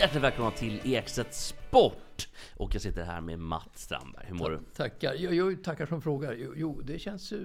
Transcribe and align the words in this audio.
Hjärtligt 0.00 0.22
välkomna 0.22 0.50
till 0.50 0.80
Ekstedt 0.84 1.34
Sport! 1.34 2.28
Och 2.56 2.74
jag 2.74 2.82
sitter 2.82 3.04
här 3.04 3.20
med 3.20 3.38
Matt 3.38 3.70
Strandberg. 3.74 4.24
Hur 4.28 4.34
mår 4.34 4.50
du? 4.50 4.60
Tackar. 4.76 5.14
Jo, 5.16 5.30
jo, 5.32 5.56
tackar 5.64 5.86
som 5.86 6.02
frågar. 6.02 6.32
Jo, 6.32 6.52
jo 6.56 6.80
det 6.84 6.98
känns 6.98 7.32
uh, 7.32 7.38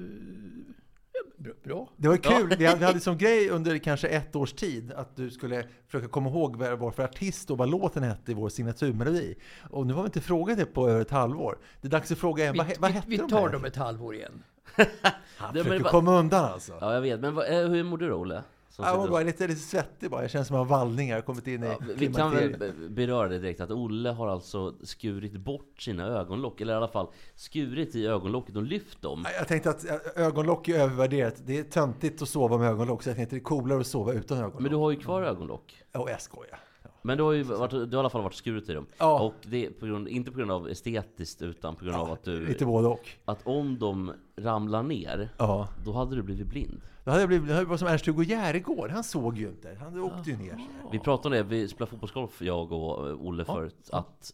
ja, 1.37 1.51
bra. 1.63 1.89
Det 1.97 2.07
var 2.07 2.17
kul. 2.17 2.55
Vi 2.57 2.65
hade, 2.65 2.79
vi 2.79 2.85
hade 2.85 2.99
som 3.09 3.17
grej 3.17 3.49
under 3.49 3.77
kanske 3.77 4.07
ett 4.07 4.35
års 4.35 4.53
tid 4.53 4.91
att 4.91 5.15
du 5.15 5.29
skulle 5.29 5.67
försöka 5.87 6.07
komma 6.07 6.29
ihåg 6.29 6.55
vad 6.55 6.69
det 6.69 6.75
var 6.75 6.91
för 6.91 7.03
artist 7.03 7.51
och 7.51 7.57
vad 7.57 7.69
låten 7.69 8.03
hette 8.03 8.31
i 8.31 8.33
vår 8.33 8.49
signaturmelodi. 8.49 9.35
Och 9.69 9.87
nu 9.87 9.93
har 9.93 10.01
vi 10.01 10.07
inte 10.07 10.21
frågat 10.21 10.57
det 10.57 10.65
på 10.65 10.89
över 10.89 11.01
ett 11.01 11.11
halvår. 11.11 11.57
Det 11.81 11.87
är 11.87 11.91
dags 11.91 12.11
att 12.11 12.17
fråga 12.17 12.43
igen. 12.43 12.53
Vi, 12.53 12.57
vad, 12.57 12.67
vad 12.79 12.91
vi, 12.91 12.95
hette 12.95 13.09
vi 13.09 13.17
de 13.17 13.29
tar 13.29 13.49
dem 13.49 13.65
ett 13.65 13.75
halvår 13.75 14.15
igen. 14.15 14.43
Han 15.37 15.53
försöker 15.53 15.83
komma 15.83 16.19
undan 16.19 16.45
alltså. 16.45 16.73
Ja, 16.81 16.93
jag 16.93 17.01
vet. 17.01 17.19
Men 17.19 17.35
vad, 17.35 17.45
eh, 17.45 17.67
hur 17.67 17.83
mår 17.83 17.97
du 17.97 18.09
då, 18.09 18.15
Olle? 18.15 18.43
Som 18.75 18.85
Jag 18.85 18.97
var 18.97 19.03
och- 19.05 19.11
bara 19.11 19.23
lite, 19.23 19.47
lite 19.47 19.59
svettig 19.59 20.11
bara. 20.11 20.21
Jag 20.21 20.31
känner 20.31 20.45
som 20.45 20.55
att 20.55 20.59
jag 20.59 20.65
har 20.65 20.79
vallningar. 20.85 21.21
Kommit 21.21 21.47
in 21.47 21.63
i 21.63 21.67
Ja, 21.67 21.77
vi 21.95 22.13
kan 22.13 22.31
väl 22.35 22.73
beröra 22.89 23.27
det 23.27 23.39
direkt 23.39 23.61
att 23.61 23.71
Olle 23.71 24.09
har 24.09 24.27
alltså 24.27 24.75
skurit 24.83 25.33
bort 25.33 25.81
sina 25.81 26.05
ögonlock, 26.07 26.61
eller 26.61 26.73
i 26.73 26.75
alla 26.75 26.87
fall 26.87 27.07
skurit 27.35 27.95
i 27.95 28.07
ögonlocket 28.07 28.55
och 28.55 28.63
lyft 28.63 29.01
dem. 29.01 29.25
Jag 29.37 29.47
tänkte 29.47 29.69
att 29.69 29.85
ögonlock 30.15 30.67
är 30.67 30.79
övervärderat. 30.79 31.35
Det 31.45 31.59
är 31.59 31.63
töntigt 31.63 32.21
att 32.21 32.29
sova 32.29 32.57
med 32.57 32.69
ögonlock. 32.69 33.03
Så 33.03 33.09
jag 33.09 33.15
tänkte 33.17 33.35
det 33.35 33.39
är 33.39 33.43
coolare 33.43 33.79
att 33.79 33.87
sova 33.87 34.13
utan 34.13 34.37
ögonlock. 34.37 34.59
Men 34.61 34.71
du 34.71 34.77
har 34.77 34.91
ju 34.91 34.97
kvar 34.97 35.21
ögonlock. 35.23 35.83
Åh, 35.93 36.11
jag 36.11 36.21
skojar. 36.21 36.59
Ja. 37.05 37.07
Men 37.07 37.17
du 37.17 37.23
har 37.23 37.31
ju 37.31 37.43
varit, 37.43 37.71
du 37.71 37.77
har 37.77 37.93
i 37.93 37.95
alla 37.95 38.09
fall 38.09 38.21
varit 38.23 38.33
skurit 38.33 38.69
i 38.69 38.73
dem. 38.73 38.85
Ja. 38.97 39.21
Och 39.21 39.33
det 39.43 39.65
är 39.65 39.69
på 39.69 39.85
grund, 39.85 40.07
inte 40.07 40.31
på 40.31 40.37
grund 40.37 40.51
av 40.51 40.69
estetiskt, 40.69 41.41
utan 41.41 41.75
på 41.75 41.85
grund 41.85 41.97
av 41.97 42.11
att 42.11 42.23
du... 42.23 42.45
Lite 42.47 42.65
både 42.65 42.87
och. 42.87 43.09
Att 43.25 43.47
om 43.47 43.79
de 43.79 44.13
ramlar 44.35 44.83
ner, 44.83 45.29
Ja. 45.37 45.67
då 45.85 45.91
hade 45.91 46.15
du 46.15 46.21
blivit 46.21 46.47
blind. 46.47 46.81
Då 47.03 47.11
hade 47.11 47.21
jag 47.21 47.27
blivit, 47.29 47.47
det 47.47 47.53
hade 47.53 47.65
varit 47.65 47.79
som 47.79 47.87
Ernst-Hugo 47.87 48.23
Järegård. 48.23 48.91
Han 48.91 49.03
såg 49.03 49.37
ju 49.37 49.47
inte. 49.47 49.77
Han 49.81 49.99
åkte 49.99 50.29
ju 50.29 50.37
ner. 50.37 50.59
Vi 50.91 50.99
pratade 50.99 51.41
om 51.41 51.47
det, 51.49 51.55
vi 51.55 51.67
spelade 51.67 51.89
fotbollsgolf 51.91 52.41
jag 52.41 52.71
och 52.71 53.09
eh, 53.09 53.15
Olle 53.15 53.45
förut. 53.45 53.89
Att 53.91 54.33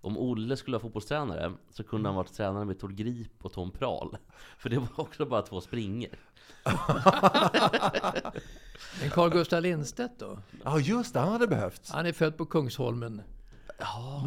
om 0.00 0.18
Olle 0.18 0.56
skulle 0.56 0.74
vara 0.74 0.82
fotbollstränare 0.82 1.52
så 1.70 1.84
kunde 1.84 2.08
han 2.08 2.16
varit 2.16 2.32
tränare 2.34 2.64
med 2.64 2.78
Tord 2.78 2.94
Grip 2.96 3.44
och 3.44 3.52
Tom 3.52 3.70
Prahl. 3.70 4.16
För 4.58 4.68
det 4.70 4.78
var 4.78 4.88
också 4.96 5.26
bara 5.26 5.42
två 5.42 5.60
springer. 5.60 6.18
Men 9.00 9.10
Carl 9.10 9.30
Gustaf 9.30 9.62
Lindstedt 9.62 10.18
då? 10.18 10.38
Ja, 10.64 10.78
just 10.80 11.14
det. 11.14 11.20
Han 11.20 11.32
hade 11.32 11.46
behövts. 11.46 11.90
Han 11.90 12.06
är 12.06 12.12
född 12.12 12.36
på 12.36 12.46
Kungsholmen 12.46 13.22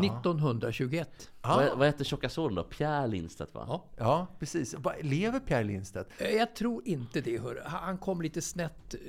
1921. 0.03 1.29
Vad, 1.41 1.77
vad 1.77 1.87
heter 1.87 2.03
tjocka 2.05 2.29
sonen 2.29 2.55
då? 2.55 2.63
Pierre 2.63 3.07
Lindstedt 3.07 3.53
va? 3.53 3.65
Ja. 3.67 3.85
Ja, 3.97 4.27
precis. 4.39 4.75
Lever 5.01 5.39
Pierre 5.39 5.63
Lindstedt? 5.63 6.09
Eh, 6.17 6.29
Jag 6.29 6.55
tror 6.55 6.81
inte 6.87 7.21
det. 7.21 7.41
Hör. 7.41 7.63
Han 7.65 7.97
kom 7.97 8.21
lite 8.21 8.41
snett 8.41 8.93
eh, 8.93 8.99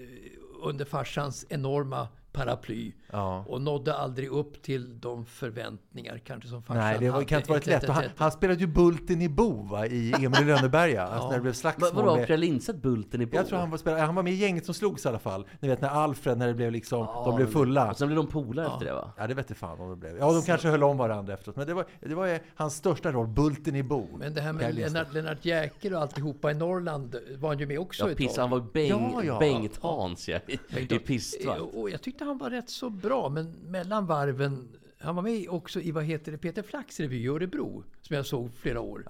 under 0.62 0.84
farsans 0.84 1.46
enorma 1.48 2.08
paraply 2.34 2.92
Ja. 3.12 3.44
och 3.48 3.60
nådde 3.60 3.94
aldrig 3.94 4.28
upp 4.28 4.62
till 4.62 5.00
de 5.00 5.26
förväntningar 5.26 6.18
kanske 6.24 6.48
som 6.48 6.62
farsan 6.62 6.82
Nej, 6.82 6.96
det 7.00 7.06
var, 7.06 7.12
hade. 7.12 7.24
kan 7.24 7.38
inte 7.38 7.50
varit 7.50 7.66
lätt. 7.66 7.88
Han, 7.88 8.04
han 8.16 8.32
spelade 8.32 8.60
ju 8.60 8.66
Bulten 8.66 9.22
i 9.22 9.28
Bo 9.28 9.62
va, 9.62 9.86
i 9.86 10.12
Emil 10.12 10.40
i 10.42 10.44
Lönneberga. 10.44 11.02
Alltså 11.14 11.28
när 11.28 11.36
det 11.36 11.42
blev 11.42 11.52
slagsmål 11.52 11.90
vadå, 11.94 12.16
med... 12.16 12.26
Pierre 12.26 12.40
Lindstedt 12.40 12.82
Bulten 12.82 13.20
i 13.22 13.26
Bo? 13.26 13.36
Jag 13.36 13.46
tror 13.48 13.58
han 13.58 13.70
var, 13.70 13.78
spelade, 13.78 14.02
han 14.02 14.14
var 14.14 14.22
med 14.22 14.32
i 14.32 14.36
gänget 14.36 14.64
som 14.64 14.74
slogs 14.74 15.04
i 15.04 15.08
alla 15.08 15.18
fall. 15.18 15.46
Ni 15.60 15.68
vet 15.68 15.80
när 15.80 15.88
Alfred, 15.88 16.38
när 16.38 16.46
det 16.46 16.54
blev 16.54 16.72
liksom, 16.72 17.06
de 17.24 17.36
blev 17.36 17.46
fulla. 17.46 17.90
Och 17.90 17.96
sen 17.96 18.08
blev 18.08 18.16
de 18.16 18.26
polare 18.26 18.66
efter 18.66 18.84
det 18.86 18.92
va? 18.92 19.12
Ja, 19.16 19.26
det 19.26 19.34
vet 19.34 19.50
jag 19.50 19.56
fan 19.56 19.80
om 19.80 19.88
de 19.88 20.00
blev. 20.00 20.16
Ja, 20.18 20.32
de 20.32 20.42
kanske 20.42 20.68
höll 20.68 20.82
om 20.82 20.96
varandra 20.96 21.34
efteråt. 21.34 21.56
Men 21.56 21.66
det 21.66 21.74
var, 21.74 21.84
det 22.00 22.14
var 22.14 22.26
ju 22.26 22.38
hans 22.54 22.74
största 22.74 23.12
roll, 23.12 23.26
Bulten 23.26 23.76
i 23.76 23.82
Bo. 23.82 24.08
Men 24.18 24.34
det 24.34 24.40
här 24.40 24.52
med. 24.52 24.74
Lennart, 24.74 25.12
Lennart 25.12 25.44
Jäkel 25.44 25.94
och 25.94 26.00
alltihopa 26.00 26.50
i 26.50 26.54
Norrland 26.54 27.16
var 27.38 27.48
han 27.48 27.58
ju 27.58 27.66
med 27.66 27.78
också 27.78 28.04
Ja, 28.04 28.10
ett 28.10 28.16
piss, 28.18 28.34
tag. 28.34 28.42
han 28.42 28.50
var 28.50 28.60
Beng, 28.60 28.88
Ja, 28.88 29.22
ja. 29.24 29.38
Bengt-Hans 29.38 30.28
ja, 30.28 30.38
i, 30.46 30.58
i 30.94 30.98
Pistvakt. 30.98 31.60
Och 31.60 31.90
jag 31.90 32.02
tyckte 32.02 32.23
han 32.24 32.38
var 32.38 32.50
rätt 32.50 32.70
så 32.70 32.90
bra, 32.90 33.28
men 33.28 33.50
mellan 33.50 34.06
varven... 34.06 34.76
Han 34.98 35.14
var 35.14 35.22
med 35.22 35.48
också 35.48 35.80
i, 35.80 35.90
vad 35.90 36.04
heter 36.04 36.32
det, 36.32 36.38
Peter 36.38 36.62
Flacks 36.62 37.00
revy 37.00 37.16
i 37.16 37.28
Örebro, 37.28 37.84
som 38.00 38.16
jag 38.16 38.26
såg 38.26 38.54
flera 38.54 38.80
år. 38.80 39.04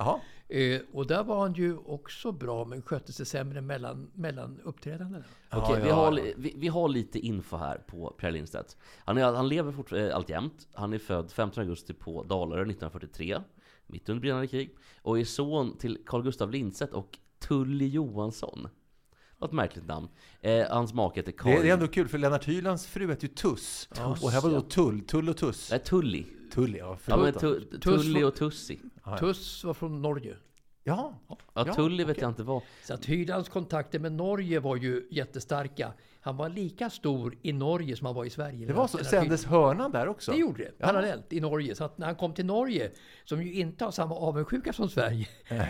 Eh, 0.49 0.81
och 0.93 1.07
där 1.07 1.25
var 1.25 1.41
han 1.41 1.53
ju 1.53 1.77
också 1.77 2.33
bra, 2.33 2.65
men 2.65 2.83
skötte 2.83 3.13
sig 3.13 3.27
sämre 3.27 3.61
mellan, 3.61 4.11
mellan 4.15 4.61
uppträdandena. 4.65 5.25
Okej, 5.53 5.81
vi, 5.83 5.89
ja, 5.89 5.95
har, 5.95 6.21
vi, 6.37 6.55
vi 6.57 6.69
har 6.69 6.89
lite 6.89 7.19
info 7.19 7.57
här 7.57 7.79
på 7.87 8.15
Pierre 8.19 8.33
Lindstedt. 8.33 8.77
Han, 9.05 9.19
är, 9.19 9.33
han 9.33 9.49
lever 9.49 9.73
fort, 9.73 9.93
eh, 9.93 10.17
alltjämt. 10.17 10.69
Han 10.73 10.93
är 10.93 10.99
född 10.99 11.33
15 11.33 11.63
augusti 11.63 11.95
på 11.95 12.23
Dalarö 12.23 12.61
1943, 12.61 13.41
mitt 13.87 14.09
under 14.09 14.21
brinnande 14.21 14.47
krig. 14.47 14.77
Och 15.03 15.19
är 15.19 15.25
son 15.25 15.77
till 15.79 15.99
Carl 16.07 16.23
Gustaf 16.23 16.51
Lindstedt 16.51 16.93
och 16.93 17.19
Tully 17.39 17.89
Johansson. 17.89 18.69
Vad 19.39 19.51
ett 19.51 19.55
märkligt 19.55 19.87
namn. 19.87 20.09
Eh, 20.41 20.67
hans 20.71 20.95
make 20.95 21.19
heter 21.21 21.33
Det, 21.33 21.39
Karin... 21.39 21.63
det 21.63 21.69
är 21.69 21.73
ändå 21.75 21.89
kul, 21.89 22.09
för 22.09 22.19
Lennart 22.19 22.45
Hylands 22.45 22.87
fru 22.87 23.09
heter 23.11 23.29
ju 23.29 23.35
Tuss. 23.35 23.89
och 24.23 24.31
här 24.31 24.41
var 24.41 24.51
då 24.51 24.61
Tull, 24.61 25.01
Tull 25.07 25.29
och 25.29 25.37
Tuss. 25.37 25.71
Nej, 25.71 25.81
Tully. 25.81 26.25
Tull, 26.53 26.77
ja. 26.77 26.87
Ja, 26.87 26.97
Förlåt 27.01 27.25
men 27.25 27.33
då. 27.33 27.41
tu, 27.41 27.61
Tuss 27.79 27.81
Tully 28.03 28.21
var- 28.23 28.29
och 28.29 28.35
Tussi. 28.37 28.81
ja. 29.05 29.19
Tuss 29.19 29.65
var 29.65 29.75
från 29.75 30.03
Norge. 30.03 30.37
Ja. 30.85 31.19
Ja, 31.29 31.39
Ja, 31.55 31.75
Tully 31.75 32.05
vet 32.05 32.21
jag 32.21 32.31
inte 32.31 32.43
vad. 32.43 32.63
Så 32.85 32.95
att 32.95 33.05
Hylands 33.05 33.49
kontakter 33.49 33.99
med 33.99 34.13
Norge 34.13 34.61
var 34.61 34.77
ju 34.77 35.09
jättestarka. 35.11 35.93
Han 36.25 36.37
var 36.37 36.49
lika 36.49 36.91
stor 36.91 37.37
i 37.43 37.53
Norge 37.53 37.97
som 37.97 38.07
han 38.07 38.15
var 38.15 38.25
i 38.25 38.31
Sverige. 38.31 38.67
Det 38.67 38.73
var 38.73 38.87
så. 38.87 38.99
Sändes 38.99 39.45
hörnan 39.45 39.93
där 39.93 40.09
också? 40.09 40.33
Det 40.33 40.39
gjorde 40.39 40.65
det, 40.65 40.79
parallellt 40.79 41.33
i 41.33 41.41
Norge. 41.41 41.75
Så 41.75 41.85
att 41.85 41.99
när 41.99 42.07
han 42.07 42.15
kom 42.15 42.35
till 42.35 42.47
Norge, 42.47 42.91
som 43.25 43.43
ju 43.43 43.55
inte 43.55 43.85
har 43.85 43.93
samma 43.93 44.15
avundsjuka 44.15 44.73
som 44.73 44.89
Sverige, 44.89 45.29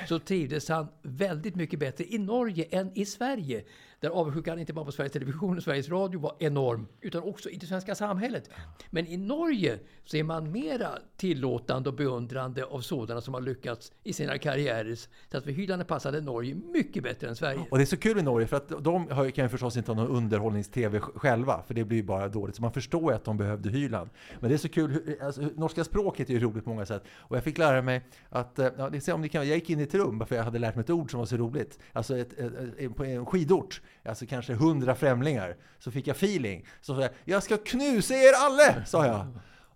så 0.08 0.18
trivdes 0.18 0.68
han 0.68 0.86
väldigt 1.02 1.54
mycket 1.54 1.80
bättre 1.80 2.04
i 2.04 2.18
Norge 2.18 2.64
än 2.70 2.98
i 2.98 3.06
Sverige. 3.06 3.64
Där 4.00 4.10
avundsjukan 4.10 4.58
inte 4.58 4.72
bara 4.72 4.84
på 4.84 4.92
Sveriges 4.92 5.12
Television 5.12 5.56
och 5.56 5.62
Sveriges 5.62 5.88
Radio 5.88 6.20
var 6.20 6.36
enorm, 6.38 6.86
utan 7.00 7.22
också 7.22 7.50
i 7.50 7.56
det 7.56 7.66
svenska 7.66 7.94
samhället. 7.94 8.50
Men 8.90 9.06
i 9.06 9.16
Norge 9.16 9.78
så 10.04 10.16
är 10.16 10.22
man 10.22 10.52
mera 10.52 10.88
tillåtande 11.16 11.88
och 11.88 11.96
beundrande 11.96 12.64
av 12.64 12.80
sådana 12.80 13.20
som 13.20 13.34
har 13.34 13.40
lyckats 13.40 13.92
i 14.02 14.12
sina 14.12 14.38
karriärer. 14.38 14.94
Så 15.30 15.38
att 15.38 15.44
för 15.44 15.50
Hyland 15.50 15.86
passade 15.86 16.20
Norge 16.20 16.54
mycket 16.54 17.02
bättre 17.02 17.28
än 17.28 17.36
Sverige. 17.36 17.60
Och 17.70 17.78
det 17.78 17.84
är 17.84 17.86
så 17.86 17.96
kul 17.96 18.18
i 18.18 18.22
Norge 18.22 18.46
för 18.46 18.56
att 18.56 18.84
de 18.84 19.06
kan 19.32 19.44
ju 19.44 19.48
förstås 19.48 19.76
inte 19.76 19.92
ha 19.92 19.96
någon 19.96 20.16
underhållnings-tv 20.48 20.98
sj- 20.98 21.18
själva, 21.18 21.62
för 21.66 21.74
det 21.74 21.84
blir 21.84 21.96
ju 21.98 22.02
bara 22.04 22.28
dåligt. 22.28 22.56
Så 22.56 22.62
man 22.62 22.72
förstår 22.72 23.12
ju 23.12 23.16
att 23.16 23.24
de 23.24 23.36
behövde 23.36 23.70
Hyland. 23.70 24.10
Men 24.40 24.48
det 24.50 24.56
är 24.56 24.58
så 24.58 24.68
kul, 24.68 25.16
alltså, 25.22 25.40
norska 25.42 25.84
språket 25.84 26.28
är 26.30 26.34
ju 26.34 26.40
roligt 26.40 26.64
på 26.64 26.70
många 26.70 26.86
sätt. 26.86 27.04
Och 27.16 27.36
jag 27.36 27.44
fick 27.44 27.58
lära 27.58 27.82
mig 27.82 28.02
att, 28.28 28.58
eh, 28.58 28.68
ja, 28.78 28.90
det 28.90 29.08
om 29.08 29.20
ni 29.20 29.28
kan, 29.28 29.48
jag 29.48 29.56
gick 29.56 29.70
in 29.70 29.80
i 29.80 29.82
ett 29.82 29.94
rum 29.94 30.26
för 30.26 30.36
jag 30.36 30.44
hade 30.44 30.58
lärt 30.58 30.74
mig 30.74 30.82
ett 30.82 30.90
ord 30.90 31.10
som 31.10 31.18
var 31.18 31.26
så 31.26 31.36
roligt. 31.36 31.78
Alltså 31.92 32.18
ett, 32.18 32.32
ett, 32.32 32.52
ett, 32.78 32.96
på 32.96 33.04
en 33.04 33.26
skidort, 33.26 33.82
alltså 34.04 34.26
kanske 34.26 34.54
hundra 34.54 34.94
främlingar, 34.94 35.56
så 35.78 35.90
fick 35.90 36.06
jag 36.06 36.16
feeling. 36.16 36.66
Så 36.80 36.94
sa 36.94 37.00
jag, 37.02 37.10
jag 37.24 37.42
ska 37.42 37.56
knusa 37.56 38.14
er 38.14 38.32
alla, 38.36 38.84
sa 38.84 39.06
jag. 39.06 39.26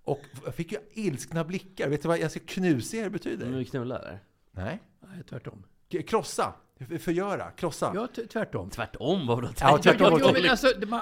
Och 0.05 0.21
jag 0.45 0.55
fick 0.55 0.73
ju 0.73 0.79
ilskna 0.93 1.45
blickar. 1.45 1.89
Vet 1.89 2.03
du 2.03 2.09
vad 2.09 2.19
jag 2.19 2.31
ska 2.31 2.41
knusa 2.47 2.97
er 2.97 3.09
betyder? 3.09 3.47
Men 3.47 3.59
vi 3.59 3.65
knullar? 3.65 4.19
Nej. 4.53 4.83
Nej, 5.01 5.23
tvärtom. 5.29 5.63
Krossa. 6.07 6.53
Förgöra. 7.01 7.51
Krossa. 7.51 7.93
Ja, 7.95 8.09
tvärtom. 8.33 8.71
Tvärtom, 8.71 9.27
vad 9.27 9.37
var 9.37 9.43
det? 9.43 9.55
Ja, 9.61 9.79
tvärtom 9.79 10.13
Ja, 10.13 10.27
ja, 10.27 10.33
men 10.33 10.51
alltså, 10.51 10.67
man, 10.87 11.01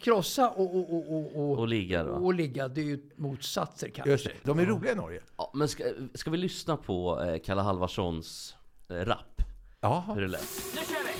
krossa 0.00 0.48
och, 0.50 0.76
och, 0.76 0.94
och, 0.94 1.12
och, 1.16 1.36
och, 1.50 1.58
Och 1.58 1.68
ligga 1.68 2.04
då? 2.04 2.12
och 2.12 2.34
ligga, 2.34 2.68
det 2.68 2.80
är 2.80 2.84
ju 2.84 3.10
motsatser 3.16 3.88
kanske. 3.88 4.10
Just 4.10 4.24
det. 4.24 4.32
De 4.42 4.58
är 4.58 4.66
roliga 4.66 4.92
i 4.92 4.94
Norge. 4.94 5.20
Ja, 5.36 5.50
men 5.54 5.68
ska, 5.68 5.84
ska 6.14 6.30
vi 6.30 6.36
lyssna 6.36 6.76
på 6.76 7.22
eh, 7.22 7.38
Kalle 7.44 7.62
Halvarssons 7.62 8.56
eh, 8.88 8.94
rap? 8.94 9.42
Jaha. 9.80 10.14
Hur 10.14 10.20
det 10.20 10.28
lät? 10.28 10.40
Nu 10.74 10.80
kör 10.80 11.02
vi! 11.06 11.12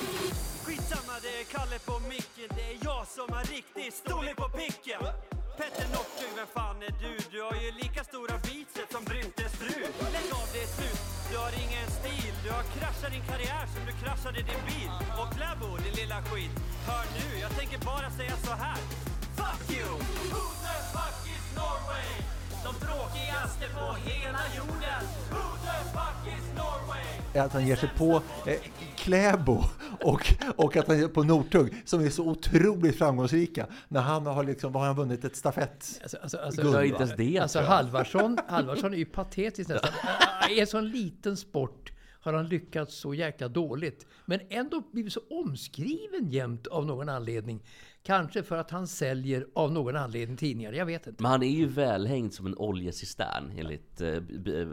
Skitsamma, 0.65 1.13
det 1.23 1.41
är 1.41 1.45
Kalle 1.45 1.79
på 1.79 2.09
micken. 2.09 2.49
Det 2.57 2.63
är 2.73 2.79
jag 2.85 3.07
som 3.07 3.27
har 3.35 3.45
riktig 3.45 3.93
storlek 3.93 4.37
på 4.37 4.49
picken. 4.49 5.03
Petter 5.59 5.87
Northug, 5.95 6.33
vem 6.37 6.47
fan 6.55 6.77
är 6.83 6.95
du? 7.03 7.13
Du 7.31 7.43
har 7.43 7.55
ju 7.65 7.73
lika 7.83 8.05
stora 8.05 8.35
biceps 8.47 8.93
som 8.93 9.05
Bryntes 9.05 9.53
fru. 9.53 9.81
Lägg 10.13 10.29
av, 10.41 10.47
det 10.53 10.63
är 10.63 10.67
slut. 10.77 10.96
Du 11.37 11.41
har 11.41 11.53
ingen 11.53 11.91
stil. 11.91 12.35
Du 12.45 12.51
har 12.51 12.63
kraschat 12.63 13.13
din 13.13 13.23
karriär 13.23 13.67
som 13.75 13.83
du 13.87 13.93
kraschade 13.93 14.39
din 14.39 14.63
bil. 14.67 14.91
Och 15.21 15.29
Kläbo, 15.35 15.77
din 15.77 15.95
lilla 15.95 16.23
skit. 16.23 16.51
Hör 16.87 17.05
nu, 17.17 17.39
jag 17.41 17.51
tänker 17.59 17.79
bara 17.79 18.11
säga 18.11 18.37
så 18.45 18.53
här. 18.53 18.79
Fuck 19.37 19.77
you! 19.77 19.89
Who 20.33 20.45
the 20.65 20.77
fuck 20.93 21.17
is 21.35 21.57
Norway? 21.57 22.26
Inte 22.71 23.75
på 23.75 24.11
hela 24.11 24.39
jorden. 24.57 25.03
Who 25.31 25.57
the 25.65 25.77
fuck 25.93 26.39
is 26.39 26.47
Norway? 26.57 27.41
att 27.41 27.53
han 27.53 27.67
ger 27.67 27.77
sig 27.77 27.89
på 27.97 28.23
eh, 28.47 28.61
Kläbo 28.97 29.65
och, 30.03 30.35
och 30.57 30.77
att 30.77 30.89
han 30.89 30.99
ger 30.99 31.09
på 31.09 31.23
Northug 31.23 31.83
som 31.85 32.05
är 32.05 32.11
så 32.11 32.29
otroligt 32.29 32.99
framgångsrika. 32.99 33.67
När 33.89 34.01
han 34.01 34.27
har 34.27 34.45
liksom, 34.45 34.73
vad 34.73 34.83
har 34.83 34.87
han 34.87 34.97
vunnit? 34.97 35.25
Ett 35.25 35.37
stafett? 35.37 36.01
Alltså, 36.03 36.17
alltså, 36.23 36.39
alltså, 36.39 36.63
Guld, 36.63 36.87
inte 36.87 37.03
ens 37.03 37.17
det 37.17 37.39
Alltså. 37.39 37.61
Halvarsson, 37.61 38.39
Halvarsson 38.49 38.95
är 38.95 38.99
ju 38.99 39.05
patetisk 39.05 39.69
nästan. 39.69 39.91
I 40.51 40.61
en 40.61 40.67
sån 40.67 40.91
liten 40.91 41.37
sport 41.37 41.93
har 42.21 42.33
han 42.33 42.49
lyckats 42.49 42.97
så 42.97 43.15
jäkla 43.15 43.49
dåligt. 43.49 44.07
Men 44.25 44.41
ändå 44.51 44.83
blivit 44.93 45.13
så 45.13 45.21
omskriven 45.31 46.31
jämt 46.31 46.67
av 46.67 46.87
någon 46.87 47.09
anledning. 47.09 47.63
Kanske 48.07 48.43
för 48.43 48.57
att 48.57 48.71
han 48.71 48.87
säljer 48.87 49.47
av 49.55 49.73
någon 49.73 49.97
anledning 49.97 50.37
tidningar, 50.37 50.73
jag 50.73 50.87
vet 50.87 51.07
inte. 51.07 51.23
Men 51.23 51.31
han 51.33 51.43
är 51.43 51.47
ju 51.51 51.67
välhängd 51.67 52.33
som 52.35 52.47
en 52.47 52.55
oljecistern 52.59 53.53
enligt... 53.59 54.01
eh, 54.01 54.21
b- 54.21 54.39
b- 54.39 54.65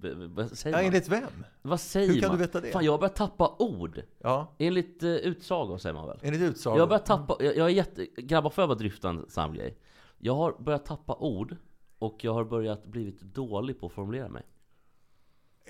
b- 0.00 0.14
Vad 0.14 0.58
säger 0.58 0.76
Ja, 0.76 0.82
man? 0.82 0.86
enligt 0.86 1.08
vem? 1.08 1.44
Vad 1.62 1.80
säger 1.80 2.08
Hur 2.12 2.20
kan 2.20 2.28
man? 2.28 2.38
du 2.38 2.44
veta 2.44 2.60
det? 2.60 2.70
Fan, 2.70 2.84
jag 2.84 2.92
har 2.92 2.98
börjat 2.98 3.16
tappa 3.16 3.56
ord. 3.58 4.02
Ja, 4.18 4.54
Enligt 4.58 5.02
uh, 5.02 5.10
utsagor 5.10 5.78
säger 5.78 5.94
man 5.94 6.06
väl? 6.06 6.18
enligt 6.22 6.40
utsago. 6.40 6.76
Jag 6.76 6.82
har 6.82 6.86
börjat 6.88 7.06
tappa... 7.06 7.36
Jag, 7.40 7.56
jag 7.56 7.66
är 7.66 7.74
jätte... 7.74 8.06
Grabbar, 8.16 8.50
får 8.50 8.62
jag 8.62 8.68
bara 8.68 8.78
dryfta 8.78 9.08
en 9.08 9.30
snabb 9.30 9.54
grej? 9.54 9.78
Jag 10.18 10.34
har 10.34 10.56
börjat 10.58 10.84
tappa 10.84 11.14
ord 11.14 11.56
och 11.98 12.24
jag 12.24 12.34
har 12.34 12.44
börjat 12.44 12.86
blivit 12.86 13.20
dålig 13.20 13.80
på 13.80 13.86
att 13.86 13.92
formulera 13.92 14.28
mig. 14.28 14.42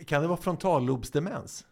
Kan 0.07 0.23
det 0.23 0.29
vara 0.29 0.37
frontallobsdemens? 0.41 1.67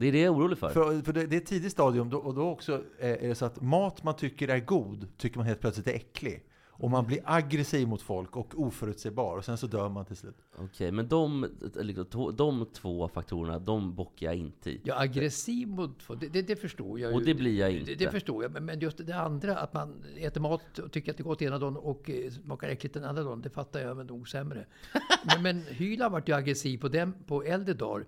Det 0.00 0.06
är 0.08 0.12
det 0.12 0.18
jag 0.20 0.34
är 0.34 0.38
orolig 0.38 0.58
för. 0.58 0.68
För, 0.68 1.02
för 1.02 1.12
det, 1.12 1.26
det 1.26 1.36
är 1.36 1.40
ett 1.40 1.46
tidigt 1.46 1.72
stadium 1.72 2.10
då, 2.10 2.18
och 2.18 2.34
då 2.34 2.42
också 2.50 2.72
eh, 2.98 3.10
är 3.10 3.28
det 3.28 3.34
så 3.34 3.44
att 3.44 3.60
mat 3.60 4.02
man 4.04 4.16
tycker 4.16 4.48
är 4.48 4.58
god 4.58 5.08
tycker 5.16 5.38
man 5.38 5.46
helt 5.46 5.60
plötsligt 5.60 5.86
är 5.86 5.92
äcklig. 5.94 6.44
Och 6.82 6.90
man 6.90 7.06
blir 7.06 7.20
aggressiv 7.24 7.88
mot 7.88 8.02
folk 8.02 8.36
och 8.36 8.60
oförutsägbar 8.60 9.36
och 9.36 9.44
sen 9.44 9.58
så 9.58 9.66
dör 9.66 9.88
man 9.88 10.04
till 10.04 10.16
slut. 10.16 10.34
Okej, 10.58 10.92
men 10.92 11.08
de, 11.08 11.46
liksom, 11.80 12.04
to- 12.04 12.32
de 12.32 12.66
två 12.72 13.08
faktorerna, 13.08 13.58
de 13.58 13.94
bockar 13.94 14.26
jag 14.26 14.36
inte 14.36 14.70
i. 14.70 14.80
Ja, 14.84 15.00
aggressiv 15.00 15.68
mot 15.68 16.08
det, 16.20 16.28
det, 16.28 16.42
det 16.42 16.56
förstår 16.56 17.00
jag 17.00 17.10
ju. 17.10 17.16
Och 17.16 17.22
det 17.24 17.34
blir 17.34 17.58
jag 17.60 17.72
inte. 17.72 17.94
Det, 17.94 18.04
det 18.04 18.10
förstår 18.10 18.42
jag. 18.42 18.52
Men- 18.52 18.64
Men 18.64 18.80
just 18.80 19.06
det 19.06 19.12
andra, 19.16 19.56
att 19.58 19.72
man 19.74 20.04
äter 20.16 20.40
mat 20.40 20.78
och 20.78 20.92
tycker 20.92 21.10
att 21.10 21.16
det 21.16 21.20
är 21.22 21.24
gott 21.24 21.42
ena 21.42 21.58
dagen 21.58 21.76
och 21.76 22.10
eh, 22.10 22.30
smakar 22.30 22.68
äckligt 22.68 22.94
den 22.94 23.04
andra 23.04 23.22
dagen, 23.22 23.42
det 23.42 23.50
fattar 23.50 23.80
jag 23.80 23.96
men 23.96 24.06
nog 24.06 24.28
sämre. 24.28 24.66
men, 25.24 25.42
men 25.42 25.62
Hyland 25.68 26.12
vart 26.12 26.28
ju 26.28 26.34
aggressiv 26.34 26.78
på, 26.78 26.88
dem, 26.88 27.14
på 27.26 27.42
äldre 27.44 27.74
dagar. 27.74 28.06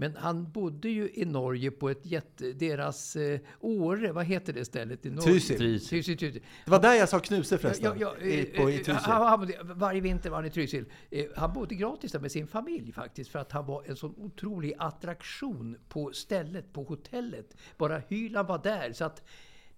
Men 0.00 0.16
han 0.16 0.50
bodde 0.50 0.88
ju 0.88 1.10
i 1.14 1.24
Norge 1.24 1.70
på 1.70 1.90
ett 1.90 2.06
jätte... 2.06 2.52
Deras 2.52 3.16
eh, 3.16 3.40
Åre, 3.60 4.12
vad 4.12 4.24
heter 4.24 4.52
det 4.52 4.64
stället? 4.64 5.06
I 5.06 5.10
Norge? 5.10 5.32
Trysil. 5.32 5.58
Trysil. 5.58 5.88
Trysil, 5.88 6.18
Trysil. 6.18 6.42
Det 6.64 6.70
var 6.70 6.82
där 6.82 6.94
jag 6.94 7.08
sa 7.08 7.20
knuse 7.20 7.58
förresten. 7.58 7.98
Ja, 7.98 8.14
ja, 8.20 8.26
I, 8.26 8.40
eh, 8.40 8.62
på, 8.62 8.70
i 8.70 8.74
eh, 8.74 8.82
Trysil. 8.82 8.94
han, 8.94 9.26
han, 9.26 9.52
varje 9.62 10.00
vinter 10.00 10.30
var 10.30 10.36
han 10.36 10.46
i 10.46 10.50
Trysil. 10.50 10.84
Eh, 11.10 11.24
Han 11.36 11.52
bodde 11.52 11.74
gratis 11.74 12.12
där 12.12 12.20
med 12.20 12.32
sin 12.32 12.46
familj 12.46 12.92
faktiskt. 12.92 13.30
För 13.30 13.38
att 13.38 13.52
han 13.52 13.66
var 13.66 13.84
en 13.86 13.96
sån 13.96 14.14
otrolig 14.16 14.74
attraktion 14.78 15.76
på 15.88 16.10
stället, 16.12 16.72
på 16.72 16.82
hotellet. 16.82 17.56
Bara 17.76 18.02
Hyland 18.08 18.48
var 18.48 18.58
där. 18.62 18.92
Så 18.92 19.04
att 19.04 19.22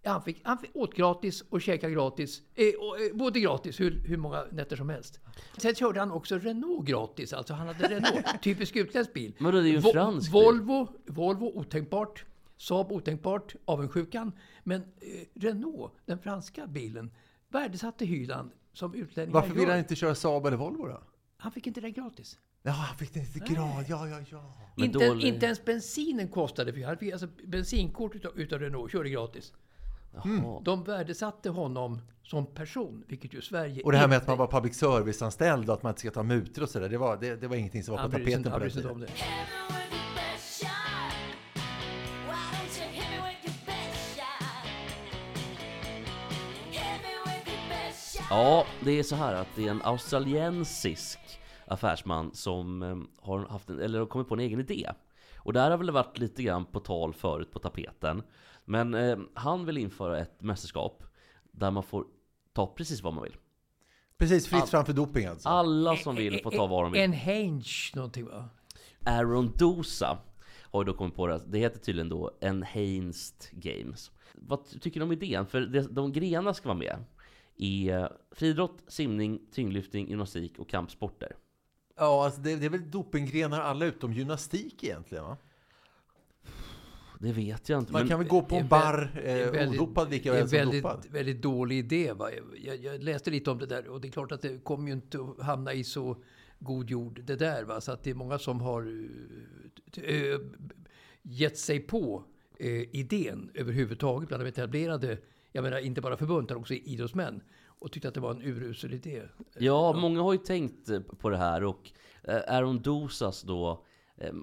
han, 0.05 0.23
fick, 0.23 0.41
han 0.45 0.59
fick 0.59 0.77
åt 0.77 0.95
gratis 0.95 1.45
och 1.51 1.63
käkade 1.63 1.93
gratis. 1.93 2.43
Eh, 2.55 2.65
och, 2.81 3.01
eh, 3.01 3.15
bodde 3.17 3.41
gratis 3.41 3.81
hur, 3.81 4.03
hur 4.07 4.17
många 4.17 4.45
nätter 4.51 4.77
som 4.77 4.89
helst. 4.89 5.21
Sen 5.59 5.75
körde 5.75 6.01
han 6.01 6.11
också 6.13 6.39
Renault 6.39 6.87
gratis. 6.89 7.33
Alltså 7.33 7.55
han 7.55 7.67
hade 7.67 7.89
Renault, 7.89 8.27
typisk 8.43 8.77
utländsk 8.77 9.13
bil. 9.15 9.35
Men 9.39 9.53
då 9.53 9.59
är 9.59 9.63
det 9.63 9.69
ju 9.69 9.77
en 9.77 9.83
Vo- 9.83 9.93
fransk 9.93 10.33
bil. 10.33 10.43
Volvo, 10.43 10.89
Volvo 11.07 11.53
otänkbart. 11.55 12.25
Saab 12.57 12.93
otänkbart, 12.93 13.55
avundsjukan. 13.65 14.33
Men 14.65 14.81
eh, 14.81 14.87
Renault, 15.41 15.93
den 16.07 16.19
franska 16.19 16.67
bilen, 16.67 17.11
värdesatte 17.49 18.05
Hyland 18.05 18.51
som 18.73 18.95
utlänningar 18.95 19.41
Varför 19.41 19.55
vill 19.55 19.63
gör. 19.63 19.71
han 19.71 19.79
inte 19.79 19.97
köra 19.97 20.15
Saab 20.15 20.47
eller 20.47 20.57
Volvo 20.57 20.87
då? 20.87 21.03
Han 21.37 21.53
fick 21.53 21.67
inte 21.67 21.81
den 21.81 21.93
gratis. 21.93 22.39
Ja, 22.63 22.71
han 22.71 22.97
fick 22.99 23.15
det 23.15 23.21
inte 23.21 23.39
grad. 23.55 23.85
Ja, 23.89 24.09
ja, 24.09 24.21
ja. 24.31 24.55
Men 24.77 24.85
Inte, 24.85 25.05
inte 25.27 25.47
ens 25.47 25.65
bensinen 25.65 26.29
kostade. 26.29 26.73
För 26.73 26.81
han 26.85 26.97
fick 26.97 27.13
alltså 27.13 27.29
bensinkort 27.47 28.15
utav, 28.15 28.39
utav 28.41 28.59
Renault, 28.61 28.93
körde 28.93 29.11
gratis. 29.11 29.53
Jaha. 30.15 30.61
De 30.65 30.85
värdesatte 30.85 31.51
honom 31.51 32.01
som 32.23 32.47
person, 32.47 33.05
vilket 33.09 33.35
ju 33.35 33.41
Sverige 33.41 33.83
Och 33.83 33.93
det 33.93 33.99
här 33.99 34.09
med 34.09 34.15
inte- 34.17 34.23
att 34.33 34.39
man 34.39 34.39
var 34.39 34.61
public 34.61 34.79
service-anställd 34.79 35.69
och 35.69 35.75
att 35.75 35.83
man 35.83 35.91
inte 35.91 36.01
ska 36.01 36.11
ta 36.11 36.23
mutor 36.23 36.63
och 36.63 36.69
sådär, 36.69 36.89
det 36.89 36.99
var, 36.99 37.17
det, 37.17 37.37
det 37.37 37.49
var 37.49 37.57
ingenting 37.57 37.83
som 37.83 37.97
var 37.97 38.03
på 38.05 38.11
tapeten 38.11 38.33
inte- 38.33 38.51
på 38.51 38.59
den 38.59 38.71
tiden. 38.71 39.07
Ja, 48.31 48.67
det 48.85 48.99
är 48.99 49.03
så 49.03 49.17
här 49.17 49.35
att 49.35 49.49
det 49.57 49.67
är 49.67 49.71
en 49.71 49.83
australiensisk 49.83 51.19
affärsman 51.67 52.31
som 52.35 52.83
eh, 52.83 52.97
har, 53.27 53.47
haft 53.47 53.71
en, 53.71 53.81
eller 53.81 53.99
har 53.99 54.07
kommit 54.07 54.29
på 54.29 54.35
en 54.35 54.41
egen 54.41 54.61
idé. 54.61 54.91
Och 55.37 55.53
det 55.53 55.61
här 55.61 55.71
har 55.71 55.79
väl 55.79 55.91
varit 55.91 56.19
lite 56.19 56.43
grann 56.43 56.65
på 56.65 56.81
tal 56.81 57.15
förut 57.15 57.53
på 57.53 57.59
tapeten. 57.59 58.23
Men 58.65 58.95
eh, 58.95 59.19
han 59.35 59.67
vill 59.67 59.79
införa 59.79 60.19
ett 60.19 60.43
mästerskap 60.43 61.03
där 61.53 61.71
man 61.71 61.83
får 61.83 62.07
ta 62.53 62.67
precis 62.67 63.03
vad 63.03 63.15
man 63.15 63.25
vill. 63.25 63.37
Precis, 64.19 64.47
fritt 64.47 64.63
All- 64.63 64.69
fram 64.69 64.85
för 64.85 64.93
doping 64.93 65.27
alltså. 65.27 65.49
Alla 65.49 65.97
som 65.97 66.17
vill 66.17 66.43
får 66.43 66.51
ta 66.51 66.67
vad 66.67 66.85
de 66.85 66.93
vill. 66.93 67.01
En 67.01 67.13
Henge 67.13 67.91
någonting 67.95 68.25
va? 68.27 68.49
Aaron 69.05 69.53
Dosa 69.59 70.19
har 70.61 70.81
ju 70.83 70.85
då 70.85 70.95
kommit 70.95 71.15
på 71.15 71.27
det. 71.27 71.41
Det 71.47 71.59
heter 71.59 71.79
tydligen 71.79 72.09
då 72.09 72.31
Enhanced 72.41 73.49
Games. 73.53 74.11
Vad 74.35 74.65
ty- 74.71 74.79
tycker 74.79 75.01
du 75.01 75.05
om 75.05 75.13
idén? 75.13 75.47
För 75.47 75.61
det, 75.61 75.81
de 75.83 76.13
grenar 76.13 76.53
ska 76.53 76.69
vara 76.69 76.79
med 76.79 77.05
i 77.57 77.89
eh, 77.89 78.07
friidrott, 78.31 78.83
simning, 78.89 79.41
tyngdlyftning, 79.53 80.09
gymnastik 80.09 80.59
och 80.59 80.69
kampsporter. 80.69 81.37
Ja, 81.97 82.25
alltså 82.25 82.41
det, 82.41 82.57
det 82.57 82.67
är 82.67 82.71
väl 82.71 82.91
dopinggrenar 82.91 83.61
alla 83.61 83.85
utom 83.85 84.13
gymnastik 84.13 84.85
egentligen 84.85 85.25
va? 85.25 85.37
Det 87.23 87.33
vet 87.33 87.69
jag 87.69 87.79
inte. 87.79 87.93
Man 87.93 88.01
men 88.01 88.09
kan 88.09 88.19
väl 88.19 88.29
gå 88.29 88.43
på 88.43 88.57
en 88.57 88.69
bar 88.69 89.11
det 89.15 89.21
är 89.21 89.47
eh, 89.47 89.53
väldigt- 89.53 89.81
odopad 89.81 90.11
lika 90.11 90.33
väl 90.33 90.49
som 90.49 90.59
väldigt, 90.59 90.83
dopad. 90.83 91.07
väldigt 91.11 91.43
dålig 91.43 91.79
idé. 91.79 92.13
Va? 92.13 92.29
Jag, 92.63 92.77
jag 92.77 93.03
läste 93.03 93.31
lite 93.31 93.51
om 93.51 93.59
det 93.59 93.67
där 93.67 93.89
och 93.89 94.01
det 94.01 94.09
är 94.09 94.13
klart 94.13 94.33
att 94.33 94.43
det 94.43 94.65
kommer 94.65 94.87
ju 94.87 94.93
inte 94.93 95.19
att 95.21 95.47
hamna 95.47 95.73
i 95.73 95.85
så 95.85 96.17
god 96.59 96.91
jord 96.91 97.21
det 97.25 97.37
där. 97.37 97.65
Va? 97.65 97.81
Så 97.81 97.93
att 97.93 98.03
det 98.03 98.11
är 98.11 98.15
många 98.15 98.39
som 98.39 98.61
har 98.61 98.83
uh, 98.83 100.41
gett 101.23 101.59
sig 101.59 101.81
på 101.81 102.25
uh, 102.65 102.97
idén 102.97 103.51
överhuvudtaget 103.55 104.29
bland 104.29 104.45
de 104.45 104.49
etablerade, 104.49 105.19
jag 105.53 105.63
menar 105.63 105.79
inte 105.79 106.01
bara 106.01 106.17
förbund 106.17 106.45
utan 106.45 106.57
också 106.57 106.75
idrottsmän. 106.75 107.41
Och 107.67 107.93
tyckte 107.93 108.09
att 108.09 108.15
det 108.15 108.21
var 108.21 108.31
en 108.31 108.43
urusel 108.43 108.95
idé. 108.95 109.23
Ja, 109.59 109.93
många 109.93 110.23
har 110.23 110.33
ju 110.33 110.39
tänkt 110.39 110.91
på 111.19 111.29
det 111.31 111.37
här 111.37 111.65
och 111.65 111.91
eh, 112.23 112.41
Aaron 112.49 112.83
Dosas 112.83 113.43
då 113.43 113.85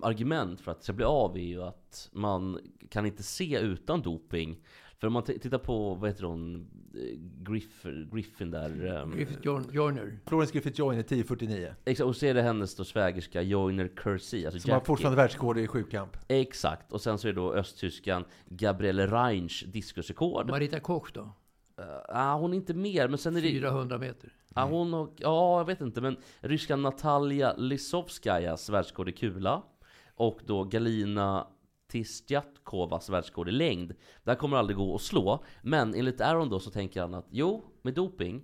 argument 0.01 0.61
för 0.61 0.71
att 0.71 0.77
det 0.77 0.83
ska 0.83 0.93
bli 0.93 1.05
av 1.05 1.37
är 1.37 1.41
ju 1.41 1.63
att 1.63 2.09
man 2.11 2.59
kan 2.89 3.05
inte 3.05 3.23
se 3.23 3.59
utan 3.59 4.01
doping. 4.01 4.63
För 4.99 5.07
om 5.07 5.13
man 5.13 5.23
tittar 5.23 5.57
på, 5.57 5.93
vad 5.93 6.09
heter 6.09 6.23
hon, 6.23 6.55
eh, 6.95 7.19
Griff, 7.51 7.85
Griffin 8.11 8.51
där. 8.51 8.85
ehm, 8.85 9.11
Griffith 9.11 9.47
Joyner. 9.71 10.19
Florence 10.25 10.53
Griffith 10.53 10.79
Joyner 10.79 10.99
1049. 10.99 11.75
Exakt, 11.85 12.07
och 12.07 12.15
så 12.15 12.25
är 12.25 12.33
det 12.33 12.41
hennes 12.41 12.75
då 12.75 12.83
svägerska 12.83 13.41
Joyner 13.41 13.91
Kersey, 14.03 14.45
alltså 14.45 14.59
Som 14.59 14.71
har 14.71 14.79
fortfarande 14.79 15.17
världsrekord 15.17 15.57
i 15.57 15.67
sjukamp. 15.67 16.17
Exakt, 16.27 16.91
och 16.91 17.01
sen 17.01 17.17
så 17.17 17.27
är 17.27 17.33
det 17.33 17.39
då 17.39 17.53
östtyskan 17.53 18.25
Gabrielle 18.49 19.07
Reinsch 19.07 19.65
diskusrekord. 19.67 20.49
Marita 20.49 20.79
Koch 20.79 21.11
då? 21.13 21.21
Uh, 21.21 21.85
ah, 22.09 22.37
hon 22.37 22.53
är 22.53 22.57
inte 22.57 22.73
mer, 22.73 23.07
men 23.07 23.17
sen 23.17 23.35
är 23.35 23.41
det... 23.41 23.51
400 23.51 23.97
meter. 23.97 24.33
Ja, 24.55 24.65
hon 24.65 24.93
och, 24.93 25.13
ja, 25.17 25.57
jag 25.57 25.65
vet 25.65 25.81
inte, 25.81 26.01
men 26.01 26.17
ryska 26.39 26.75
Natalia 26.75 27.53
Lisovskajas 27.57 28.69
världsrekord 28.69 29.09
i 29.09 29.11
kula 29.11 29.63
och 30.15 30.39
då 30.45 30.63
Galina 30.63 31.47
Tistjatkovas 31.87 33.09
världsrekord 33.09 33.49
i 33.49 33.51
längd. 33.51 33.93
Det 34.23 34.31
här 34.31 34.35
kommer 34.35 34.57
aldrig 34.57 34.77
gå 34.77 34.95
att 34.95 35.01
slå, 35.01 35.43
men 35.61 35.95
enligt 35.95 36.21
Aaron 36.21 36.49
då 36.49 36.59
så 36.59 36.71
tänker 36.71 37.01
han 37.01 37.13
att 37.13 37.27
jo, 37.31 37.63
med 37.81 37.93
doping, 37.93 38.43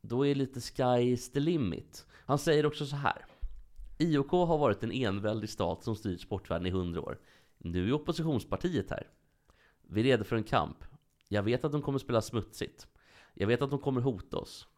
då 0.00 0.26
är 0.26 0.34
lite 0.34 0.60
sky's 0.60 1.32
the 1.32 1.40
limit. 1.40 2.06
Han 2.26 2.38
säger 2.38 2.66
också 2.66 2.86
så 2.86 2.96
här. 2.96 3.26
IOK 3.98 4.30
har 4.30 4.58
varit 4.58 4.82
en 4.82 4.92
enväldig 4.92 5.50
stat 5.50 5.84
som 5.84 5.96
styrt 5.96 6.20
sportvärlden 6.20 6.66
i 6.66 6.70
hundra 6.70 7.00
år. 7.00 7.18
Nu 7.58 7.88
är 7.88 7.92
oppositionspartiet 7.92 8.90
här. 8.90 9.08
Vi 9.82 10.00
är 10.00 10.04
redo 10.04 10.24
för 10.24 10.36
en 10.36 10.44
kamp. 10.44 10.84
Jag 11.28 11.42
vet 11.42 11.64
att 11.64 11.72
de 11.72 11.82
kommer 11.82 11.98
spela 11.98 12.20
smutsigt. 12.20 12.86
Jag 13.34 13.46
vet 13.46 13.62
att 13.62 13.70
de 13.70 13.78
kommer 13.78 14.00
hota 14.00 14.36
oss. 14.36 14.68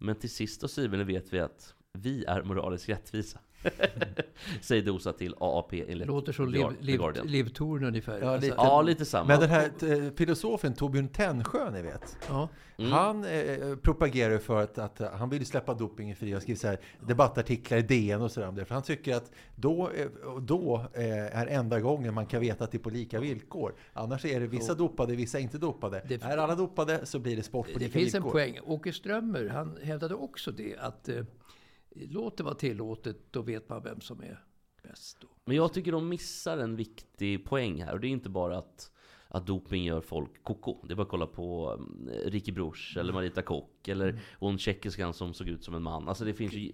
Men 0.00 0.16
till 0.16 0.30
sist 0.30 0.62
och 0.62 0.70
syvende 0.70 1.04
vet 1.04 1.32
vi 1.32 1.40
att 1.40 1.74
vi 1.92 2.24
är 2.24 2.42
moraliskt 2.42 2.88
rättvisa. 2.88 3.40
Säger 4.60 4.82
Dosa 4.82 5.12
till 5.12 5.34
AAP 5.40 5.72
enligt 5.72 6.06
Låter 6.06 6.32
som 6.32 6.48
Liv, 6.48 6.66
Liv. 6.80 7.00
Liv 7.24 7.48
Thorn 7.48 7.84
ungefär. 7.84 8.20
Ja, 8.20 8.36
lite. 8.36 8.54
Ja, 8.56 8.82
lite 8.82 9.04
samma. 9.04 9.28
Men 9.28 9.40
den 9.40 9.50
här 9.50 9.70
eh, 9.82 10.12
filosofen 10.16 10.74
Torbjörn 10.74 11.08
Tännsjö, 11.08 11.70
ni 11.70 11.82
vet. 11.82 12.16
ja. 12.28 12.48
Mm. 12.78 12.92
Han 12.92 13.24
eh, 13.24 13.76
propagerar 13.76 14.38
för 14.38 14.62
att, 14.62 14.78
att 14.78 15.00
eh, 15.00 15.10
han 15.10 15.30
vill 15.30 15.46
släppa 15.46 15.74
doping 15.74 16.10
i 16.10 16.14
fri. 16.14 16.32
Han 16.32 16.40
skriver 16.40 16.58
så 16.58 16.66
här, 16.68 16.78
debattartiklar 17.06 17.78
i 17.78 17.82
DN 17.82 18.22
och 18.22 18.30
sådär 18.30 18.52
det. 18.52 18.64
För 18.64 18.74
han 18.74 18.82
tycker 18.82 19.16
att 19.16 19.30
då, 19.54 19.90
eh, 19.90 20.06
då 20.40 20.86
eh, 20.94 21.38
är 21.38 21.46
enda 21.46 21.80
gången 21.80 22.14
man 22.14 22.26
kan 22.26 22.40
veta 22.40 22.64
att 22.64 22.70
det 22.72 22.76
är 22.76 22.82
på 22.82 22.90
lika 22.90 23.20
villkor. 23.20 23.74
Annars 23.92 24.24
är 24.24 24.40
det 24.40 24.46
vissa 24.46 24.74
dopade, 24.74 25.16
vissa 25.16 25.38
inte 25.38 25.58
dopade. 25.58 26.02
Det- 26.08 26.22
är 26.22 26.36
alla 26.36 26.54
dopade 26.54 27.06
så 27.06 27.18
blir 27.18 27.36
det 27.36 27.42
sport 27.42 27.66
på 27.72 27.78
Det 27.78 27.84
lika 27.84 27.98
finns 27.98 28.14
villkor. 28.14 28.28
en 28.28 28.32
poäng. 28.32 28.58
Åke 28.66 28.92
Strömmer, 28.92 29.48
han 29.48 29.78
hävdade 29.82 30.14
också 30.14 30.50
det 30.52 30.76
att 30.78 31.08
eh, 31.08 31.24
låt 31.94 32.36
det 32.36 32.42
vara 32.42 32.54
tillåtet, 32.54 33.32
då 33.32 33.42
vet 33.42 33.68
man 33.68 33.82
vem 33.82 34.00
som 34.00 34.20
är 34.20 34.44
bäst. 34.82 35.18
Då. 35.20 35.28
Men 35.44 35.56
jag 35.56 35.72
tycker 35.72 35.92
de 35.92 36.08
missar 36.08 36.58
en 36.58 36.76
viktig 36.76 37.44
poäng 37.44 37.82
här. 37.82 37.92
Och 37.92 38.00
det 38.00 38.06
är 38.06 38.10
inte 38.10 38.28
bara 38.28 38.58
att, 38.58 38.90
att 39.28 39.46
doping 39.46 39.84
gör 39.84 40.00
folk 40.00 40.42
koko. 40.42 40.86
Det 40.86 40.92
är 40.92 40.96
bara 40.96 41.02
att 41.02 41.08
kolla 41.08 41.26
på 41.26 41.70
mm, 41.78 42.08
Ricky 42.24 42.52
Bruch 42.52 42.96
eller 42.96 43.12
Marita 43.12 43.42
Kock. 43.42 43.79
Eller 43.88 44.20
hon 44.38 44.58
tjeckiskan 44.58 45.14
som 45.14 45.34
såg 45.34 45.48
ut 45.48 45.64
som 45.64 45.74
en 45.74 45.82
man. 45.82 46.08
Alltså 46.08 46.24
det 46.24 46.34
finns 46.34 46.52
ju... 46.52 46.70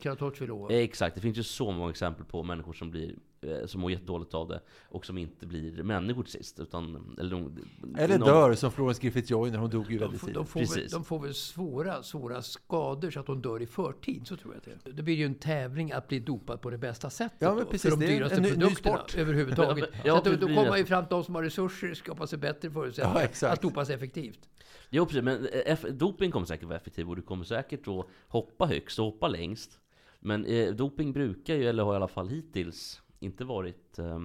Kratochvilova. 0.00 0.74
Eh, 0.74 0.78
Exakt, 0.80 1.14
det 1.14 1.20
finns 1.20 1.38
ju 1.38 1.42
så 1.42 1.70
många 1.70 1.90
exempel 1.90 2.24
på 2.26 2.42
människor 2.42 2.72
som 2.72 2.90
blir 2.90 3.14
eh, 3.40 3.66
som 3.66 3.80
mår 3.80 3.90
jättedåligt 3.90 4.34
av 4.34 4.48
det 4.48 4.60
och 4.88 5.06
som 5.06 5.18
inte 5.18 5.46
blir 5.46 5.82
människor 5.82 6.22
till 6.22 6.32
sist. 6.32 6.60
Utan, 6.60 7.16
eller, 7.20 7.30
de, 7.30 7.58
Eller 7.98 8.18
någon- 8.18 8.28
dör 8.28 8.54
som 8.54 8.72
Florence 8.72 9.02
Griffith 9.02 9.32
Joyner, 9.32 9.58
hon 9.58 9.70
dog 9.70 9.92
ju 9.92 9.98
De 9.98 10.04
väldigt 10.04 10.20
får, 10.20 10.26
de, 10.28 10.32
tidigt. 10.34 10.48
får 10.50 10.60
väl, 10.60 10.68
Precis. 10.68 10.92
de 10.92 11.04
får 11.04 11.18
väl 11.20 11.34
svåra, 11.34 12.02
svåra 12.02 12.42
skador 12.42 13.10
så 13.10 13.20
att 13.20 13.26
de 13.26 13.42
dör 13.42 13.62
i 13.62 13.66
förtid. 13.66 14.26
Så 14.26 14.36
tror 14.36 14.54
jag 14.54 14.74
att 14.74 14.84
det. 14.84 14.92
Det 14.92 15.02
blir 15.02 15.14
ju 15.14 15.24
en 15.26 15.34
tävling 15.34 15.92
att 15.92 16.08
bli 16.08 16.18
dopad 16.20 16.60
på 16.60 16.70
det 16.70 16.78
bästa 16.78 17.10
sättet. 17.10 17.36
Ja, 17.38 17.54
men 17.54 17.66
precis, 17.66 17.82
för 17.82 17.90
de 17.90 18.00
det 18.00 18.12
är 18.12 18.16
dyraste 18.16 18.36
en 18.36 18.42
ny- 18.42 18.48
ny 18.48 18.54
produkterna 18.56 18.96
sport. 18.98 19.14
överhuvudtaget. 19.18 19.88
Ja, 20.04 20.12
så 20.12 20.18
att 20.18 20.24
då, 20.40 20.46
då 20.46 20.54
kommer 20.54 20.76
ju 20.76 20.84
fram 20.84 21.04
till 21.04 21.10
de 21.10 21.24
som 21.24 21.34
har 21.34 21.42
resurser 21.42 21.94
skapar 21.94 22.26
sig 22.26 22.38
bättre 22.38 22.70
förutsättningar 22.70 23.30
Ja, 23.42 23.48
att 23.48 23.62
dopa 23.62 23.84
sig 23.84 23.94
effektivt. 23.94 24.48
Jo 24.94 25.06
precis, 25.06 25.22
men 25.22 25.46
eh, 25.66 25.78
doping 25.90 26.30
kommer 26.30 26.46
säkert 26.46 26.66
vara 26.68 26.76
effektiv 26.76 27.08
och 27.10 27.16
du 27.16 27.22
kommer 27.22 27.44
säkert 27.44 27.84
då 27.84 28.08
hoppa 28.28 28.66
högst 28.66 28.98
och 28.98 29.04
hoppa 29.04 29.28
längst. 29.28 29.78
Men 30.20 30.44
eh, 30.44 30.70
doping 30.74 31.12
brukar 31.12 31.54
ju, 31.54 31.64
eller 31.68 31.82
har 31.82 31.92
i 31.92 31.96
alla 31.96 32.08
fall 32.08 32.28
hittills, 32.28 33.02
inte 33.20 33.44
varit 33.44 33.98
eh, 33.98 34.18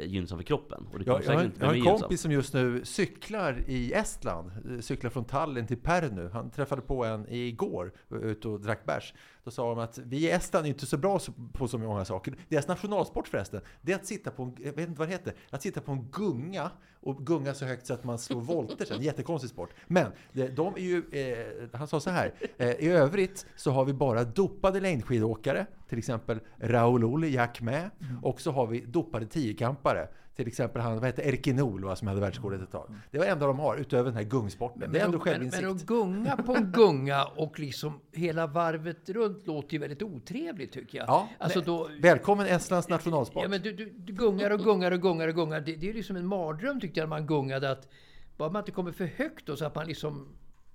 gynnsam 0.00 0.38
för 0.38 0.44
kroppen. 0.44 0.86
Och 0.92 0.98
det 0.98 1.04
kommer 1.04 1.22
Jag, 1.24 1.32
har, 1.32 1.44
en- 1.44 1.52
jag 1.58 1.66
har 1.66 1.74
en 1.74 1.80
kompis 2.00 2.20
som 2.20 2.32
just 2.32 2.54
nu 2.54 2.84
cyklar 2.84 3.64
i 3.66 3.92
Estland. 3.92 4.50
eh, 4.70 4.80
Cyklar 4.80 5.10
från 5.10 5.24
Tallinn 5.24 5.66
till 5.66 5.76
Pärnu. 5.80 6.28
Han 6.32 6.50
träffade 6.50 6.82
på 6.82 7.04
en 7.04 7.26
igår, 7.28 7.92
eh, 8.10 8.16
ute 8.16 8.48
och 8.48 8.60
drack 8.60 8.86
bärs. 8.86 9.14
Då 9.44 9.50
sa 9.50 9.68
de 9.68 9.78
att 9.78 9.98
vi 9.98 10.16
i 10.16 10.30
Estland 10.30 10.66
är 10.66 10.68
inte 10.68 10.86
så 10.86 10.96
bra 10.96 11.20
på 11.52 11.68
så 11.68 11.78
många 11.78 12.04
saker. 12.04 12.34
Deras 12.48 12.68
nationalsport 12.68 13.28
förresten, 13.28 13.60
det 13.82 13.92
är 13.92 13.96
att 13.96 14.06
sitta 14.06 14.30
på 14.30 14.42
en, 14.42 14.56
jag 14.58 14.72
vet 14.72 14.88
inte 14.88 14.98
vad 14.98 15.08
det 15.08 15.12
heter, 15.12 15.34
att 15.50 15.62
sitta 15.62 15.80
på 15.80 15.92
en 15.92 16.08
gunga 16.10 16.70
och 17.02 17.26
gunga 17.26 17.54
så 17.54 17.64
högt 17.64 17.86
så 17.86 17.94
att 17.94 18.04
man 18.04 18.18
slår 18.18 18.40
volter 18.40 18.84
sen. 18.84 19.02
Jättekonstig 19.02 19.50
sport. 19.50 19.70
Men 19.86 20.12
de 20.32 20.74
är 20.74 20.80
ju, 20.80 21.02
eh, 21.12 21.78
han 21.78 21.88
sa 21.88 22.00
så 22.00 22.10
här, 22.10 22.34
eh, 22.58 22.70
i 22.70 22.88
övrigt 22.88 23.46
så 23.56 23.70
har 23.70 23.84
vi 23.84 23.92
bara 23.92 24.24
dopade 24.24 24.80
längdskidåkare, 24.80 25.66
till 25.88 25.98
exempel 25.98 26.40
Raoul 26.58 27.04
Olle, 27.04 27.28
Jack 27.28 27.60
med. 27.60 27.90
Och 28.22 28.40
så 28.40 28.50
har 28.50 28.66
vi 28.66 28.80
dopade 28.80 29.26
tiokampare. 29.26 30.08
Till 30.40 30.48
exempel 30.48 30.82
han, 30.82 30.94
vad 30.94 31.04
heter 31.06 31.22
Erkin 31.22 31.60
Ol, 31.60 31.84
va, 31.84 31.96
som 31.96 32.08
hade 32.08 32.20
världsrekordet 32.20 32.62
ett 32.62 32.70
tag. 32.70 32.94
Det 33.10 33.18
var 33.18 33.24
det 33.24 33.30
enda 33.32 33.46
de 33.46 33.58
har, 33.58 33.76
utöver 33.76 34.04
den 34.04 34.14
här 34.14 34.22
gungsporten. 34.24 34.92
det 34.92 35.00
är 35.00 35.04
ändå 35.04 35.18
men, 35.18 35.24
men, 35.26 35.34
självinsikt. 35.34 35.62
men 35.62 35.70
att 35.76 35.82
gunga 35.86 36.36
på 36.36 36.54
en 36.56 36.72
gunga 36.72 37.24
och 37.24 37.58
liksom 37.58 38.00
hela 38.12 38.46
varvet 38.46 39.08
runt 39.10 39.46
låter 39.46 39.72
ju 39.72 39.78
väldigt 39.78 40.02
otrevligt 40.02 40.72
tycker 40.72 40.98
jag. 40.98 41.08
Ja, 41.08 41.28
alltså 41.38 41.58
men- 41.58 41.66
då, 41.66 41.88
Välkommen 42.00 42.46
Estlands 42.46 42.88
nationalsport. 42.88 43.42
Ja, 43.42 43.48
men 43.48 43.62
du, 43.62 43.72
du, 43.72 43.90
du 43.90 44.12
gungar 44.12 44.50
och 44.50 44.60
gungar 44.60 44.90
och 44.92 45.00
gungar 45.02 45.28
och 45.28 45.34
gungar. 45.34 45.60
Det, 45.60 45.76
det 45.76 45.88
är 45.90 45.94
liksom 45.94 46.16
en 46.16 46.26
mardröm 46.26 46.80
tyckte 46.80 47.00
jag 47.00 47.04
när 47.08 47.16
man 47.16 47.26
gungade. 47.26 47.70
Att 47.70 47.88
bara 48.36 48.50
man 48.50 48.60
inte 48.60 48.72
kommer 48.72 48.92
för 48.92 49.06
högt 49.06 49.46
då, 49.46 49.56
så 49.56 49.64
att 49.64 49.74
man 49.74 49.86
liksom 49.86 50.28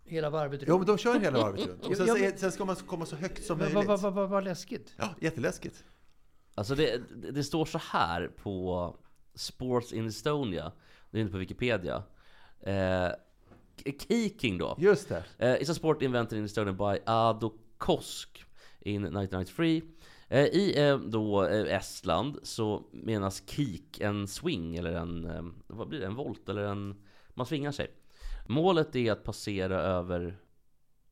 hela 0.03 0.29
varvet 0.29 0.61
Jo, 0.67 0.77
men 0.77 0.87
de 0.87 0.97
kör 0.97 1.19
hela 1.19 1.39
varvet 1.39 1.67
runt. 1.67 1.85
Och 1.85 1.97
sen, 1.97 2.07
Ja, 2.07 2.15
men- 2.19 2.37
sen 2.37 2.51
ska 2.51 2.65
man 2.65 2.75
komma 2.75 3.05
så 3.05 3.15
högt 3.15 3.43
som 3.45 3.57
Men 3.57 3.73
möjligt. 3.73 3.87
vad, 3.87 3.99
vad, 4.01 4.01
vad, 4.01 4.13
vad, 4.13 4.29
vad 4.29 4.43
läskigt. 4.43 4.93
Ja, 4.97 5.09
jätteläskigt. 5.21 5.83
Alltså 6.57 6.75
det, 6.75 7.01
det- 7.15 7.31
det 7.31 7.43
står 7.43 7.65
så 7.65 7.79
här 7.91 8.31
på 8.43 8.95
Sports 9.35 9.93
in 9.93 10.07
Estonia, 10.07 10.71
det 11.11 11.17
är 11.17 11.21
inte 11.21 11.31
på 11.31 11.37
Wikipedia. 11.37 12.03
Eh, 12.61 13.09
Kicking 14.07 14.57
då. 14.57 14.75
Just 14.79 15.09
det. 15.09 15.15
Uh, 15.15 15.61
it's 15.61 15.71
a 15.71 15.73
sport 15.73 16.01
invented 16.01 16.39
in 16.39 16.45
Estonia 16.45 16.73
by 16.73 16.99
Ado 17.05 17.53
Kosk 17.77 18.45
in 18.79 19.03
1993. 19.03 19.81
Eh, 20.27 20.45
I 20.45 20.87
eh, 20.87 20.97
då 20.99 21.43
eh, 21.43 21.75
Estland 21.75 22.39
så 22.43 22.83
menas 22.91 23.43
kik 23.49 23.99
en 23.99 24.27
swing 24.27 24.75
eller 24.75 24.93
en, 24.93 25.25
eh, 25.25 25.43
vad 25.67 25.87
blir 25.87 25.99
det, 25.99 26.05
en 26.05 26.15
volt 26.15 26.49
eller 26.49 26.61
en, 26.61 26.95
man 27.33 27.45
svingar 27.45 27.71
sig. 27.71 27.91
Målet 28.47 28.95
är 28.95 29.11
att 29.11 29.23
passera 29.23 29.81
över, 29.81 30.37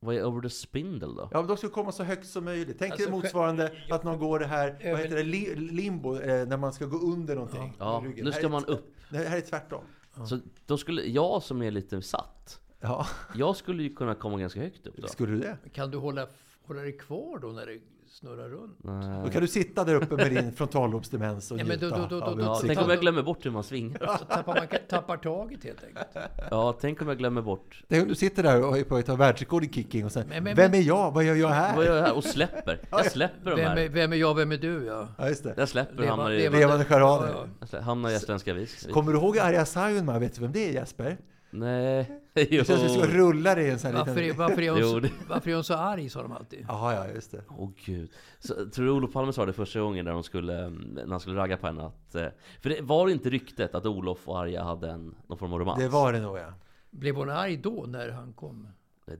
vad 0.04 0.14
är 0.16 0.24
over 0.24 0.42
the 0.42 0.50
spindle 0.50 1.08
då? 1.08 1.28
Ja, 1.32 1.38
men 1.38 1.46
de 1.46 1.56
ska 1.56 1.68
komma 1.68 1.92
så 1.92 2.02
högt 2.04 2.26
som 2.26 2.44
möjligt. 2.44 2.76
Tänk 2.78 2.92
Alltså, 2.92 3.06
dig 3.10 3.16
motsvarande 3.20 3.72
att 3.90 4.04
någon 4.04 4.18
går 4.18 4.38
det 4.38 4.46
här, 4.46 4.68
Över- 4.80 4.90
vad 4.92 5.00
heter 5.00 5.16
det, 5.16 5.22
li, 5.22 5.54
limbo, 5.56 6.18
eh, 6.18 6.46
när 6.46 6.56
man 6.56 6.72
ska 6.72 6.84
gå 6.86 6.96
under 6.98 7.34
någonting. 7.34 7.76
Ja, 7.78 8.04
nu 8.16 8.32
ska 8.32 8.48
man 8.48 8.64
upp. 8.64 8.94
Det 9.10 9.18
här 9.18 9.36
är 9.36 9.40
tvärtom. 9.40 9.84
Så 10.28 10.38
då 10.66 10.78
skulle, 10.78 11.02
jag 11.02 11.42
som 11.42 11.62
är 11.62 11.70
lite 11.70 12.02
satt, 12.02 12.60
Ja, 12.80 13.06
jag 13.34 13.56
skulle 13.56 13.82
ju 13.82 13.94
kunna 13.94 14.14
komma 14.14 14.38
ganska 14.38 14.60
högt 14.60 14.86
upp 14.86 14.94
då. 14.96 15.06
skulle 15.08 15.32
du 15.32 15.38
det? 15.40 15.56
Kan 15.72 15.90
du 15.90 15.98
hålla, 15.98 16.26
hålla 16.66 16.80
dig 16.82 16.92
kvar 16.98 17.38
då 17.38 17.48
när 17.48 17.66
det 17.66 17.78
snurrar 18.14 18.48
runt? 18.48 18.78
Då 19.24 19.30
kan 19.30 19.40
du 19.40 19.48
sitta 19.48 19.84
där 19.84 19.94
uppe 19.94 20.14
med 20.16 20.30
din 20.32 20.52
frontallobsdemens 20.52 21.50
och 21.50 21.58
Ja, 21.58 21.64
njuta 21.64 21.88
då- 21.90 22.06
då- 22.06 22.20
då- 22.20 22.24
av 22.26 22.40
Ja, 22.40 22.60
tänk 22.66 22.80
om 22.80 22.90
jag 22.90 23.00
glömmer 23.00 23.22
bort 23.22 23.46
hur 23.46 23.50
man 23.50 23.62
svingar. 23.64 24.16
Så 24.18 24.24
tappar 24.24 24.54
man 24.54 24.66
tappar 24.88 25.16
taget 25.16 25.64
helt 25.64 25.84
enkelt. 25.84 26.06
Ja, 26.50 26.76
tänk 26.80 27.02
om 27.02 27.08
jag 27.08 27.18
glömmer 27.18 27.42
bort 27.42 27.82
Tänk 27.88 28.02
om 28.02 28.08
du 28.08 28.14
sitter 28.14 28.42
där 28.42 28.64
och 28.68 28.78
är 28.78 28.84
på 28.84 28.96
att 28.96 29.06
ta 29.06 29.14
världsrekord 29.16 29.64
i 29.64 29.68
kicking 29.72 30.04
och 30.04 30.12
sen, 30.12 30.26
Men- 30.28 30.44
men- 30.44 30.56
vem 30.56 30.70
men- 30.70 30.80
är 30.80 30.84
jag? 30.84 31.10
Vad 31.10 31.24
gör 31.24 31.34
jag 31.34 31.48
här? 31.48 31.76
vad 31.76 31.84
gör 31.84 31.96
jag 31.96 32.02
här? 32.02 32.16
Och 32.16 32.24
släpper. 32.24 32.80
Jag 32.90 33.06
släpper 33.10 33.50
de 33.50 33.56
Vem 33.56 33.70
är, 33.72 33.76
här. 33.76 33.88
vem 33.88 34.12
är 34.12 34.16
jag, 34.16 34.34
vem 34.34 34.52
är 34.52 34.56
du? 34.58 34.84
Ja. 34.84 35.08
Ja, 35.18 35.28
just 35.28 35.44
det. 35.44 35.54
Jag 35.56 35.68
släpper 35.68 36.02
och 36.02 36.08
hamnar 36.08 36.30
i, 36.30 36.38
leva- 36.38 36.58
Levande 36.58 36.84
charader. 36.84 37.34
Ja, 37.60 37.66
ja. 37.72 37.80
hamnar 37.80 38.10
i 38.10 38.18
Svenska 38.18 38.52
vis. 38.54 38.88
Kommer 38.92 39.12
du 39.12 39.18
ihåg 39.18 39.38
Arja 39.38 39.64
Saijonmaa? 39.64 40.18
Vet 40.18 40.34
du 40.34 40.40
vem 40.40 40.52
det 40.52 40.68
är 40.68 40.72
Jesper? 40.72 41.16
Nej. 41.50 42.20
Det 42.34 42.50
känns 42.50 42.66
som 42.66 42.76
att 42.76 42.82
vi 42.82 42.88
ska 42.88 43.06
rulla 43.06 43.54
det 43.54 43.62
i 43.62 43.70
en 43.70 43.78
sån 43.78 43.90
här 43.90 43.98
Varför, 43.98 44.20
liten... 44.22 44.38
varför, 44.38 44.62
är 44.62 44.70
hon, 44.70 44.80
Jo, 44.80 44.88
så- 44.90 45.00
det- 45.00 45.10
varför 45.28 45.50
är 45.50 45.54
hon 45.54 45.64
så 45.64 45.74
arg, 45.74 46.08
sa 46.08 46.22
de 46.22 46.32
alltid. 46.32 46.64
Jaha, 46.68 46.94
ja, 46.94 47.08
just 47.14 47.30
det. 47.30 47.42
Åh 47.58 47.70
gud. 47.84 48.10
Så, 48.40 48.54
tror 48.54 48.84
du 48.86 48.90
Olof 48.90 49.12
Palme 49.12 49.32
sa 49.32 49.46
det 49.46 49.52
första 49.52 49.80
gången 49.80 50.04
när, 50.04 50.12
de 50.12 50.22
skulle, 50.22 50.68
när 50.70 51.06
han 51.10 51.20
skulle 51.20 51.36
ragga 51.40 51.56
på 51.56 51.66
henne 51.66 51.86
att... 51.86 52.14
eh, 52.14 52.26
För 52.60 52.70
det 52.70 52.80
var 52.82 53.08
inte 53.08 53.30
ryktet 53.30 53.74
att 53.74 53.86
Olof 53.86 54.28
och 54.28 54.38
Arja 54.40 54.62
hade 54.64 54.90
en, 54.90 55.14
någon 55.26 55.38
form 55.38 55.52
av 55.52 55.58
romans? 55.58 55.78
Det 55.78 55.88
var 55.88 56.12
det 56.12 56.20
nog, 56.20 56.38
ja. 56.38 56.52
Blev 56.90 57.16
hon 57.16 57.30
arg 57.30 57.56
då 57.56 57.84
när 57.88 58.10
han 58.10 58.32
kom? 58.32 58.68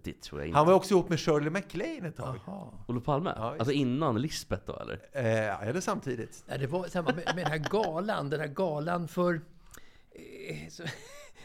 Det 0.03 0.21
tror 0.21 0.41
jag 0.41 0.49
inte. 0.49 0.59
Han 0.59 0.67
var 0.67 0.75
också 0.75 0.95
ihop 0.95 1.09
med 1.09 1.21
Shirley 1.21 1.51
MacLaine 1.51 2.05
ett 2.07 2.17
tag. 2.17 2.41
Jaha. 2.47 2.67
Olof 2.89 3.05
Palme? 3.05 3.33
Ja, 3.37 3.55
alltså 3.59 3.73
innan 3.73 4.21
Lisbeth 4.21 4.63
då 4.67 4.77
eller? 4.77 5.01
Eh, 5.13 5.69
eller 5.69 5.81
samtidigt. 5.81 6.45
Nej, 6.47 6.59
det 6.59 6.67
var 6.67 6.85
samma 6.85 7.07
med, 7.07 7.17
med 7.17 7.37
den 7.37 7.47
här 7.47 7.59
galan, 7.71 8.31
den 8.31 8.41
här 8.41 8.49
galan 8.49 9.09
för... 9.09 9.35
Eh, 10.13 10.69
så, 10.71 10.83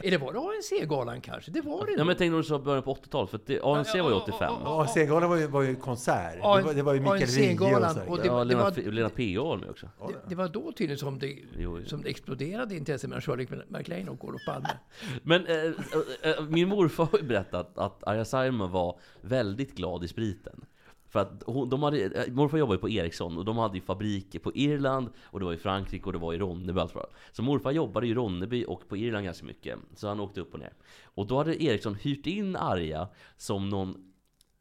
det 0.02 0.18
var 0.18 0.34
det 0.34 0.40
ANC-galan 0.40 1.22
kanske? 1.22 1.52
Det 1.52 1.62
var 1.62 1.86
det 1.86 1.92
Ja 1.92 1.98
men 1.98 2.08
jag 2.08 2.18
tänkte 2.18 2.32
när 2.32 2.38
du 2.38 2.44
sa 2.44 2.60
början 2.60 2.84
på 2.84 2.94
80-talet, 2.94 3.30
för 3.30 3.38
att 3.38 3.46
det, 3.46 3.62
ANC 3.62 3.96
var 3.96 4.10
ju 4.10 4.16
85. 4.16 4.54
Ja, 4.64 4.84
AC-galan 4.84 5.30
var 5.30 5.38
ju, 5.38 5.48
var 5.48 5.62
ju 5.62 5.76
konsert. 5.76 6.34
Det 6.34 6.40
var, 6.42 6.74
det 6.74 6.82
var 6.82 6.94
ju 6.94 7.00
Mikael 7.00 7.20
Wiehe 7.26 7.54
och 7.60 7.62
ANC-galan, 7.68 7.94
så. 7.94 8.00
här. 8.00 8.10
och 8.10 8.18
det- 8.18 8.26
Ja, 8.28 8.44
Lena, 8.44 8.64
var- 8.64 8.72
P- 8.72 8.92
Lena 8.92 9.10
P.A. 9.10 9.44
var 9.44 9.58
med 9.58 9.70
också. 9.70 9.90
Det, 10.08 10.14
det 10.30 10.36
var 10.36 10.48
då 10.48 10.72
tydligen 10.72 10.98
som 10.98 11.20
det, 11.20 11.28
Jo, 11.28 11.80
jo. 11.80 11.86
som 11.86 12.02
det 12.02 12.10
exploderade 12.10 12.76
intresset 12.76 13.10
mellan 13.10 13.22
Shirley 13.22 13.48
MacLaine 13.68 14.10
och 14.10 14.26
Olof 14.26 14.42
Palme. 14.48 14.70
Men 15.24 15.46
eh, 15.46 15.56
eh, 15.56 15.72
eh, 16.32 16.44
min 16.50 16.68
morfar 16.70 17.06
har 17.12 17.18
ju 17.20 17.24
berättat 17.26 17.78
att 17.78 18.08
Arja 18.08 18.26
Saijonmaa 18.26 18.68
var 18.68 19.00
väldigt 19.22 19.76
glad 19.76 20.04
i 20.04 20.08
spriten. 20.08 20.62
För 21.10 21.20
att 21.20 21.44
hon, 21.46 21.70
de 21.70 21.84
hade, 21.84 22.02
eh, 22.06 22.34
morfar 22.34 22.58
jobbade 22.58 22.76
ju 22.78 22.82
på 22.82 22.90
Ericsson 22.90 23.38
och 23.38 23.46
de 23.46 23.58
hade 23.58 23.76
ju 23.78 23.82
fabriker 23.82 24.40
på 24.40 24.56
Irland 24.56 25.10
och 25.24 25.40
det 25.40 25.46
var 25.46 25.54
i 25.54 25.58
Frankrike 25.58 26.06
och 26.06 26.14
det 26.14 26.20
var 26.20 26.34
i 26.34 26.38
Ronneby 26.38 26.80
allt. 26.80 26.94
Så 27.32 27.42
morfar 27.44 27.72
jobbade 27.72 28.08
i 28.08 28.14
Ronneby 28.14 28.66
och 28.66 28.88
på 28.90 28.98
Irland 28.98 29.26
ganska 29.26 29.46
mycket. 29.46 29.80
Så 29.96 30.08
han 30.08 30.20
åkte 30.20 30.42
upp 30.42 30.54
och 30.54 30.60
ner. 30.60 30.74
Och 31.04 31.28
då 31.28 31.38
hade 31.38 31.64
Ericsson 31.64 31.96
hyrt 31.96 32.26
in 32.28 32.56
Arja 32.56 33.08
som 33.38 33.70
någon 33.70 34.06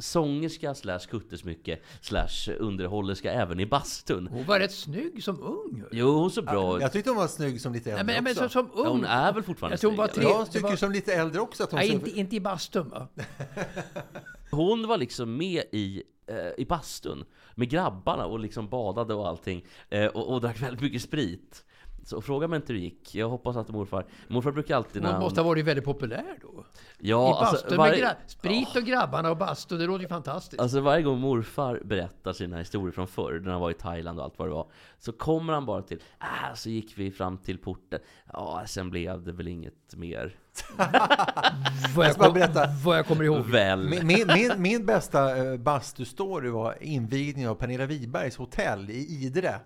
sångerska 0.00 0.74
slash 0.74 0.98
kuttesmycke 0.98 1.78
slash 2.00 2.52
underhållerska 2.58 3.32
även 3.32 3.60
i 3.60 3.66
bastun. 3.66 4.26
Hon 4.32 4.44
var 4.44 4.58
rätt 4.60 4.72
snygg 4.72 5.24
som 5.24 5.42
ung. 5.42 5.82
Jo, 5.92 6.10
hon 6.10 6.30
såg 6.30 6.44
bra 6.44 6.76
ut. 6.76 6.82
Jag 6.82 6.92
tyckte 6.92 7.10
hon 7.10 7.16
var 7.16 7.26
snygg 7.28 7.60
som 7.60 7.72
lite 7.72 7.90
Nej, 7.90 7.98
äldre 8.00 8.14
men, 8.14 8.24
men 8.24 8.30
också. 8.32 8.48
som, 8.48 8.68
som 8.68 8.80
ung. 8.80 8.84
Ja, 8.86 8.90
hon 8.90 9.04
är 9.04 9.32
väl 9.32 9.42
fortfarande 9.42 9.72
Jag 9.72 9.80
tror 9.80 9.90
hon 9.90 9.98
var 9.98 10.06
snygg, 10.08 10.24
tre- 10.26 10.32
jag 10.34 10.50
tycker 10.52 10.68
var- 10.68 10.76
som 10.76 10.92
lite 10.92 11.14
äldre 11.14 11.40
också 11.40 11.62
att 11.64 11.70
hon 11.70 11.78
Nej, 11.78 11.88
ser- 11.88 11.94
inte, 11.94 12.10
inte 12.20 12.36
i 12.36 12.40
bastun 12.40 12.88
va? 12.88 13.08
Hon 14.50 14.86
var 14.88 14.98
liksom 14.98 15.36
med 15.36 15.62
i, 15.72 16.02
eh, 16.28 16.50
i 16.56 16.64
bastun 16.64 17.24
med 17.54 17.70
grabbarna 17.70 18.26
och 18.26 18.38
liksom 18.38 18.68
badade 18.68 19.14
och 19.14 19.28
allting 19.28 19.64
eh, 19.88 20.06
och, 20.06 20.32
och 20.32 20.40
drack 20.40 20.62
väldigt 20.62 20.80
mycket 20.80 21.02
sprit. 21.02 21.64
Så 22.04 22.20
fråga 22.20 22.48
mig 22.48 22.56
inte 22.56 22.72
hur 22.72 22.80
det 22.80 22.84
gick. 22.84 23.14
Jag 23.14 23.28
hoppas 23.28 23.56
att 23.56 23.68
morfar... 23.68 24.04
Morfar 24.28 24.52
brukar 24.52 24.76
alltid 24.76 25.02
när 25.02 25.12
Hon 25.12 25.20
måste 25.20 25.40
ha 25.40 25.48
varit 25.48 25.64
väldigt 25.64 25.84
populär 25.84 26.38
då. 26.42 26.64
Ja, 26.98 27.28
I 27.28 27.32
alltså, 27.32 27.54
bastun 27.54 27.78
varje, 27.78 28.02
med 28.02 28.10
gra- 28.10 28.16
sprit 28.26 28.76
och 28.76 28.82
grabbarna 28.82 29.30
och 29.30 29.36
bastu, 29.36 29.78
det 29.78 29.86
låter 29.86 30.02
ju 30.02 30.08
fantastiskt. 30.08 30.62
alltså 30.62 30.80
varje 30.80 31.02
gång 31.02 31.20
morfar 31.20 31.80
berättar 31.84 32.32
sina 32.32 32.58
historier 32.58 32.92
från 32.92 33.06
förr, 33.06 33.40
när 33.44 33.50
han 33.52 33.60
var 33.60 33.70
i 33.70 33.74
Thailand 33.74 34.18
och 34.18 34.24
allt 34.24 34.38
vad 34.38 34.48
det 34.48 34.52
var, 34.52 34.66
så 34.98 35.12
kommer 35.12 35.52
han 35.52 35.66
bara 35.66 35.82
till 35.82 36.02
ah, 36.18 36.54
så 36.54 36.70
gick 36.70 36.98
vi 36.98 37.10
fram 37.10 37.38
till 37.38 37.58
porten, 37.58 38.00
ja, 38.32 38.62
sen 38.66 38.90
blev 38.90 39.24
det 39.24 39.32
väl 39.32 39.48
inget 39.48 39.94
mer. 39.96 40.36
vad, 41.96 42.06
jag 42.06 42.16
kom, 42.16 42.34
berätta. 42.34 42.66
vad 42.84 42.98
jag 42.98 43.06
kommer 43.06 43.24
ihåg. 43.24 43.46
Väl. 43.46 43.88
Min, 43.88 44.06
min, 44.06 44.26
min, 44.26 44.52
min 44.56 44.86
bästa 44.86 45.36
eh, 45.36 45.56
bastustory 45.56 46.48
var 46.48 46.82
invigningen 46.82 47.50
av 47.50 47.54
Pernilla 47.54 47.86
Wibergs 47.86 48.36
hotell 48.36 48.90
i 48.90 49.24
Idre. 49.24 49.60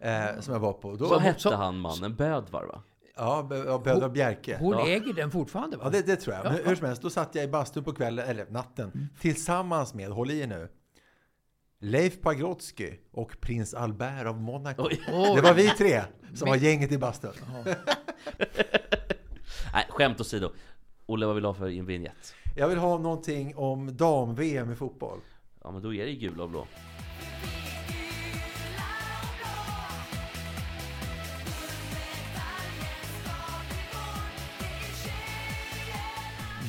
Eh, 0.00 0.40
som 0.40 0.52
jag 0.54 0.60
var 0.60 0.72
på. 0.72 0.96
Då, 0.96 1.08
Vad 1.08 1.20
hette 1.20 1.40
så- 1.40 1.54
han 1.54 1.78
mannen? 1.78 2.14
Bödvar 2.16 2.64
va? 2.64 2.82
Ja, 3.16 3.46
Bö- 3.50 3.66
ja, 3.66 3.78
Bödvar 3.78 4.08
Bjerke. 4.08 4.56
Hon 4.60 4.72
Ja. 4.72 4.86
äger 4.86 5.12
den 5.12 5.30
fortfarande 5.30 5.76
va? 5.76 5.82
Ja, 5.84 5.90
det, 5.90 6.06
det 6.06 6.16
tror 6.16 6.36
jag. 6.36 6.44
Men 6.44 6.64
hur 6.64 6.74
som 6.76 6.86
helst, 6.86 7.02
då 7.02 7.10
satt 7.10 7.34
jag 7.34 7.44
i 7.44 7.48
bastun 7.48 7.84
på 7.84 7.92
kvällen, 7.92 8.28
eller 8.28 8.46
natten, 8.50 9.08
tillsammans 9.20 9.94
med, 9.94 10.08
håll 10.10 10.30
i 10.30 10.40
er 10.40 10.46
nu, 10.46 10.68
Leif 11.80 12.20
Pagrotsky 12.20 12.92
och 13.12 13.36
prins 13.40 13.74
Albert 13.74 14.26
av 14.26 14.40
Monaco. 14.40 14.82
Oj. 14.86 15.00
Det 15.36 15.40
var 15.42 15.54
vi 15.54 15.68
tre 15.68 16.02
som 16.34 16.48
var 16.48 16.56
gänget 16.56 16.92
i 16.92 16.98
bastun. 16.98 17.32
Nej, 19.72 19.86
skämt 19.88 20.20
åsido. 20.20 20.50
Olle, 21.06 21.26
vad 21.26 21.34
vill 21.34 21.42
du 21.42 21.48
ha 21.48 21.54
för 21.54 21.68
en 21.68 21.86
vignett? 21.86 22.34
Jag 22.56 22.68
vill 22.68 22.78
ha 22.78 22.98
någonting 22.98 23.56
om 23.56 23.96
dam-VM 23.96 24.72
i 24.72 24.76
fotboll. 24.76 25.18
Ja, 25.64 25.70
men 25.70 25.82
då 25.82 25.94
är 25.94 26.06
det 26.06 26.12
gula 26.14 26.42
och 26.42 26.50
blå. 26.50 26.66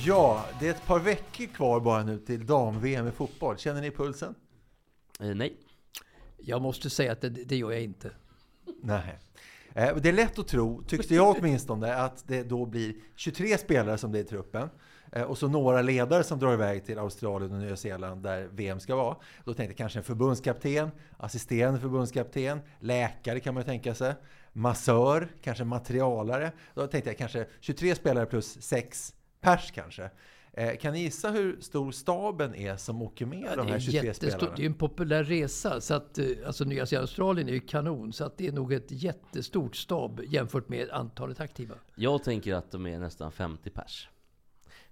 Ja, 0.09 0.45
det 0.59 0.67
är 0.67 0.71
ett 0.71 0.85
par 0.85 0.99
veckor 0.99 1.45
kvar 1.45 1.79
bara 1.79 2.03
nu 2.03 2.17
till 2.17 2.45
dam-VM 2.45 3.07
i 3.07 3.11
fotboll. 3.11 3.57
Känner 3.57 3.81
ni 3.81 3.91
pulsen? 3.91 4.35
Eh, 5.19 5.35
nej. 5.35 5.57
Jag 6.37 6.61
måste 6.61 6.89
säga 6.89 7.11
att 7.11 7.21
det, 7.21 7.29
det 7.29 7.55
gör 7.55 7.71
jag 7.71 7.81
inte. 7.81 8.11
Nej. 8.81 9.19
Eh, 9.73 9.95
Det 9.95 10.09
är 10.09 10.13
lätt 10.13 10.39
att 10.39 10.47
tro, 10.47 10.83
tyckte 10.83 11.15
jag 11.15 11.37
åtminstone, 11.39 11.95
att 11.95 12.27
det 12.27 12.43
då 12.43 12.65
blir 12.65 12.93
23 13.15 13.57
spelare 13.57 13.97
som 13.97 14.11
blir 14.11 14.21
i 14.21 14.23
truppen. 14.23 14.69
Eh, 15.11 15.21
Och 15.23 15.37
så 15.37 15.47
några 15.47 15.81
ledare 15.81 16.23
som 16.23 16.39
drar 16.39 16.53
iväg 16.53 16.85
till 16.85 16.99
Australien 16.99 17.51
och 17.53 17.59
Nya 17.59 17.75
Zeeland 17.75 18.23
där 18.23 18.47
VM 18.51 18.79
ska 18.79 18.95
vara. 18.95 19.15
Då 19.45 19.53
tänkte 19.53 19.71
jag 19.71 19.77
kanske 19.77 19.99
en 19.99 20.03
förbundskapten, 20.03 20.89
assisterande 21.17 21.79
förbundskapten, 21.79 22.59
läkare 22.79 23.39
kan 23.39 23.53
man 23.53 23.61
ju 23.61 23.65
tänka 23.65 23.95
sig, 23.95 24.13
massör, 24.53 25.27
kanske 25.41 25.63
materialare. 25.63 26.51
Då 26.73 26.87
tänkte 26.87 27.09
jag 27.09 27.17
kanske 27.17 27.47
23 27.59 27.95
spelare 27.95 28.25
plus 28.25 28.61
6 28.61 29.13
pers 29.41 29.71
kanske. 29.71 30.09
Eh, 30.53 30.75
Kan 30.77 30.93
ni 30.93 30.99
gissa 31.01 31.31
hur 31.31 31.61
stor 31.61 31.91
staben 31.91 32.55
är 32.55 32.77
som 32.77 33.01
åker 33.01 33.25
med 33.25 33.43
Ja, 33.51 33.55
de 33.55 33.67
här 33.67 33.75
är 33.75 33.79
23 33.79 34.01
jättestort. 34.07 34.31
spelarna? 34.31 34.55
det 34.57 34.61
är 34.63 34.65
en 34.65 34.73
populär 34.73 35.23
resa. 35.23 35.81
Så 35.81 35.93
att, 35.93 36.17
eh, 36.17 36.25
alltså 36.45 36.63
Nya 36.63 36.85
Zeeland 36.85 37.03
Australien 37.03 37.49
är 37.49 37.53
ju 37.53 37.59
kanon. 37.59 38.13
Så 38.13 38.23
att 38.25 38.37
det 38.37 38.47
är 38.47 38.51
nog 38.51 38.73
ett 38.73 38.91
jättestort 38.91 39.75
stab 39.75 40.21
jämfört 40.27 40.69
med 40.69 40.89
antalet 40.89 41.39
aktiva. 41.39 41.75
Jag 41.95 42.23
tänker 42.23 42.53
att 42.53 42.71
de 42.71 42.85
är 42.87 42.99
nästan 42.99 43.31
50 43.31 43.69
pers. 43.69 44.09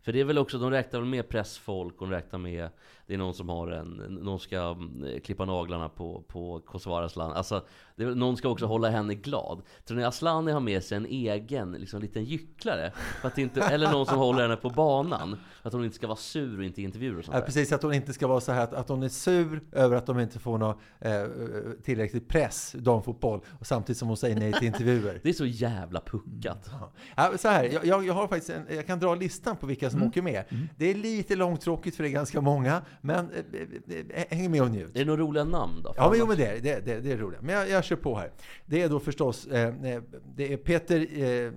För 0.08 0.14
det 0.14 0.20
är 0.20 0.26
väl 0.26 0.38
också, 0.38 0.58
de 0.58 0.72
räknar 0.72 1.00
väl 1.00 1.10
med 1.10 1.30
pressfolk, 1.30 2.02
och 2.02 2.08
de 2.08 2.14
räknar 2.16 2.40
med, 2.40 2.70
det 3.08 3.14
är 3.14 3.18
någon 3.18 3.34
som 3.34 3.50
har 3.50 3.68
en, 3.68 3.90
någon 4.22 4.40
ska 4.40 4.58
mm, 4.58 5.20
klippa 5.20 5.46
naglarna 5.46 5.90
på, 5.90 6.24
på 6.28 6.62
Kosovare 6.66 7.06
Aslan. 7.06 7.32
Alltså, 7.32 7.66
det 7.96 8.04
är, 8.04 8.16
någon 8.16 8.38
ska 8.38 8.50
också 8.50 8.66
hålla 8.66 8.90
henne 8.90 9.16
glad. 9.16 9.62
Tror 9.86 9.98
ni 9.98 10.04
Asllani 10.04 10.52
har 10.52 10.60
med 10.60 10.84
sig 10.84 10.98
en 10.98 11.06
egen, 11.06 11.72
liksom 11.72 12.02
liten 12.02 12.24
gycklare? 12.24 12.92
För 13.22 13.28
att 13.28 13.38
inte, 13.38 13.62
eller 13.62 13.92
någon 13.92 14.06
som 14.06 14.18
håller 14.18 14.42
henne 14.42 14.56
på 14.56 14.70
banan. 14.70 15.38
För 15.62 15.70
att 15.70 15.74
hon 15.74 15.84
inte 15.84 15.96
ska 15.96 16.08
vara 16.08 16.18
sur 16.18 16.58
och 16.58 16.66
inte 16.66 16.82
intervjuer 16.82 17.20
och 17.20 17.26
sånt 17.26 17.38
Ja, 17.38 17.42
precis, 17.42 17.72
att 17.72 17.84
hon 17.84 17.94
inte 17.94 18.14
ska 18.14 18.28
vara 18.28 18.42
så 18.42 18.52
här 18.52 18.64
att, 18.64 18.74
att 18.74 18.90
hon 18.90 19.04
är 19.04 19.10
sur 19.10 19.64
över 19.72 19.96
att 19.96 20.06
de 20.06 20.20
inte 20.20 20.40
får 20.40 20.58
någon 20.58 20.76
eh, 21.00 21.24
tillräckligt 21.84 22.28
press 22.28 22.76
damfotboll 22.80 23.42
och 23.60 23.68
samtidigt 23.68 23.98
som 23.98 24.08
hon 24.08 24.18
säger 24.18 24.36
nej 24.36 24.54
till 24.54 24.68
intervjuer. 24.68 25.20
Det 25.24 25.30
är 25.30 25.34
så 25.34 25.46
jävla 25.46 26.02
puckat. 26.02 26.70
Ja. 26.72 26.92
Ja, 27.16 27.38
så 27.38 27.48
här, 27.48 27.64
jag, 27.64 27.86
jag, 27.86 28.06
jag 28.06 28.14
har 28.14 28.28
faktiskt 28.28 28.50
en, 28.50 28.76
jag 28.76 28.88
kan 28.88 29.00
dra 29.00 29.16
listan 29.16 29.58
på 29.58 29.66
vilka 29.66 29.90
som 29.90 29.97
åker 30.04 30.22
med. 30.22 30.44
Det 30.78 30.86
är 30.92 30.96
lite 30.96 31.36
långtråkigt 31.36 31.96
för 31.96 32.04
det 32.04 32.10
är 32.10 32.12
ganska 32.14 32.42
många, 32.42 32.82
men 33.02 33.30
eh, 33.32 33.98
eh, 34.14 34.26
häng 34.38 34.52
med 34.52 34.62
och 34.62 34.72
njut. 34.72 34.96
Är 34.96 35.00
det 35.00 35.06
några 35.06 35.22
roliga 35.22 35.44
namn 35.44 35.82
då? 35.84 35.94
Ja, 35.98 36.10
men, 36.10 36.20
jo, 36.20 36.26
men 36.28 36.38
det, 36.38 36.46
är- 36.46 36.62
det, 36.62 36.86
det, 36.86 37.00
det 37.00 37.12
är 37.12 37.18
roligt. 37.18 37.42
Men 37.42 37.56
jag, 37.56 37.70
jag 37.70 37.84
kör 37.84 37.96
på 37.96 38.16
här. 38.18 38.32
Det 38.66 38.82
är 38.82 38.90
då 38.90 39.00
förstås 39.00 39.48
eh, 39.48 39.68
eh, 39.86 40.02
det 40.36 40.54
är 40.54 40.58
Peter 40.58 41.00
eh, 41.00 41.52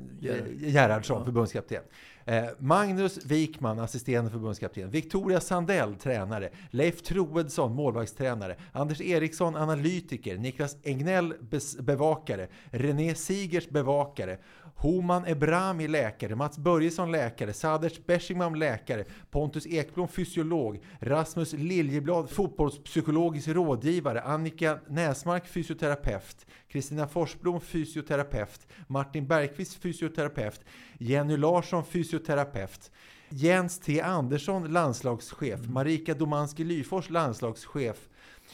Gerhardsson, 0.71 1.25
förbundskapten. 1.25 1.83
Eh, 2.25 2.45
Magnus 2.59 3.25
Wikman, 3.27 3.79
assisterande 3.79 4.31
förbundskapten. 4.31 4.91
Victoria 4.91 5.41
Sandell, 5.41 5.95
tränare. 5.95 6.51
Leif 6.71 7.03
Troedsson, 7.03 7.75
målvaktstränare. 7.75 8.57
Anders 8.73 9.01
Eriksson, 9.01 9.57
analytiker. 9.57 10.37
Niklas 10.39 10.77
Egnell, 10.83 11.35
bevakare. 11.79 12.49
René 12.71 13.15
Sigers, 13.15 13.69
bevakare. 13.69 14.39
Homan 14.81 15.27
Ebrami, 15.27 15.89
läkare. 15.89 16.35
Mats 16.35 16.59
Börjesson, 16.59 17.13
läkare. 17.13 17.53
Saders 17.53 18.07
Beshimam, 18.07 18.55
läkare. 18.55 19.05
Pontus 19.31 19.67
Ekblom, 19.67 20.09
fysiolog. 20.09 20.79
Rasmus 21.01 21.53
Liljeblad, 21.53 22.31
fotbollspsykologisk 22.31 23.49
rådgivare. 23.49 24.21
Annika 24.21 24.79
Näsmark, 24.89 25.47
fysioterapeut. 25.47 26.47
Kristina 26.69 27.07
Forsblom, 27.07 27.61
fysioterapeut. 27.61 28.67
Martin 28.87 29.27
Bergqvist, 29.27 29.75
fysioterapeut. 29.75 30.61
Jenny 30.99 31.37
Larsson, 31.37 31.85
fysioterapeut. 31.85 32.91
Jens 33.29 33.79
T 33.79 34.01
Andersson, 34.01 34.73
landslagschef. 34.73 35.69
Marika 35.69 36.15
Domanski 36.15 36.65
Lyfors, 36.65 37.11
landslagschef. 37.11 38.09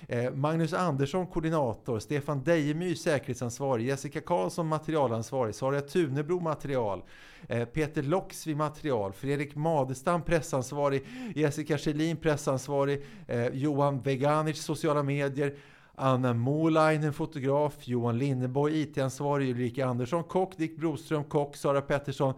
Eh, 0.09 0.31
Magnus 0.31 0.73
Andersson, 0.73 1.27
koordinator. 1.27 1.99
Stefan 1.99 2.45
Dejemy, 2.45 2.97
säkerhetsansvarig. 2.97 3.87
Jessica 3.87 4.21
Karlsson, 4.21 4.67
materialansvarig. 4.67 5.55
Sara 5.55 5.81
Tunebro, 5.81 6.41
material. 6.41 7.03
Eh, 7.49 7.65
Peter 7.65 8.03
Loxvi, 8.03 8.55
material. 8.55 9.13
Fredrik 9.13 9.55
Madestam, 9.55 10.23
pressansvarig. 10.23 11.07
Jessica 11.35 11.77
Kjellin, 11.79 12.17
pressansvarig. 12.17 13.05
Eh, 13.27 13.47
Johan 13.53 14.01
Veganic, 14.01 14.57
sociala 14.57 15.03
medier. 15.03 15.55
Anna 15.95 16.35
Molainen, 16.35 17.13
fotograf. 17.13 17.89
Johan 17.89 18.19
Linneborg, 18.19 18.73
IT-ansvarig. 18.73 19.51
Ulrika 19.51 19.87
Andersson, 19.87 20.25
kock. 20.25 20.57
Dick 20.57 20.77
Broström, 20.77 21.25
kock. 21.25 21.57
Sara 21.57 21.81
Pettersson, 21.81 22.35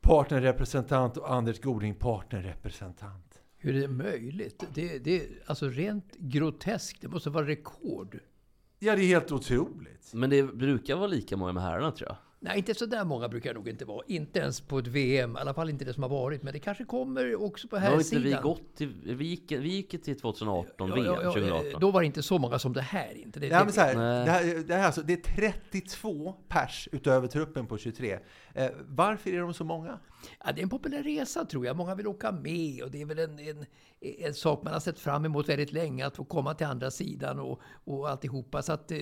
partnerrepresentant. 0.00 1.16
Och 1.16 1.32
Anders 1.32 1.60
Goding, 1.60 1.94
partnerrepresentant. 1.94 3.31
Hur 3.62 3.76
är 3.76 3.80
det 3.80 3.88
möjligt? 3.88 4.64
Det, 4.74 4.98
det 4.98 5.20
är 5.20 5.26
alltså 5.46 5.68
rent 5.68 6.16
groteskt. 6.18 7.00
Det 7.00 7.08
måste 7.08 7.30
vara 7.30 7.46
rekord. 7.46 8.18
Ja, 8.78 8.96
det 8.96 9.02
är 9.02 9.06
helt 9.06 9.32
otroligt. 9.32 10.10
Men 10.14 10.30
det 10.30 10.42
brukar 10.42 10.96
vara 10.96 11.06
lika 11.06 11.36
många 11.36 11.52
med 11.52 11.62
herrarna 11.62 11.92
tror 11.92 12.08
jag. 12.08 12.16
Nej, 12.44 12.58
inte 12.58 12.74
så 12.74 12.86
där 12.86 13.04
många 13.04 13.28
brukar 13.28 13.50
det 13.50 13.58
nog 13.58 13.68
inte 13.68 13.84
vara. 13.84 14.02
Inte 14.06 14.38
ens 14.38 14.60
på 14.60 14.78
ett 14.78 14.86
VM. 14.86 15.36
I 15.36 15.40
alla 15.40 15.54
fall 15.54 15.70
inte 15.70 15.84
det 15.84 15.94
som 15.94 16.02
har 16.02 16.10
varit. 16.10 16.42
Men 16.42 16.52
det 16.52 16.58
kanske 16.58 16.84
kommer 16.84 17.42
också 17.42 17.68
på 17.68 17.76
här 17.76 17.98
sidan. 17.98 18.22
vi 18.22 18.32
gått 18.32 18.76
till, 18.76 18.94
vi 19.16 19.24
gick, 19.24 19.52
vi 19.52 19.68
gick 19.68 20.02
till 20.02 20.20
2018 20.20 20.88
Ja, 20.88 20.94
VM, 20.94 21.04
ja, 21.04 21.22
ja, 21.22 21.32
2018. 21.32 21.80
Då 21.80 21.90
var 21.90 22.00
det 22.00 22.06
inte 22.06 22.22
så 22.22 22.38
många 22.38 22.58
som 22.58 22.72
det 22.72 22.80
här. 22.80 23.16
Inte. 23.16 23.40
Det, 23.40 23.48
Nej, 23.48 23.64
men 23.64 23.72
så 23.72 23.80
här, 23.80 23.94
Nej. 23.94 24.24
det, 24.24 24.30
här, 24.30 24.64
det, 24.66 24.74
här, 24.74 24.86
alltså, 24.86 25.02
det 25.02 25.12
är 25.12 25.50
32 25.70 26.34
pers 26.48 26.88
utöver 26.92 27.28
truppen 27.28 27.66
på 27.66 27.78
23. 27.78 28.18
Eh, 28.54 28.70
varför 28.88 29.30
är 29.30 29.40
de 29.40 29.54
så 29.54 29.64
många? 29.64 29.98
Ja, 30.44 30.52
det 30.52 30.60
är 30.60 30.62
en 30.62 30.68
populär 30.68 31.02
resa 31.02 31.44
tror 31.44 31.66
jag. 31.66 31.76
Många 31.76 31.94
vill 31.94 32.06
åka 32.06 32.32
med 32.32 32.82
och 32.82 32.90
det 32.90 33.00
är 33.02 33.06
väl 33.06 33.18
en, 33.18 33.38
en, 33.38 33.66
en 34.00 34.34
sak 34.34 34.62
man 34.62 34.72
har 34.72 34.80
sett 34.80 34.98
fram 34.98 35.24
emot 35.24 35.48
väldigt 35.48 35.72
länge. 35.72 36.06
Att 36.06 36.16
få 36.16 36.24
komma 36.24 36.54
till 36.54 36.66
andra 36.66 36.90
sidan 36.90 37.38
och, 37.38 37.60
och 37.84 38.08
alltihopa. 38.10 38.62
Så 38.62 38.72
att, 38.72 38.90
eh, 38.92 38.98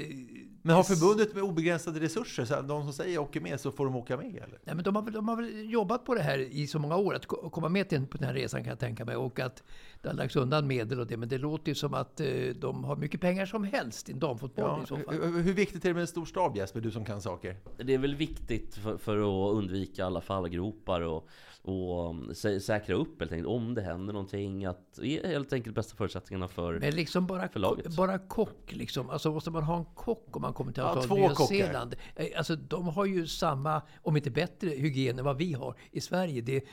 Men 0.63 0.77
har 0.77 0.83
förbundet 0.83 1.35
med 1.35 1.43
obegränsade 1.43 2.01
resurser, 2.01 2.45
så 2.45 2.61
de 2.63 2.83
som 2.83 2.93
säger 2.93 3.19
åker 3.19 3.41
med 3.41 3.61
så 3.61 3.73
får 3.73 3.85
de 3.85 3.97
åka 3.97 4.17
med 4.17 4.37
eller? 4.37 4.59
Nej, 4.65 4.75
men 4.75 4.85
de, 4.85 4.97
har, 4.97 5.11
de 5.11 5.29
har 5.29 5.37
väl 5.37 5.71
jobbat 5.71 6.05
på 6.05 6.15
det 6.15 6.23
här 6.23 6.39
i 6.39 6.67
så 6.67 6.79
många 6.79 6.97
år, 6.97 7.15
att 7.15 7.27
ko- 7.27 7.51
komma 7.51 7.69
med 7.69 7.89
till, 7.89 8.07
på 8.07 8.17
den 8.19 8.27
här 8.27 8.35
resan 8.35 8.61
kan 8.63 8.71
jag 8.71 8.79
tänka 8.79 9.05
mig. 9.05 9.17
Och 9.17 9.41
att 9.41 9.63
det 10.03 10.09
har 10.09 10.15
lagts 10.17 10.37
undan 10.37 10.67
medel 10.67 11.01
och 11.01 11.07
det. 11.07 11.17
Men 11.17 11.29
det 11.29 11.39
låter 11.39 11.69
ju 11.69 11.75
som 11.75 11.95
att 11.95 12.21
eh, 12.21 12.27
de 12.61 12.85
har 12.85 12.97
mycket 12.97 13.21
pengar 13.21 13.47
som 13.47 13.65
helst 13.65 14.09
i 14.09 14.13
damfotboll 14.13 14.65
Ja, 14.65 14.83
i 14.83 14.87
så 14.87 14.97
fall. 14.97 15.15
hur, 15.15 15.43
hur 15.43 15.53
viktigt 15.53 15.85
är 15.85 15.89
det 15.89 15.95
med 15.95 16.01
en 16.01 16.07
stor 16.07 16.25
stab 16.25 16.57
Jesper, 16.57 16.81
du 16.81 16.91
som 16.91 17.05
kan 17.05 17.21
saker? 17.23 17.57
Det 17.77 17.95
är 17.95 17.99
väl 17.99 18.15
viktigt 18.15 18.75
för, 18.75 18.97
för 18.97 19.17
att 19.19 19.57
undvika 19.57 20.07
alla 20.07 20.21
fallgropar 20.21 21.01
och, 21.01 21.29
och 21.63 22.11
um, 22.11 22.35
sä, 22.35 22.61
säkra 22.61 22.95
upp 22.95 23.21
helt 23.21 23.33
enkelt 23.33 23.49
om 23.49 23.75
det 23.75 23.83
händer 23.83 24.13
någonting. 24.13 24.65
Att 24.65 24.99
ge 25.03 25.27
helt 25.27 25.53
enkelt 25.53 25.75
bästa 25.77 25.97
förutsättningarna 25.97 26.49
för... 26.49 26.79
Men 26.81 26.95
liksom 26.95 27.27
bara, 27.27 27.49
för 27.49 27.61
laget. 27.61 27.97
bara 27.97 28.19
kock 28.19 28.73
liksom. 28.73 29.11
Alltså 29.11 29.33
måste 29.33 29.51
man 29.51 29.63
ha 29.63 29.79
en 29.79 29.85
kock 29.85 30.37
om 30.37 30.43
man 30.43 30.53
kommer 30.53 30.73
till 30.73 30.83
Ja, 30.83 30.89
Australien 30.89 31.09
två 31.09 31.45
och 31.45 31.51
Nya 31.51 31.61
kockar. 31.63 31.67
Zeeland? 31.67 31.95
Eh, 32.17 32.27
Alltså 32.37 32.57
de 32.57 32.87
har 32.89 33.05
ju 33.07 33.27
samma, 33.27 33.83
om 34.03 34.17
inte 34.17 34.31
bättre, 34.31 34.69
hygien 34.69 35.19
än 35.19 35.25
vad 35.25 35.37
vi 35.37 35.53
har 35.53 35.75
i 35.91 36.01
Sverige. 36.01 36.41
Det 36.41 36.65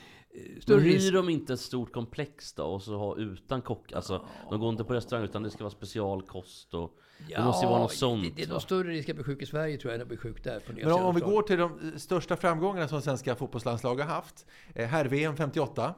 större 0.62 0.82
hyr 0.82 1.12
de 1.12 1.30
inte 1.30 1.54
ett 1.54 1.60
stort 1.60 1.94
komplex 1.94 2.54
då 2.54 2.64
och 2.64 2.82
så 2.82 2.98
ha 2.98 3.18
utan 3.18 3.62
kock? 3.62 3.92
Alltså, 3.92 4.26
de 4.50 4.60
går 4.60 4.70
inte 4.70 4.84
på 4.84 4.94
restaurang 4.94 5.26
utan 5.26 5.44
det 5.44 5.50
ska 5.50 5.64
vara 5.64 5.72
specialkost 5.72 6.74
och... 6.74 6.92
det 7.28 7.44
måste 7.44 7.66
ju 7.66 7.70
vara 7.70 7.82
något 7.82 7.94
sånt. 7.94 8.24
Det, 8.24 8.30
det 8.36 8.44
är 8.44 8.48
nog 8.48 8.62
större 8.62 8.90
risk 8.90 9.10
att 9.10 9.16
bli 9.16 9.24
sjuk 9.24 9.42
i 9.42 9.46
Sverige 9.46 9.78
tror 9.78 9.92
jag 9.92 9.96
än 9.96 10.02
att 10.02 10.08
bli 10.08 10.18
sjuk 10.18 10.44
där 10.44 10.60
på 10.60 10.74
Men 10.74 10.92
om, 10.92 11.04
om 11.04 11.16
vi 11.16 11.22
går 11.22 11.42
till 11.42 11.58
de 11.58 11.80
eh, 11.80 11.98
största 11.98 12.36
framgångarna 12.36 12.88
som 12.88 13.02
svenska 13.02 13.36
fotbollslandslag 13.36 13.96
har 13.96 14.08
haft. 14.08 14.46
Eh, 14.76 14.88
Herr-VM 14.88 15.38
58, 15.38 15.94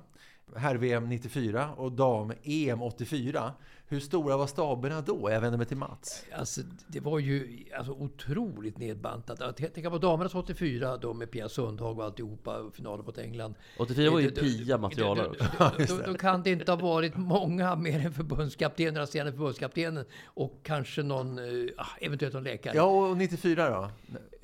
herr-VM 0.55 1.09
94 1.09 1.73
och 1.77 1.91
dam-EM 1.91 2.81
84. 2.81 3.53
Hur 3.91 3.99
stora 3.99 4.37
var 4.37 4.47
staberna 4.47 5.01
då? 5.01 5.31
Jag 5.31 5.41
vänder 5.41 5.57
mig 5.57 5.67
till 5.67 5.77
Mats. 5.77 6.23
Alltså, 6.35 6.61
det 6.87 6.99
var 6.99 7.19
ju 7.19 7.65
alltså, 7.77 7.91
otroligt 7.91 8.77
nedbantat. 8.77 9.41
Att 9.41 9.57
Tänk 9.57 9.89
på 9.89 9.97
damernas 9.97 10.35
84 10.35 10.97
då 10.97 11.13
med 11.13 11.31
Pia 11.31 11.49
Sundhag 11.49 11.97
och 11.99 12.05
alltihopa, 12.05 12.57
och 12.59 12.75
finalen 12.75 13.05
mot 13.05 13.17
England. 13.17 13.53
84 13.79 14.11
var 14.11 14.19
ju 14.19 14.31
Pia 14.31 14.75
då- 14.77 14.81
materialare 14.81 15.25
då- 15.27 15.31
också. 15.31 15.95
då- 15.97 15.97
Då, 16.05 16.11
då 16.11 16.17
kan 16.17 16.43
det 16.43 16.51
inte 16.51 16.71
ha 16.71 16.75
varit 16.77 17.17
många 17.17 17.75
mer 17.75 18.05
än 18.05 18.13
förbundskaptenen, 18.13 19.01
assisterande 19.03 19.31
förbundskaptenen 19.31 20.05
och 20.25 20.59
kanske 20.63 21.03
någon, 21.03 21.37
eh, 21.37 21.69
ah, 21.77 21.85
eventuellt 22.01 22.33
någon 22.33 22.43
läkare. 22.43 22.73
Ja, 22.75 22.83
och 23.09 23.17
94 23.17 23.69
då? 23.69 23.91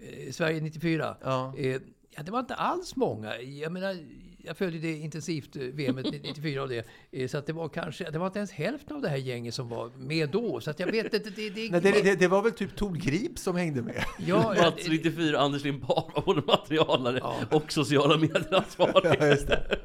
Eh, 0.05 0.31
Sverige 0.31 0.61
94. 0.61 1.17
Ja. 1.23 1.53
Eh, 1.57 1.81
ja, 2.15 2.23
det 2.23 2.31
var 2.31 2.39
inte 2.39 2.55
alls 2.55 2.95
många. 2.95 3.39
Jag 3.41 3.71
menar, 3.71 3.97
jag 4.45 4.57
följde 4.57 4.79
det 4.79 4.93
intensivt, 4.97 5.55
eh, 5.55 5.61
VM 5.61 5.95
94 5.95 6.61
och 6.63 6.69
det. 6.69 6.85
Eh, 7.11 7.27
Så 7.27 7.37
att 7.37 7.45
det 7.45 7.53
var 7.53 7.69
kanske, 7.69 8.11
det 8.11 8.19
var 8.19 8.27
inte 8.27 8.39
ens 8.39 8.51
hälften 8.51 8.95
av 8.95 9.01
det 9.01 9.09
här 9.09 9.17
gänget 9.17 9.53
som 9.53 9.69
var 9.69 9.89
med 9.97 10.29
då. 10.29 10.61
Så 10.61 10.69
att 10.69 10.79
jag 10.79 10.91
vet 10.91 11.13
inte, 11.13 11.29
det, 11.29 11.49
det, 11.49 11.71
Nej, 11.71 11.81
det, 11.81 11.91
det, 12.03 12.15
det 12.15 12.27
var 12.27 12.41
väl 12.41 12.51
typ 12.51 12.75
Tord 12.75 12.97
Grip 12.97 13.39
som 13.39 13.55
hängde 13.55 13.81
med? 13.81 14.05
Ja, 14.19 14.53
ja, 14.55 14.61
Mats 14.75 14.87
94, 14.87 15.39
Anders 15.39 15.63
Limpar 15.63 15.87
var 16.15 16.21
både 16.25 16.41
materialare 16.41 17.21
och 17.51 17.71
sociala 17.71 18.17
medier-ansvarig. 18.17 19.15
Ja, 19.19 19.27
just 19.27 19.47
det. 19.47 19.79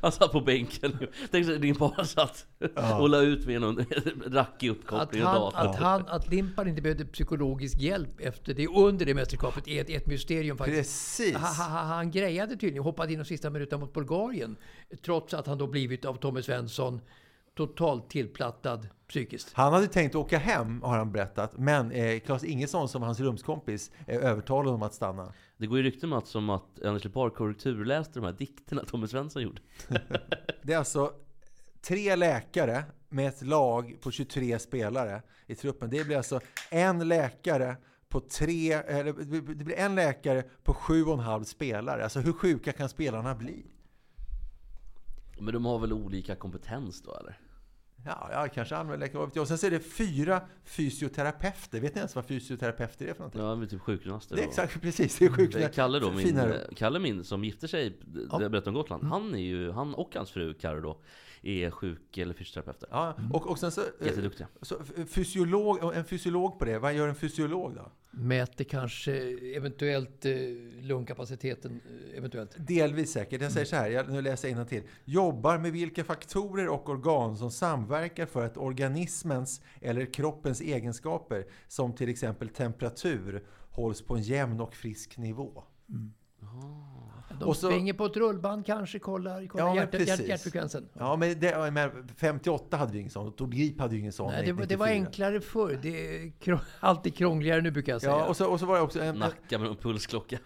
Han 0.00 0.12
satt 0.12 0.32
på 0.32 0.40
bänken. 0.40 0.98
Tänk 1.30 1.46
sig 1.46 1.58
Limpar 1.58 2.04
satt 2.04 2.46
och 3.00 3.08
la 3.08 3.20
ut 3.20 3.46
med 3.46 3.60
någon 3.60 3.84
rackig 4.26 4.68
att, 4.70 4.76
uppkoppling 4.76 5.22
och 5.22 5.28
han, 5.28 5.40
dator. 5.40 5.58
att, 5.58 5.76
han, 5.76 6.06
att 6.08 6.30
Limpan 6.30 6.68
inte 6.68 6.82
behövde 6.82 7.04
psykologisk 7.04 7.78
hjälp 7.78 8.20
efter 8.20 8.54
det, 8.54 8.66
under 8.66 9.06
det 9.06 9.14
mästerskapet 9.14 9.68
är 9.68 9.80
ett, 9.80 9.90
ett 9.90 10.06
mysterium 10.06 10.56
faktiskt. 10.56 10.78
Precis. 10.78 11.36
Ha, 11.36 11.48
ha, 11.48 11.64
ha, 11.64 11.82
han 11.94 12.10
grejade 12.10 12.56
tydligen, 12.56 12.82
hoppade 12.82 13.12
in 13.12 13.18
de 13.18 13.24
sista 13.24 13.50
minuterna 13.50 13.80
mot 13.80 13.92
Bulgarien. 13.94 14.56
Trots 15.04 15.34
att 15.34 15.46
han 15.46 15.58
då 15.58 15.66
blivit 15.66 16.04
av 16.04 16.14
Tommy 16.14 16.42
Svensson 16.42 17.00
totalt 17.54 18.10
tillplattad 18.10 18.88
psykiskt. 19.08 19.52
Han 19.52 19.72
hade 19.72 19.86
tänkt 19.86 20.14
åka 20.14 20.38
hem, 20.38 20.82
har 20.82 20.98
han 20.98 21.12
berättat. 21.12 21.58
Men 21.58 21.90
eh, 21.90 22.20
Claes 22.20 22.44
Ingesson, 22.44 22.88
som 22.88 23.00
var 23.00 23.06
hans 23.06 23.20
rumskompis, 23.20 23.90
eh, 24.06 24.24
övertalade 24.24 24.68
honom 24.68 24.82
att 24.82 24.94
stanna. 24.94 25.32
Det 25.56 25.66
går 25.66 25.78
ju 25.78 25.84
rykten 25.84 26.12
om 26.12 26.18
att, 26.18 26.26
som 26.26 26.50
att 26.50 26.82
Anders 26.84 27.04
Limpar 27.04 27.30
korrekturläste 27.30 28.20
de 28.20 28.24
här 28.24 28.32
dikterna 28.32 28.84
Tommy 28.84 29.06
Svensson 29.06 29.42
gjorde. 29.42 29.62
Det 30.62 30.72
är 30.72 30.78
alltså 30.78 31.12
tre 31.86 32.16
läkare 32.16 32.84
med 33.08 33.28
ett 33.28 33.42
lag 33.42 33.96
på 34.00 34.10
23 34.10 34.58
spelare 34.58 35.22
i 35.46 35.54
truppen. 35.54 35.90
Det 35.90 36.04
blir 36.04 36.16
alltså 36.16 36.40
en 36.70 37.08
läkare 37.08 37.76
på 38.08 38.20
tre, 38.20 38.72
eller 38.72 39.12
det 39.54 39.64
blir 39.64 39.78
en 39.78 39.94
läkare 39.94 40.42
på 40.42 40.74
sju 40.74 41.04
och 41.04 41.12
en 41.12 41.18
halv 41.18 41.44
spelare. 41.44 42.04
Alltså 42.04 42.20
hur 42.20 42.32
sjuka 42.32 42.72
kan 42.72 42.88
spelarna 42.88 43.34
bli? 43.34 43.66
Men 45.38 45.54
de 45.54 45.64
har 45.64 45.78
väl 45.78 45.92
olika 45.92 46.34
kompetens 46.34 47.02
då 47.02 47.14
eller? 47.14 47.38
Ja, 48.06 48.28
ja 48.32 48.48
kanske 48.54 48.76
allmänläkare. 48.76 49.40
Och 49.40 49.48
sen 49.48 49.58
så 49.58 49.66
är 49.66 49.70
det 49.70 49.80
fyra 49.80 50.40
fysioterapeuter. 50.64 51.80
Vet 51.80 51.94
ni 51.94 51.98
ens 51.98 52.14
vad 52.14 52.24
fysioterapeuter 52.26 53.06
är 53.06 53.12
för 53.12 53.18
någonting? 53.18 53.40
Ja, 53.40 53.56
men 53.56 53.68
typ 53.68 53.80
sjukgymnaster 53.80 54.36
Det 54.36 54.42
är 54.42 54.46
exakt, 54.46 54.80
precis. 54.82 55.18
Det 55.18 55.24
är. 55.24 55.48
Det 55.52 55.62
är 55.64 55.68
Kalle 55.68 55.98
då, 55.98 56.12
min. 56.12 56.40
Kalle 56.76 56.98
min 56.98 57.24
som 57.24 57.44
gifte 57.44 57.68
sig, 57.68 57.98
Ja. 58.30 58.42
jag 58.42 58.50
berättade 58.50 58.70
om 58.70 58.74
Gotland. 58.74 59.04
Han 59.04 59.34
är 59.34 59.38
ju, 59.38 59.70
han 59.70 59.94
och 59.94 60.14
hans 60.14 60.30
fru 60.30 60.54
Karo 60.54 60.80
då, 60.80 61.00
är 61.44 61.70
sjuk 61.70 62.18
eller 62.18 62.34
fysioterapeuter. 62.34 62.88
Ja, 62.90 63.16
och, 63.32 63.46
och 63.50 63.58
sen 63.58 63.70
så... 63.70 63.80
eh, 63.80 64.06
Jätteduktiga. 64.06 64.48
Så 64.62 64.76
fysiolog, 65.08 65.94
en 65.94 66.04
fysiolog 66.04 66.58
på 66.58 66.64
det, 66.64 66.78
vad 66.78 66.94
gör 66.94 67.08
en 67.08 67.14
fysiolog 67.14 67.74
då? 67.74 67.92
Mäter 68.10 68.64
kanske 68.64 69.12
eventuellt 69.56 70.24
eh, 70.24 70.32
lungkapaciteten, 70.80 71.80
eh, 72.12 72.18
eventuellt. 72.18 72.56
Delvis 72.58 73.12
säkert. 73.12 73.42
Jag 73.42 73.52
säger 73.52 73.66
så 73.66 73.76
här, 73.76 73.90
jag, 73.90 74.08
nu 74.12 74.22
läser 74.22 74.48
jag 74.48 74.68
till. 74.68 74.82
Jobbar 75.04 75.58
med 75.58 75.72
vilka 75.72 76.04
faktorer 76.04 76.68
och 76.68 76.88
organ 76.88 77.36
som 77.36 77.50
samverkar 77.50 78.26
för 78.26 78.46
att 78.46 78.56
organismens 78.56 79.60
eller 79.80 80.12
kroppens 80.12 80.60
egenskaper, 80.60 81.46
som 81.68 81.92
till 81.92 82.08
exempel 82.08 82.48
temperatur, 82.48 83.44
hålls 83.70 84.02
på 84.02 84.16
en 84.16 84.22
jämn 84.22 84.60
och 84.60 84.74
frisk 84.74 85.16
nivå. 85.18 85.64
De 87.40 87.44
Och 87.44 87.56
så- 87.56 87.66
springer 87.66 87.92
på 87.92 88.04
ett 88.06 88.16
rullband 88.16 88.66
kanske, 88.66 88.98
kollar, 88.98 89.46
kollar 89.46 89.64
Ja, 89.66 89.74
men 89.74 90.00
hjärt, 90.00 90.08
hjärt, 90.08 90.28
hjärtfrekvensen. 90.28 90.88
Ja, 90.98 91.16
men, 91.16 91.40
det, 91.40 91.70
men 91.72 91.90
58 92.16 92.76
hade 92.76 92.92
vi 92.92 92.98
ingen 92.98 93.10
sån, 93.10 93.26
och 93.26 93.36
Tord 93.36 93.52
Grip 93.54 93.80
hade 93.80 93.94
ju 93.94 94.00
ingen 94.00 94.12
sån. 94.12 94.32
Nej, 94.32 94.46
det, 94.46 94.52
var- 94.52 94.66
det 94.66 94.76
var 94.76 94.86
94. 94.86 95.06
enklare 95.06 95.40
förr. 95.40 95.78
Det 95.82 96.16
är 96.24 96.58
alltid 96.80 97.16
krångligare 97.16 97.60
nu 97.60 97.70
brukar 97.70 97.92
jag 97.92 98.00
säga. 98.00 98.12
Ja, 98.12 98.24
och 98.24 98.36
så, 98.36 98.46
och 98.50 98.60
så 98.60 98.66
var 98.66 98.76
det 98.76 98.82
också 98.82 99.00
en, 99.02 99.14
Nacka 99.14 99.58
med 99.58 99.68
en 99.68 99.76
pulsklocka. 99.76 100.38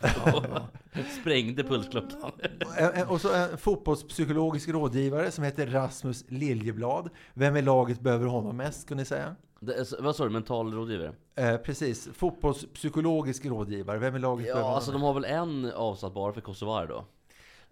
Sprängde 1.20 1.64
pulsklockan. 1.64 2.31
och 3.09 3.20
så 3.20 3.35
en 3.35 3.59
fotbollspsykologisk 3.59 4.68
rådgivare 4.68 5.31
som 5.31 5.44
heter 5.44 5.66
Rasmus 5.66 6.24
Liljeblad. 6.29 7.11
Vem 7.35 7.57
i 7.57 7.62
laget 7.62 8.01
behöver 8.01 8.27
honom 8.27 8.57
mest, 8.57 8.81
skulle 8.83 8.98
ni 9.01 9.05
säga? 9.05 9.37
Det, 9.61 9.75
är- 9.75 10.03
vad 10.03 10.16
sa 10.16 10.25
du, 10.25 10.31
mental 10.31 10.73
rådgivare? 10.75 11.12
Eh, 11.35 11.57
precis, 11.57 12.09
fotbollspsykologisk 12.14 13.44
rådgivare. 13.47 13.99
Vem 13.99 14.16
i 14.16 14.18
laget 14.18 14.47
Ja, 14.49 14.75
alltså 14.75 14.92
de 14.92 15.03
har 15.03 15.14
väl 15.14 15.25
en 15.25 15.73
avsatt 15.73 16.14
bara 16.14 16.33
för 16.33 16.40
Kosovar 16.40 16.87
då? 16.87 17.05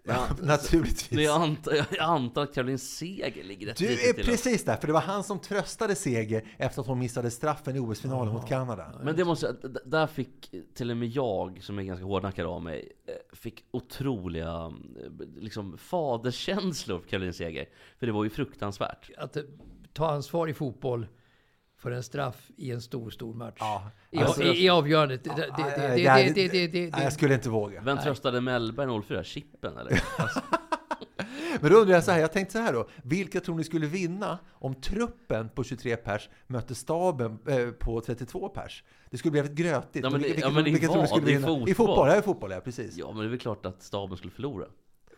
Ja, 0.03 0.27
Det 0.39 0.45
naturligtvis. 0.47 1.19
jag, 1.19 1.41
antar, 1.41 1.73
jag 1.73 1.85
antar 1.99 2.43
att 2.43 2.53
Caroline 2.53 2.79
Seger 2.79 3.43
ligger 3.43 3.67
rätt 3.67 3.77
Du 3.77 4.09
är 4.09 4.13
till. 4.13 4.25
precis 4.25 4.63
där, 4.65 4.75
för 4.75 4.87
det 4.87 4.93
var 4.93 5.01
han 5.01 5.23
som 5.23 5.39
tröstade 5.39 5.95
Seger 5.95 6.45
efter 6.57 6.81
att 6.81 6.87
hon 6.87 6.99
missade 6.99 7.31
straffen 7.31 7.75
i 7.75 7.79
OS-finalen 7.79 8.33
mot 8.33 8.47
Kanada. 8.47 8.91
Men 9.03 9.15
det 9.15 9.25
måste 9.25 9.45
jag, 9.61 9.77
där 9.85 10.07
fick 10.07 10.51
till 10.73 10.91
och 10.91 10.97
med 10.97 11.07
jag, 11.07 11.59
som 11.63 11.79
är 11.79 11.83
ganska 11.83 12.05
hårdnackad 12.05 12.45
av 12.45 12.61
mig, 12.61 12.91
eh, 13.07 13.13
fick 13.37 13.63
otroliga 13.71 14.53
eh, 14.55 15.11
liksom, 15.37 15.77
faderskänslor 15.77 16.99
för 16.99 17.07
Caroline 17.07 17.33
Seger. 17.33 17.65
För 17.99 18.05
det 18.05 18.11
var 18.13 18.23
ju 18.23 18.29
fruktansvärt. 18.29 19.09
Att 19.17 19.37
ta 19.93 20.09
ansvar 20.11 20.47
i 20.47 20.53
fotboll 20.53 21.07
för 21.77 21.91
en 21.91 22.03
straff 22.03 22.51
i 22.57 22.71
en 22.71 22.81
stor, 22.81 23.09
stor 23.09 23.33
match. 23.33 23.57
Ja, 23.59 23.91
I, 24.11 24.17
alltså- 24.17 24.43
i, 24.43 24.65
I 24.65 24.69
avgörandet. 24.69 25.23
Det, 25.23 25.31
det, 25.57 26.47
det, 26.51 26.67
det, 26.67 27.03
jag 27.03 27.13
skulle 27.13 27.33
inte 27.33 27.49
våga. 27.49 27.81
Vem 27.81 27.97
tröstade 27.97 28.41
Mellberg 28.41 29.01
04? 29.03 29.23
Chippen 29.23 29.77
eller? 29.77 30.03
Alltså, 30.17 30.41
Men 31.61 31.71
då 31.71 31.77
undrar 31.77 31.95
jag 31.95 32.03
så 32.03 32.11
här, 32.11 32.19
jag 32.19 32.31
tänkte 32.31 32.53
så 32.53 32.59
här 32.59 32.73
då. 32.73 32.87
Vilka 33.03 33.39
tror 33.39 33.55
ni 33.55 33.63
skulle 33.63 33.85
vinna 33.87 34.39
om 34.51 34.75
truppen 34.75 35.49
på 35.49 35.63
23 35.63 35.95
pers 35.97 36.29
mötte 36.47 36.75
staben 36.75 37.39
eh, 37.47 37.69
på 37.69 38.01
32 38.01 38.49
pers? 38.49 38.83
Det 39.09 39.17
skulle 39.17 39.31
bli 39.31 39.41
väldigt 39.41 39.57
grötigt. 39.57 40.03
Ja, 40.03 40.09
men 40.09 40.21
det- 40.21 40.27
Vilka- 40.27 40.41
ja, 40.41 40.49
men 40.49 40.63
vilka 40.63 40.79
i 40.85 40.87
tror 40.87 40.95
ni 40.95 41.01
vad? 41.01 41.09
skulle 41.09 41.31
I 41.31 41.35
vinna? 41.35 41.47
I 41.47 41.49
fotboll? 41.49 41.75
fotboll, 41.75 42.07
ja, 42.09 42.17
i 42.17 42.21
fotboll, 42.21 42.51
ja 42.51 42.59
precis. 42.59 42.97
ja, 42.97 43.07
men 43.11 43.17
det 43.17 43.25
är 43.25 43.29
väl 43.29 43.39
klart 43.39 43.65
att 43.65 43.83
staben 43.83 44.17
skulle 44.17 44.31
förlora. 44.33 44.65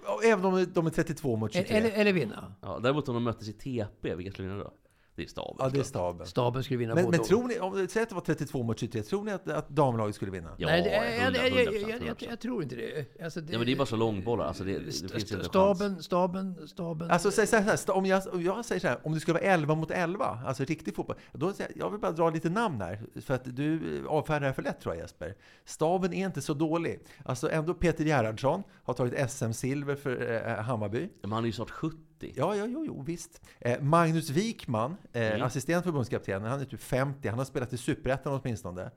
Ja, 0.06 0.19
Även 0.24 0.45
om 0.45 0.67
de 0.74 0.86
är 0.86 0.89
32 0.89 1.36
mot 1.36 1.54
23. 1.54 1.78
eller, 1.78 1.91
eller 1.91 2.13
vinna. 2.13 2.54
Ja, 2.62 2.80
däremot 2.84 3.10
om 3.10 3.13
de 3.15 3.24
möttes 3.24 3.48
i 3.50 3.54
TP, 3.54 4.15
vilka 4.15 4.32
skulle 4.32 4.48
vinna 4.48 4.63
då? 4.63 4.74
Det 5.19 5.25
är 5.25 5.27
staben. 5.27 5.55
ja, 5.60 5.69
det 5.69 5.79
är 5.79 5.84
staben. 5.84 6.27
Staben 6.27 6.63
skulle 6.63 6.77
vinna 6.77 6.95
Men, 6.95 7.05
båda 7.05 7.17
men 7.17 7.27
tror 7.27 7.47
ni, 7.47 7.60
om 7.60 7.88
säg 7.88 8.03
att 8.03 8.10
det 8.10 8.15
var 8.15 8.21
32 8.21 8.63
mot 8.63 8.79
23, 8.79 9.01
tror 9.01 9.23
ni 9.23 9.32
att, 9.32 9.49
att 9.49 9.69
damlaget 9.69 10.15
skulle 10.15 10.32
vinna? 10.32 10.49
Ja, 10.58 10.67
Nej, 10.67 10.82
det, 10.82 10.89
jag, 10.89 11.23
100, 11.23 11.39
jag, 11.39 11.65
jag, 11.65 11.73
100%, 11.73 11.89
jag, 11.89 12.08
jag, 12.08 12.17
100%. 12.17 12.25
jag 12.29 12.39
tror 12.39 12.63
inte 12.63 12.75
det. 12.75 13.23
Alltså 13.23 13.41
det 13.41 13.53
Ja, 13.53 13.60
men 13.60 13.65
det 13.65 13.73
är 13.73 13.77
bara 13.77 13.86
så 13.86 13.95
långbollar. 13.95 14.45
Alltså 14.45 14.63
det, 14.63 14.71
det 14.73 14.84
finns 14.84 15.03
inte 15.03 15.17
en 15.34 15.39
chans. 15.39 15.47
staben, 15.47 16.03
staben, 16.03 16.67
staben. 16.67 17.12
Alltså, 17.12 17.32
säg 17.32 17.47
så 17.47 17.55
här, 17.55 17.91
om 17.91 18.05
jag, 18.05 18.23
om 18.34 18.41
jag 18.41 18.65
säger 18.65 18.82
så 18.82 18.88
här, 18.88 18.99
om 19.03 19.13
det 19.13 19.19
skulle 19.19 19.34
vara 19.39 19.43
11 19.43 19.75
mot 19.75 19.91
11, 19.91 20.39
alltså 20.45 20.63
riktig 20.63 20.95
fotboll, 20.95 21.15
då 21.34 21.53
säger 21.53 21.71
jag, 21.75 21.86
jag 21.86 21.91
vill 21.91 21.99
bara 21.99 22.12
dra 22.12 22.29
lite 22.29 22.49
namn 22.49 22.82
här, 22.82 23.01
för 23.21 23.34
att 23.34 23.55
du 23.55 24.03
avfärdar 24.08 24.39
det 24.39 24.45
här 24.45 24.53
för 24.53 24.63
lätt 24.63 24.82
tror 24.82 24.95
jag 24.95 25.01
Jesper. 25.01 25.36
Staben 25.65 26.13
är 26.13 26.25
inte 26.25 26.41
så 26.41 26.53
dålig. 26.53 26.99
Alltså 27.25 27.51
ändå 27.51 27.73
Peter 27.73 28.05
Gerhardsson 28.05 28.63
har 28.84 28.93
tagit 28.93 29.32
SM-silver 29.32 29.95
för 29.95 30.47
eh, 30.47 30.63
Hammarby. 30.63 31.10
Men 31.21 31.32
han 31.32 31.43
är 31.43 31.47
ju 31.47 31.53
snart 31.53 31.69
70. 31.69 32.09
Ja, 32.36 32.55
ja, 32.55 32.65
jo, 32.65 32.84
jo 32.86 33.01
visst. 33.01 33.41
Eh, 33.60 33.82
Magnus 33.82 34.29
Wikman, 34.29 34.95
eh, 35.13 35.27
Mm. 35.29 35.41
assistent 35.41 35.84
förbundskapten, 35.86 36.43
han 36.43 36.60
är 36.62 36.65
typ 36.65 36.82
50, 36.82 37.29
han 37.29 37.38
har 37.38 37.45
spelat 37.45 37.73
i 37.73 37.77
Superettan 37.77 38.39
åtminstone. 38.43 38.91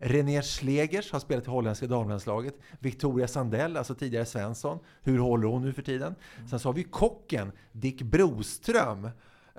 René 0.00 0.42
Schlegers 0.42 1.12
har 1.12 1.20
spelat 1.20 1.46
i 1.46 1.50
holländska 1.50 1.86
damlandslaget. 1.86 2.54
Victoria 2.78 3.28
Sandell, 3.28 3.76
alltså 3.76 3.94
tidigare 3.94 4.24
Svensson. 4.24 4.78
Hur 5.02 5.18
håller 5.18 5.48
hon 5.48 5.62
nu 5.62 5.72
för 5.72 5.82
tiden? 5.82 6.14
Sen 6.50 6.58
så 6.58 6.68
har 6.68 6.74
vi 6.74 6.82
kocken 6.84 7.52
Dick 7.72 8.02
Broström. 8.02 9.10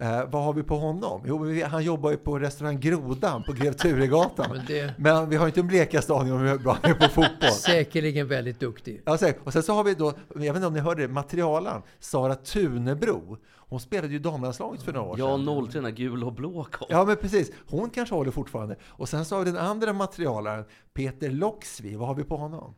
Eh, 0.02 0.24
vad 0.32 0.44
har 0.44 0.54
vi 0.54 0.64
på 0.64 0.76
honom? 0.78 1.22
Jo, 1.26 1.38
vi- 1.38 1.62
han 1.62 1.84
jobbar 1.84 2.12
ju 2.12 2.18
på 2.18 2.40
restaurang 2.40 2.80
Grodan 2.80 3.44
på 3.44 3.54
Grev 3.54 3.74
Turegatan. 3.74 4.46
Men 4.52 4.66
det- 4.68 4.94
Men 4.98 5.30
vi 5.30 5.36
har 5.36 5.48
inte 5.48 5.60
en 5.60 5.68
blekaste 5.68 6.14
aning 6.14 6.34
om 6.34 6.40
hur 6.40 6.58
bra 6.58 6.78
han 6.82 6.92
är 6.92 6.96
på 6.96 7.08
fotboll. 7.08 7.52
Säkerligen 7.66 8.28
väldigt 8.28 8.60
duktig. 8.60 9.02
Ja, 9.06 9.18
säkert. 9.18 9.42
och 9.46 9.54
sen 9.54 9.64
så 9.64 9.74
har 9.74 9.84
vi 9.84 9.94
då, 9.94 10.14
jag 10.34 10.40
vet 10.40 10.56
inte 10.56 10.68
om 10.68 10.74
ni 10.74 10.80
hörde 10.80 11.02
det, 11.02 11.14
materialaren 11.14 11.82
Sara 12.00 12.36
Tunebro. 12.36 13.38
Hon 13.70 13.80
spelade 13.80 14.14
ju 14.14 14.20
damlandslaget 14.20 14.82
för 14.84 14.94
några 14.94 15.08
år 15.08 15.20
Ja, 15.20 15.38
sedan. 15.38 15.68
03 15.72 15.82
när 15.82 15.90
gul 15.92 16.24
och 16.24 16.34
blå 16.34 16.64
kom. 16.72 16.88
Ja, 16.90 17.06
men 17.06 17.16
precis. 17.16 17.52
Hon 17.70 17.90
kanske 17.90 18.16
håller 18.16 18.32
fortfarande. 18.32 18.76
Och 18.88 19.10
sen 19.10 19.26
så 19.26 19.36
har 19.36 19.44
vi 19.46 19.52
den 19.52 19.60
andra 19.62 19.94
materialaren, 19.94 20.66
Peter 20.94 21.30
Loxvi. 21.30 21.96
Vad 21.96 22.08
har 22.08 22.16
vi 22.16 22.24
på 22.24 22.38
honom? 22.38 22.76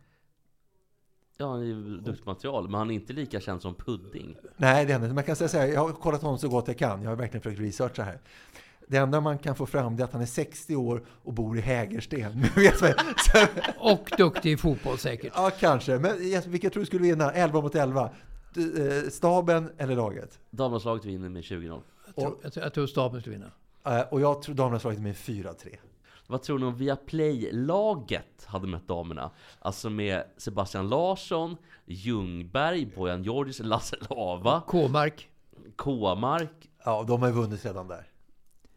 Ja, 1.41 1.51
han 1.51 1.61
är 1.61 1.65
ju 1.65 1.97
duktigt 1.97 2.25
material, 2.25 2.63
men 2.69 2.73
han 2.79 2.91
är 2.91 2.95
inte 2.95 3.13
lika 3.13 3.39
känd 3.39 3.61
som 3.61 3.75
Pudding. 3.75 4.37
Nej, 4.57 4.85
det 4.85 4.93
är 4.93 4.95
inte. 5.03 5.13
Man 5.13 5.23
kan 5.23 5.35
säga 5.35 5.47
så 5.47 5.57
här, 5.57 5.67
jag 5.67 5.81
har 5.81 5.91
kollat 5.93 6.21
honom 6.21 6.37
så 6.37 6.49
gott 6.49 6.67
jag 6.67 6.77
kan. 6.77 7.01
Jag 7.03 7.09
har 7.09 7.15
verkligen 7.15 7.41
försökt 7.41 7.61
researcha 7.61 8.03
här. 8.03 8.19
Det 8.87 8.97
enda 8.97 9.21
man 9.21 9.37
kan 9.37 9.55
få 9.55 9.65
fram 9.65 9.95
det 9.95 10.03
är 10.03 10.05
att 10.05 10.13
han 10.13 10.21
är 10.21 10.25
60 10.25 10.75
år 10.75 11.03
och 11.23 11.33
bor 11.33 11.57
i 11.57 11.61
Hägersten. 11.61 12.45
Och 13.79 14.09
duktig 14.17 14.51
i 14.51 14.57
fotboll 14.57 14.97
säkert. 14.97 15.33
ja, 15.35 15.51
kanske. 15.59 15.99
Men 15.99 16.17
vilka 16.47 16.69
tror 16.69 16.79
du 16.81 16.85
skulle 16.85 17.03
vinna? 17.03 17.31
11 17.31 17.61
mot 17.61 17.75
11? 17.75 18.09
Du, 18.53 18.97
eh, 19.03 19.09
Staben 19.09 19.69
eller 19.77 19.95
laget? 19.95 20.39
Damlandslaget 20.51 21.05
vinner 21.05 21.29
med 21.29 21.41
20-0. 21.43 21.81
Jag 22.05 22.15
tror, 22.15 22.37
jag 22.43 22.53
tror, 22.53 22.63
jag 22.65 22.73
tror 22.73 22.87
staben 22.87 23.21
skulle 23.21 23.35
vinna. 23.35 23.51
Eh, 23.99 24.07
Och 24.13 24.21
jag 24.21 24.41
tror 24.41 24.55
damlandslaget 24.55 24.99
med 25.01 25.15
4-3. 25.15 25.75
Vad 26.29 26.41
tror 26.41 26.59
ni 26.59 26.65
om 26.65 26.75
Viaplay-laget 26.75 28.45
hade 28.45 28.67
mött 28.67 28.87
damerna? 28.87 29.31
Alltså 29.59 29.89
med 29.89 30.23
Sebastian 30.37 30.89
Larsson, 30.89 31.57
Ljungberg, 31.85 32.85
Bojan 32.95 33.23
Djordjic, 33.23 33.59
Lasse 33.59 33.95
Lava, 34.09 34.61
K-mark. 34.67 35.29
K-mark. 35.75 36.69
Ja, 36.85 37.03
de 37.07 37.21
har 37.21 37.29
ju 37.29 37.35
vunnit 37.35 37.65
redan 37.65 37.87
där. 37.87 38.07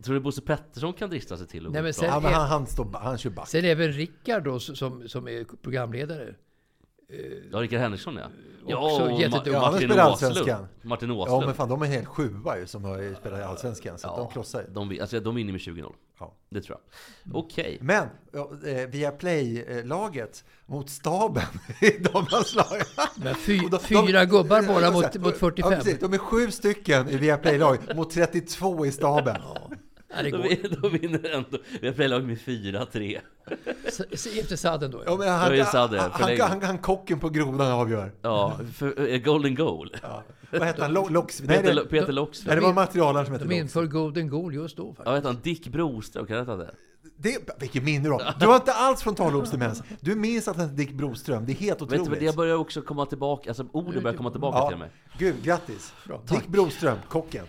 Tror 0.02 0.14
du 0.14 0.20
Bosse 0.20 0.40
Pettersson 0.42 0.92
kan 0.92 1.10
drista 1.10 1.36
sig 1.36 1.46
till 1.46 1.66
att 1.66 1.72
Nej, 1.72 1.82
men 1.82 1.94
sen-? 1.94 2.08
Ja, 2.08 2.20
men 2.20 2.32
han, 2.32 2.48
han, 2.48 2.66
står, 2.66 2.92
han 2.92 3.18
kör 3.18 3.30
back. 3.30 3.48
Sen 3.48 3.64
även 3.64 3.92
Rickard 3.92 4.44
då 4.44 4.60
som, 4.60 5.08
som 5.08 5.28
är 5.28 5.44
programledare. 5.62 6.34
Ja, 7.52 7.58
Rickard 7.58 7.80
Henriksson 7.80 8.16
ja. 8.16 8.22
Ja, 8.66 8.76
Också 8.92 9.02
och 9.04 9.08
Ma- 9.10 9.20
jätteduktig. 9.20 9.52
Ja, 9.52 9.58
han 9.58 9.72
Martin 9.72 9.88
spelar 9.88 10.10
Åslund. 10.12 10.30
Allsvenskan. 10.36 10.66
Martin 10.82 11.08
Ja, 11.08 11.14
Åslund. 11.14 11.46
men 11.46 11.54
fan, 11.54 11.68
de 11.68 11.82
är 11.82 11.86
en 11.86 11.92
hel 11.92 12.04
sjua 12.06 12.58
ju 12.58 12.66
som 12.66 12.84
har 12.84 13.14
spelat 13.20 13.40
i 13.40 13.42
Allsvenskan, 13.42 13.98
så 13.98 14.08
att 14.08 14.16
de 14.16 14.28
krossar 14.30 14.60
ju. 14.60 14.66
de, 14.74 15.00
alltså, 15.00 15.20
de 15.20 15.34
vinner 15.34 15.52
med 15.52 15.60
20-0. 15.60 15.92
Ja. 16.18 16.34
Det 16.50 16.60
tror 16.60 16.78
jag. 17.24 17.36
Okej. 17.36 17.78
Men 17.80 18.08
ja, 18.32 18.50
eh, 18.66 18.88
via 18.88 19.10
Play-laget 19.10 20.44
mot 20.66 20.90
staben 20.90 21.42
i 21.80 21.90
damlandslaget. 21.90 22.86
Men 23.16 23.34
fy, 23.34 23.60
fyra 23.80 24.20
de- 24.20 24.26
gubbar 24.26 24.62
bara 24.62 24.80
Ja, 24.80 24.90
mot, 24.90 25.18
mot 25.18 25.36
45. 25.38 25.72
Ja, 25.72 25.76
precis. 25.78 25.98
De 25.98 26.12
är 26.12 26.18
sju 26.18 26.50
stycken 26.50 27.08
i 27.08 27.16
Viaplay-laget 27.16 27.96
mot 27.96 28.10
32 28.10 28.86
i 28.86 28.92
staben. 28.92 29.36
Ja, 29.44 29.70
det 30.22 30.30
Då, 30.30 30.36
går. 30.38 30.80
då 30.82 30.88
vinner 30.88 31.34
ändå, 31.34 31.58
vi 31.80 31.86
har 31.86 31.94
playlag 31.94 32.24
med 32.24 32.38
4-3. 32.38 33.20
S- 33.86 34.00
s- 34.10 34.26
Efter 34.40 34.56
sadden 34.56 34.90
då. 34.90 35.02
Ja, 35.06 35.10
men 35.16 35.26
Det 35.26 35.32
han, 35.32 35.48
var 35.48 35.56
ju 35.56 35.64
Sadde, 35.64 36.00
han, 36.00 36.10
han, 36.12 36.40
han, 36.40 36.62
han, 36.62 36.78
kocken 36.78 37.20
på 37.20 37.28
grodan 37.28 37.72
avgör. 37.72 38.12
Ja, 38.22 38.58
för, 38.74 39.08
eh, 39.12 39.18
golden 39.18 39.54
goal. 39.54 39.96
Ja. 40.02 40.22
Vad 40.50 40.62
hette 40.62 40.82
han? 40.82 40.92
Lo- 40.92 41.08
Lox? 41.08 41.42
Nej, 41.42 41.56
Peter, 41.58 41.74
det, 41.74 41.84
Peter 41.84 42.12
Loxford. 42.12 42.46
nej, 42.46 42.56
det 42.56 42.62
var 42.62 42.72
materialaren 42.72 43.26
som 43.26 43.32
hette 43.34 43.44
De 43.48 43.54
inför 43.54 43.86
golden 43.86 44.28
goal 44.28 44.54
just 44.54 44.76
då 44.76 44.86
faktiskt. 44.86 44.98
Ja, 45.06 45.10
vad 45.10 45.14
heter 45.14 45.28
han? 45.28 45.38
Dick 45.42 45.66
Broström, 45.68 46.26
kan 46.26 46.36
jag 46.36 46.42
heta 46.42 46.56
det? 46.56 46.70
Det, 47.16 47.38
vilket 47.60 47.82
minne 47.84 48.04
du 48.04 48.10
har! 48.10 48.34
Du 48.40 48.46
har 48.46 48.56
inte 48.56 48.72
alls 48.72 49.02
frontalobsdemens. 49.02 49.82
Du 50.00 50.14
minns 50.14 50.48
att 50.48 50.56
han 50.56 50.64
hette 50.64 50.76
Dick 50.76 50.92
Broström. 50.92 51.46
Det 51.46 51.52
är 51.52 51.54
helt 51.56 51.82
Vet 51.82 51.88
du 51.90 52.00
otroligt. 52.00 52.20
det 52.20 52.36
börjar 52.36 52.56
också 52.56 52.82
komma 52.82 53.06
tillbaka, 53.06 53.50
alltså 53.50 53.66
orden 53.72 54.02
börjar 54.02 54.16
komma 54.16 54.30
tillbaka 54.30 54.58
Ja. 54.58 54.68
till 54.68 54.78
mig. 54.78 54.90
Gud, 55.18 55.34
grattis! 55.42 55.92
Bra, 56.06 56.20
Dick. 56.28 56.46
Broström, 56.46 56.98
kocken. 57.08 57.44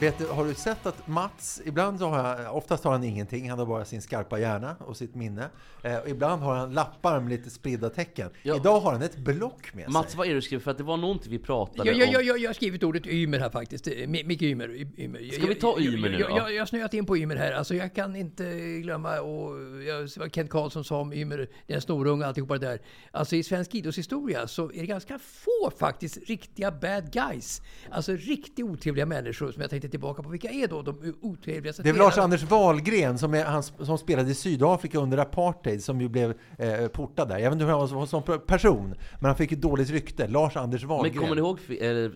Vet 0.00 0.18
du, 0.18 0.26
har 0.26 0.44
du 0.44 0.54
sett 0.54 0.86
att 0.86 1.08
Mats, 1.08 1.62
ibland 1.64 2.00
har 2.00 2.10
han, 2.18 2.46
oftast 2.46 2.84
har 2.84 2.92
han 2.92 3.04
ingenting, 3.04 3.50
han 3.50 3.58
har 3.58 3.66
bara 3.66 3.84
sin 3.84 4.02
skarpa 4.02 4.38
hjärna 4.38 4.76
och 4.80 4.96
sitt 4.96 5.14
minne. 5.14 5.48
Eh, 5.82 5.96
och 5.96 6.08
ibland 6.08 6.42
har 6.42 6.54
han 6.56 6.72
lappar 6.74 7.20
med 7.20 7.30
lite 7.30 7.50
spridda 7.50 7.90
tecken. 7.90 8.30
Ja. 8.42 8.56
Idag 8.56 8.80
har 8.80 8.92
han 8.92 9.02
ett 9.02 9.16
block 9.16 9.74
med 9.74 9.90
Mats, 9.90 10.10
sig. 10.10 10.18
vad 10.18 10.26
är 10.26 10.30
det 10.30 10.36
du 10.36 10.42
skriver? 10.42 10.62
För 10.62 10.70
att 10.70 10.78
det 10.78 10.84
var 10.84 10.96
någonting 10.96 11.30
vi 11.30 11.38
pratade 11.38 11.88
Jag, 11.90 11.98
jag, 11.98 12.08
om. 12.08 12.12
jag, 12.14 12.22
jag, 12.24 12.38
jag 12.38 12.48
har 12.48 12.54
skrivit 12.54 12.82
ordet 12.82 13.06
Ymer 13.06 13.38
här 13.38 13.50
faktiskt. 13.50 13.86
Eh, 13.86 13.90
Mi- 13.90 14.24
Micke 14.26 14.42
Ymer. 14.42 14.68
Ymer. 15.00 15.30
Ska 15.32 15.46
vi 15.46 15.54
ta 15.54 15.80
Ymer 15.80 16.08
nu 16.10 16.18
jag, 16.18 16.30
då? 16.30 16.36
jag, 16.36 16.54
jag 16.54 16.60
har 16.60 16.66
snöat 16.66 16.94
in 16.94 17.06
på 17.06 17.16
Ymer 17.18 17.36
här. 17.36 17.52
Alltså 17.52 17.74
jag 17.74 17.94
kan 17.94 18.16
inte 18.16 18.44
glömma 18.82 19.20
och 19.20 19.82
jag, 19.82 20.08
vad 20.16 20.34
Kent 20.34 20.50
Karlsson 20.50 20.84
sa 20.84 21.00
om 21.00 21.12
Ymer, 21.12 21.48
den 21.66 21.80
snorunge 21.80 22.22
och 22.22 22.28
alltihopa 22.28 22.58
det 22.58 22.66
där. 22.66 22.80
Alltså 23.10 23.36
i 23.36 23.42
svensk 23.42 23.74
idrottshistoria 23.74 24.46
så 24.46 24.72
är 24.72 24.80
det 24.80 24.86
ganska 24.86 25.18
få 25.18 25.70
faktiskt 25.78 26.28
riktiga 26.28 26.70
bad 26.70 27.12
guys. 27.12 27.62
Alltså 27.90 28.12
riktigt 28.12 28.64
otrevliga 28.64 29.06
människor 29.06 29.52
som 29.52 29.62
jag 29.68 29.70
tänkte 29.70 29.88
tillbaka 29.88 30.22
på. 30.22 30.28
Vilka 30.28 30.48
är 30.48 30.68
då 30.68 30.82
de 30.82 31.14
otrevligaste 31.20 31.82
Det 31.82 31.88
är? 31.88 31.94
Lars-Anders 31.94 32.42
Wahlgren 32.42 33.18
som, 33.18 33.34
är, 33.34 33.44
han, 33.44 33.62
som 33.62 33.98
spelade 33.98 34.30
i 34.30 34.34
Sydafrika 34.34 34.98
under 34.98 35.18
apartheid 35.18 35.84
som 35.84 36.00
ju 36.00 36.08
blev 36.08 36.34
eh, 36.58 36.86
portad 36.88 37.28
där. 37.28 37.38
Jag 37.38 37.50
vet 37.50 37.52
inte 37.52 37.64
hur 37.64 37.72
han 37.72 37.80
var 37.98 38.06
som 38.06 38.22
person, 38.46 38.94
men 39.20 39.24
han 39.26 39.36
fick 39.36 39.52
ett 39.52 39.60
dåligt 39.60 39.90
rykte. 39.90 40.26
Lars-Anders 40.28 40.80
Men 40.82 40.88
Wahlgren. 40.88 41.18
kommer 41.18 41.34
ni 41.34 41.40
ihåg 41.40 41.58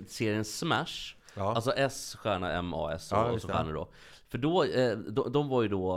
serien 0.08 0.44
Smash? 0.44 1.14
Ja. 1.34 1.54
Alltså 1.54 1.72
S, 1.76 2.16
stjärna 2.18 2.52
M, 2.52 2.74
A, 2.74 2.92
S 2.94 3.12
och, 3.12 3.18
Ja, 3.18 3.24
och 3.24 3.40
så 3.40 3.46
det. 3.46 3.52
stjärnor 3.52 3.72
då. 3.72 3.88
För 4.32 4.38
då, 4.38 4.64
eh, 4.64 4.96
de, 4.98 5.32
de 5.32 5.48
var 5.48 5.62
ju 5.62 5.68
då, 5.68 5.96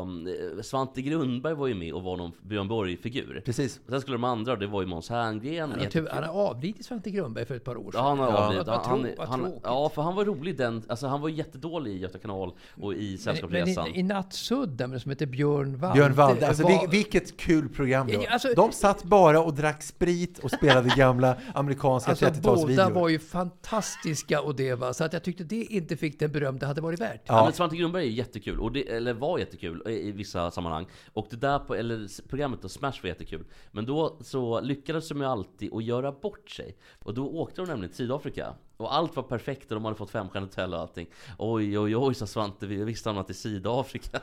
eh, 0.58 0.62
Svante 0.62 1.02
Grundberg 1.02 1.54
var 1.54 1.68
ju 1.68 1.76
med 1.76 1.94
och 1.94 2.04
var 2.04 2.18
någon 2.18 2.32
Björn 2.42 2.68
Borg-figur. 2.68 3.42
Precis. 3.46 3.80
Och 3.86 3.90
sen 3.92 4.02
skulle 4.02 4.16
de 4.16 4.24
andra, 4.24 4.56
det 4.56 4.68
var 4.68 4.82
ju 4.82 4.88
Måns 4.88 5.10
Herngren. 5.10 5.72
Han 5.72 5.80
har, 5.80 5.86
tyvärr, 5.88 6.12
han 6.14 6.24
har 6.24 6.48
avlidit 6.50 6.86
Svante 6.86 7.10
Grundberg 7.10 7.46
för 7.46 7.56
ett 7.56 7.64
par 7.64 7.78
år 7.78 7.92
sedan. 7.92 8.02
Ja, 8.04 8.10
han 8.10 8.20
har 8.20 8.28
Ja. 8.32 8.38
avlidit. 8.38 8.68
Vad- 8.68 8.76
Han, 8.80 9.00
han, 9.02 9.10
vad 9.18 9.28
han, 9.28 9.40
tråkigt. 9.40 9.60
ja, 9.64 9.90
för 9.96 10.02
han 10.02 10.16
var 10.16 10.26
rolig 10.26 10.58
den, 10.58 10.84
alltså 10.88 11.08
han 11.08 11.22
var 11.22 11.30
jättedålig 11.30 11.92
i 11.92 11.98
Göta 11.98 12.18
kanal 12.18 12.52
och 12.82 12.94
i 12.94 12.98
Men, 12.98 13.08
men 13.10 13.18
Sällskapsresan. 13.18 13.88
i, 13.88 14.00
i 14.00 14.04
Nattsudden, 14.04 15.00
som 15.00 15.10
heter 15.12 15.26
Björn 15.26 15.78
Walde. 15.78 15.94
Björn 16.00 16.14
Walde, 16.14 16.48
alltså 16.48 16.64
var- 16.64 16.70
vil- 16.72 16.92
vilket 16.92 17.38
kul 17.38 17.70
program 17.70 18.08
det 18.08 18.18
var. 18.18 18.24
Ja, 18.24 18.30
alltså- 18.30 18.54
De 18.56 18.72
satt 18.72 19.04
bara 19.04 19.42
och 19.42 19.54
drack 19.54 19.84
sprit 19.84 20.40
och 20.40 20.52
spelade 20.52 20.90
gamla 20.98 21.36
amerikanska 21.54 22.12
Alltså 22.12 22.26
båda 22.26 22.62
30-talsvideor. 22.62 22.92
var 22.92 23.10
ju 23.10 23.20
fantastiska 23.20 24.42
och 24.42 24.56
det 24.56 24.74
va, 24.76 24.94
så 24.94 25.04
att 25.04 25.14
jag 25.14 25.24
tyckte 25.24 25.44
det 25.44 25.64
inte 25.64 25.98
fick 25.98 26.20
den 26.20 26.32
beröm 26.32 26.60
det 26.60 26.66
hade 26.66 26.82
varit 26.82 27.02
värt. 27.02 27.22
Ja. 27.26 27.44
men 27.44 27.54
Svante 27.54 27.76
Grundberg 27.76 28.06
är 28.08 28.12
jättekul, 28.26 28.60
och 28.60 28.72
det, 28.72 28.90
eller 28.90 29.14
var 29.14 29.40
jättekul 29.40 29.84
i, 29.88 30.12
vissa 30.12 30.52
sammanhang. 30.52 30.88
Och 31.14 31.28
det 31.30 31.36
där 31.36 31.60
på, 31.60 31.76
eller 31.76 32.28
programmet 32.28 32.62
då, 32.62 32.70
Smash 32.70 33.02
var 33.04 33.08
jättekul. 33.08 33.46
Men 33.72 33.86
då 33.86 34.18
så 34.22 34.62
lyckades 34.62 35.10
de 35.10 35.18
ju 35.22 35.26
alltid 35.26 35.74
att 35.74 35.84
göra 35.84 36.12
bort 36.12 36.50
sig. 36.50 36.78
Och 37.04 37.14
då 37.14 37.28
åkte 37.28 37.62
de 37.62 37.68
nämligen 37.68 37.90
till 37.90 37.98
Sydafrika. 37.98 38.56
Och 38.78 38.96
allt 38.96 39.16
var 39.16 39.24
perfekt 39.24 39.72
och 39.72 39.76
de 39.76 39.86
hade 39.86 39.98
fått 39.98 40.12
femstjärnigt 40.12 40.56
hotell 40.56 40.74
och 40.74 40.80
allting. 40.80 41.08
Oj, 41.38 41.80
oj, 41.80 41.96
oj, 41.98 42.16
sa 42.16 42.28
Svante, 42.28 42.68
vi 42.68 42.84
visste 42.84 43.10
hamnat 43.10 43.30
i 43.30 43.34
Sydafrika. 43.34 44.22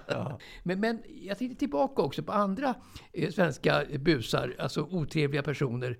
Men, 0.63 0.81
men 0.81 1.03
jag 1.23 1.39
tittar 1.39 1.55
tillbaka 1.55 2.03
också 2.03 2.23
på 2.23 2.33
andra 2.33 2.75
eh, 3.13 3.31
svenska 3.31 3.85
busar, 3.99 4.55
alltså 4.59 4.83
otrevliga 4.83 5.43
personer. 5.43 5.99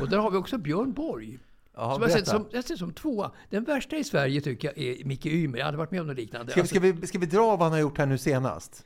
Och 0.00 0.08
där 0.08 0.18
har 0.18 0.30
vi 0.30 0.36
också 0.36 0.58
Björn 0.58 0.92
Borg. 0.92 1.38
Ja, 1.76 1.92
som 1.94 2.02
jag, 2.02 2.10
sett 2.10 2.24
berätta. 2.24 2.30
som, 2.38 2.46
jag 2.52 2.64
ser 2.64 2.76
som 2.76 2.92
tvåa. 2.92 3.30
Den 3.50 3.64
värsta 3.64 3.96
i 3.96 4.04
Sverige 4.04 4.40
tycker 4.40 4.68
jag 4.68 4.78
är 4.78 5.04
Micke 5.04 5.26
Ymer. 5.26 5.58
Jag 5.58 5.64
hade 5.66 5.78
varit 5.78 5.90
med 5.90 6.00
om 6.00 6.06
något 6.06 6.16
liknande. 6.16 6.52
Ska, 6.52 6.60
vi- 6.60 6.60
Alltså, 6.62 6.74
ska, 6.76 6.80
vi, 7.00 7.06
ska 7.06 7.18
vi 7.18 7.26
dra 7.26 7.46
vad 7.50 7.60
han 7.60 7.72
har 7.72 7.78
gjort 7.78 7.98
här 7.98 8.06
nu 8.06 8.18
senast? 8.18 8.84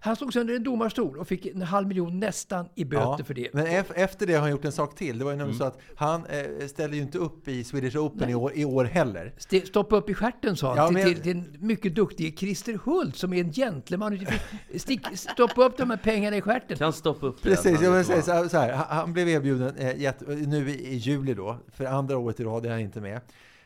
Han 0.00 0.16
slogs 0.16 0.36
under 0.36 0.54
en 0.56 0.62
domarstol 0.64 1.18
och 1.18 1.28
fick 1.28 1.46
en 1.46 1.62
halv 1.62 1.88
miljon 1.88 2.20
nästan 2.20 2.68
i 2.74 2.84
böter 2.84 3.24
för 3.24 3.34
det. 3.34 3.48
Men 3.52 3.66
ef- 3.66 3.92
efter 3.94 4.26
det 4.26 4.34
har 4.34 4.40
han 4.40 4.50
gjort 4.50 4.64
en 4.64 4.72
sak 4.72 4.94
till. 4.94 5.18
Det 5.18 5.24
var 5.24 5.30
ju 5.32 5.36
nämligen 5.36 5.60
Mm. 5.60 5.72
så 5.72 5.76
att 5.76 5.96
han 5.96 6.26
eh, 6.26 6.66
ställde 6.66 6.96
ju 6.96 7.02
inte 7.02 7.18
upp 7.18 7.48
i 7.48 7.64
Swedish 7.64 7.96
Open 7.96 8.30
i 8.30 8.34
år, 8.34 8.52
i 8.54 8.64
år 8.64 8.84
heller. 8.84 9.32
St- 9.36 9.66
Stoppa 9.66 9.96
upp 9.96 10.10
i 10.10 10.14
stjärten 10.14 10.56
sa 10.56 10.68
han 10.68 10.76
Ja, 10.76 10.86
till, 10.86 10.94
men- 10.96 11.04
till, 11.14 11.22
till 11.22 11.36
en 11.36 11.66
mycket 11.66 11.94
duktig 11.94 12.38
Christer 12.38 12.78
Hult 12.84 13.16
som 13.16 13.32
är 13.32 13.40
en 13.40 13.52
gentleman. 13.52 14.26
Stick, 14.76 15.06
stoppa 15.14 15.64
upp 15.64 15.76
de 15.76 15.90
här 15.90 15.96
pengarna 15.96 16.36
i 16.36 16.40
stjärten. 16.40 16.76
Kan 16.76 16.92
stoppa 16.92 17.26
upp 17.26 17.42
det. 17.42 17.48
Precis, 17.50 17.74
Han 17.76 17.84
jag 17.84 17.92
vill 17.92 18.04
säga 18.04 18.22
så 18.22 18.32
här, 18.32 18.48
så 18.48 18.58
här, 18.58 18.72
han- 18.72 19.12
blev 19.12 19.28
erbjuden 19.28 19.76
eh, 19.76 20.12
nu 20.48 20.70
i, 20.70 20.86
i 20.92 20.96
juli 20.96 21.34
då, 21.34 21.56
för 21.72 21.84
andra 21.84 22.18
året 22.18 22.40
i 22.40 22.44
rad 22.44 22.66
är 22.66 22.70
han 22.70 22.80
inte 22.80 23.00
med. 23.00 23.20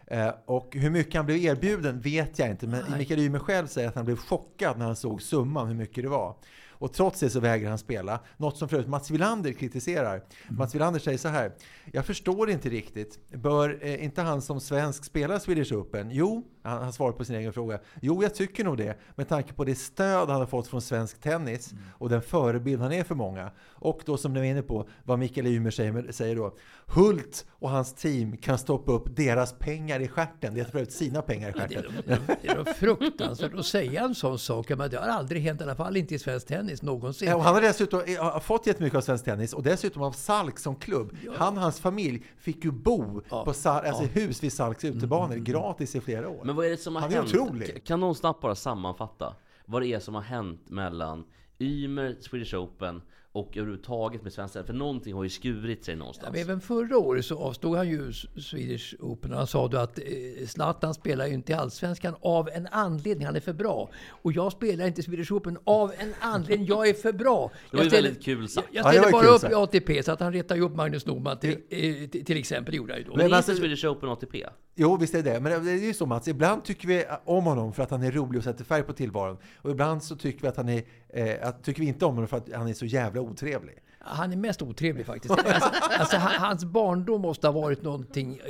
Eh, 0.07 0.31
och 0.47 0.77
hur 0.77 0.91
mycket 0.91 1.15
han 1.15 1.27
blev 1.27 1.39
erbjuden 1.39 2.01
vet 2.01 2.39
jag 2.39 2.51
inte, 2.51 2.67
men. 2.67 2.99
Mikael 2.99 3.21
Ymer 3.21 3.39
själv 3.39 3.67
säger 3.67 3.89
att 3.89 3.95
han 3.95 4.05
blev 4.05 4.17
chockad 4.17 4.79
när 4.79 4.87
han 4.87 4.97
såg 4.97 5.23
summan, 5.23 5.69
hur 5.69 5.75
mycket 5.75 6.05
det 6.05 6.11
var. 6.11 6.37
Och 6.69 6.93
trots 6.93 7.21
det 7.21 7.31
så 7.31 7.41
vägrar 7.41 7.69
han 7.69 7.79
spela. 7.79 8.21
Något 8.37 8.57
som 8.59 8.69
förut 8.69 8.89
Mats 8.89 9.11
Wilander 9.11 9.53
kritiserar. 9.53 10.23
Mats 10.49 10.75
Wilander 10.75 11.01
säger 11.01 11.19
så 11.19 11.29
här. 11.29 11.53
Jag 11.93 12.07
förstår 12.07 12.51
inte 12.51 12.69
riktigt. 12.69 13.29
Bör 13.33 13.79
eh, 13.83 14.05
inte 14.05 14.23
han 14.23 14.43
som 14.43 14.61
svensk 14.61 15.05
spela 15.05 15.41
Swedish 15.41 15.73
Open? 15.73 16.11
Jo, 16.11 16.45
han, 16.65 16.83
han 16.83 16.93
svarar 16.93 17.13
på 17.13 17.25
sin 17.25 17.37
egen 17.37 17.53
fråga. 17.53 17.79
Jo, 18.03 18.23
jag 18.23 18.35
tycker 18.35 18.65
nog 18.65 18.77
det. 18.77 18.99
Med 19.15 19.29
tanke 19.29 19.53
på 19.53 19.65
det 19.65 19.75
stöd 19.75 20.29
han 20.29 20.41
har 20.41 20.47
fått 20.47 20.67
från 20.69 20.81
svensk 20.81 21.21
tennis 21.21 21.75
och 21.99 22.09
den 22.09 22.23
förebild 22.23 22.83
han 22.83 22.93
är 22.93 23.05
för 23.05 23.15
många. 23.15 23.51
Och 23.73 24.01
då 24.07 24.17
som 24.17 24.33
ni 24.33 24.39
var 24.41 24.47
inne 24.47 24.63
på, 24.63 24.89
vad 25.05 25.19
Mikael 25.19 25.47
Ymer 25.47 25.71
säger, 25.71 26.13
säger 26.13 26.37
då. 26.37 26.55
Hult 26.87 27.47
och 27.51 27.71
hans 27.71 27.95
team 27.95 28.37
kan 28.37 28.59
stoppa 28.59 28.93
upp 28.93 29.17
deras 29.17 29.53
pengar 29.59 30.01
i 30.01 30.09
stjärten. 30.09 30.55
Det 30.55 30.61
är 30.61 30.65
för 30.65 30.79
övrigt 30.79 30.93
sina 30.93 31.23
pengar 31.23 31.49
i 31.49 31.53
Det 31.53 31.59
är, 31.59 31.69
stjärten. 31.83 32.37
det 32.43 32.49
är 32.49 32.65
fruktansvärt 32.75 33.55
att 33.55 33.67
säga 33.67 34.03
en 34.03 34.15
sån 34.15 34.39
sak. 34.39 34.69
Men 34.69 34.91
det 34.91 34.97
har 34.97 35.09
aldrig 35.09 35.43
hänt, 35.43 35.61
i 35.61 35.65
alla 35.65 35.75
fall 35.77 35.97
inte 35.97 36.15
i 36.15 36.19
svensk 36.19 36.47
tennis 36.47 36.83
någonsin. 36.83 37.29
Ja, 37.29 37.37
och 37.37 37.43
han 37.43 37.55
har 37.55 37.61
dessutom 37.63 38.01
eh, 38.07 38.23
har 38.33 38.41
fått 38.41 38.67
jättemycket 38.67 38.97
av 38.97 39.01
svensk 39.01 39.25
tennis 39.25 39.53
och 39.53 39.63
dessutom 39.63 40.03
av 40.03 40.13
Salk 40.13 40.59
som 40.59 40.77
klubb. 40.77 41.17
Han 41.37 41.57
och 41.57 41.63
hans 41.63 41.81
familj 41.81 42.23
fick 42.39 42.65
ju 42.65 42.71
bo 42.71 43.23
Ja. 43.31 43.45
på 43.45 43.53
Sal- 43.53 43.87
alltså 43.87 44.05
hus 44.05 44.43
vid 44.43 44.53
Salks 44.53 44.85
utebanor 44.85 45.37
gratis 45.37 45.95
i 45.95 46.01
flera 46.01 46.29
år. 46.29 46.41
Men 46.45 46.54
vad 46.55 46.67
är 46.67 46.71
det 46.71 46.77
som 46.77 46.95
har 46.95 47.03
Han 47.03 47.13
är 47.13 47.17
hänt? 47.17 47.35
otrolig. 47.35 47.85
Kan 47.85 48.01
någon 48.01 48.15
snabbt 48.15 48.41
bara 48.41 48.55
sammanfatta 48.55 49.35
vad 49.65 49.83
det 49.83 49.87
är 49.93 50.01
som 50.01 50.15
har 50.15 50.23
hänt 50.23 50.71
mellan 50.71 51.25
Ymer, 51.59 52.17
Swedish 52.21 52.55
Open 52.55 53.03
och 53.33 53.57
överhuvudtaget 53.57 54.23
med 54.23 54.33
svenska? 54.33 54.65
För 54.65 54.73
någonting 54.73 55.15
har 55.15 55.23
ju 55.25 55.31
skurit 55.31 55.85
sig 55.85 55.95
Ja, 55.95 55.99
någonstans. 55.99 56.33
men 56.33 56.41
även 56.41 56.61
förra 56.61 56.99
året 56.99 57.25
så 57.25 57.39
avstod 57.39 57.77
han 57.77 57.89
ju 57.89 58.13
Swedish 58.41 58.95
Open 59.01 59.33
och 59.33 59.39
han 59.39 59.47
sa 59.47 59.69
då 59.69 59.79
att 59.79 59.99
eh, 59.99 60.47
Zlatan 60.47 60.95
spelar 60.95 61.27
ju 61.27 61.35
inte 61.35 61.53
i 61.53 61.55
Allsvenskan 61.55 62.15
av 62.21 62.49
en 62.53 62.67
anledning, 62.71 63.27
han 63.27 63.37
är 63.37 63.41
för 63.41 63.53
bra. 63.53 63.91
Och 64.09 64.33
jag 64.33 64.53
spelar 64.53 64.87
inte 64.87 65.03
Swedish 65.03 65.33
Open 65.33 65.59
av 65.65 65.93
en 65.99 66.15
anledning, 66.21 66.67
jag 66.69 66.89
är 66.89 66.95
för 66.95 67.13
bra. 67.13 67.51
Det 67.71 67.77
var 67.77 67.85
Jag 67.85 67.93
ju 67.93 68.03
väldigt 68.03 68.25
kul 68.25 68.49
sagt. 68.49 68.69
Jag, 68.73 68.85
Ja, 68.85 68.95
jag 68.95 69.03
ställer 69.05 69.13
var 69.19 69.23
bara 69.25 69.35
upp 69.35 69.41
sagt. 69.41 69.53
i 69.53 69.55
ATP 69.57 70.03
så 70.03 70.13
att 70.13 70.21
han 70.21 70.33
retar 70.33 70.57
ju 70.57 70.63
upp 70.63 70.75
Magnus 70.77 71.07
Norman 71.07 71.39
till, 71.39 71.51
eh, 71.51 72.09
till, 72.11 72.25
till 72.25 72.37
exempel, 72.37 72.75
gjorde 72.75 72.93
han 72.93 73.01
ju 73.01 73.05
då. 73.07 73.17
Men 73.17 73.27
Men 73.27 73.35
alltså- 73.35 73.51
inte 73.53 73.61
Swedish 73.61 73.85
Open 73.85 74.09
ATP? 74.09 74.47
Jo, 74.77 74.97
visst 74.97 75.15
är 75.15 75.23
det. 75.23 75.41
Men 75.41 75.65
det 75.65 75.71
är 75.71 75.77
ju 75.77 75.95
så 75.95 76.07
Mats, 76.07 76.29
ibland 76.29 76.65
tycker 76.65 76.89
vi 76.89 77.05
om 77.25 77.45
honom 77.45 77.73
för 77.73 77.83
att 77.83 77.91
han 77.91 78.03
är 78.03 78.13
rolig 78.13 78.39
och 78.39 78.45
sätter 78.45 78.65
färg 78.65 78.83
på 78.83 78.93
tillvaron. 78.93 79.39
Och 79.57 79.71
ibland 79.71 80.03
så 80.03 80.17
tycker 80.17 80.43
vi 80.43 80.49
att 80.49 80.57
han 80.57 80.69
är, 80.69 80.83
eh, 81.09 81.51
tycker 81.63 81.81
vi 81.81 81.89
inte 81.89 82.05
om 82.05 82.15
honom 82.15 82.29
för 82.29 82.37
att 82.37 82.53
han 82.55 82.69
är 82.69 82.75
så 82.75 82.87
jävla 82.87 83.21
otrevlig. 83.21 83.75
Han 84.07 84.33
är 84.33 84.37
mest 84.37 84.63
otrevlig 84.63 85.07
faktiskt. 85.07 85.35
Alltså, 85.35 85.71
alltså, 85.99 86.17
hans 86.17 86.65
barndom 86.65 87.21
måste 87.21 87.47
ha 87.47 87.53
varit 87.53 87.83
någonting 87.83 88.41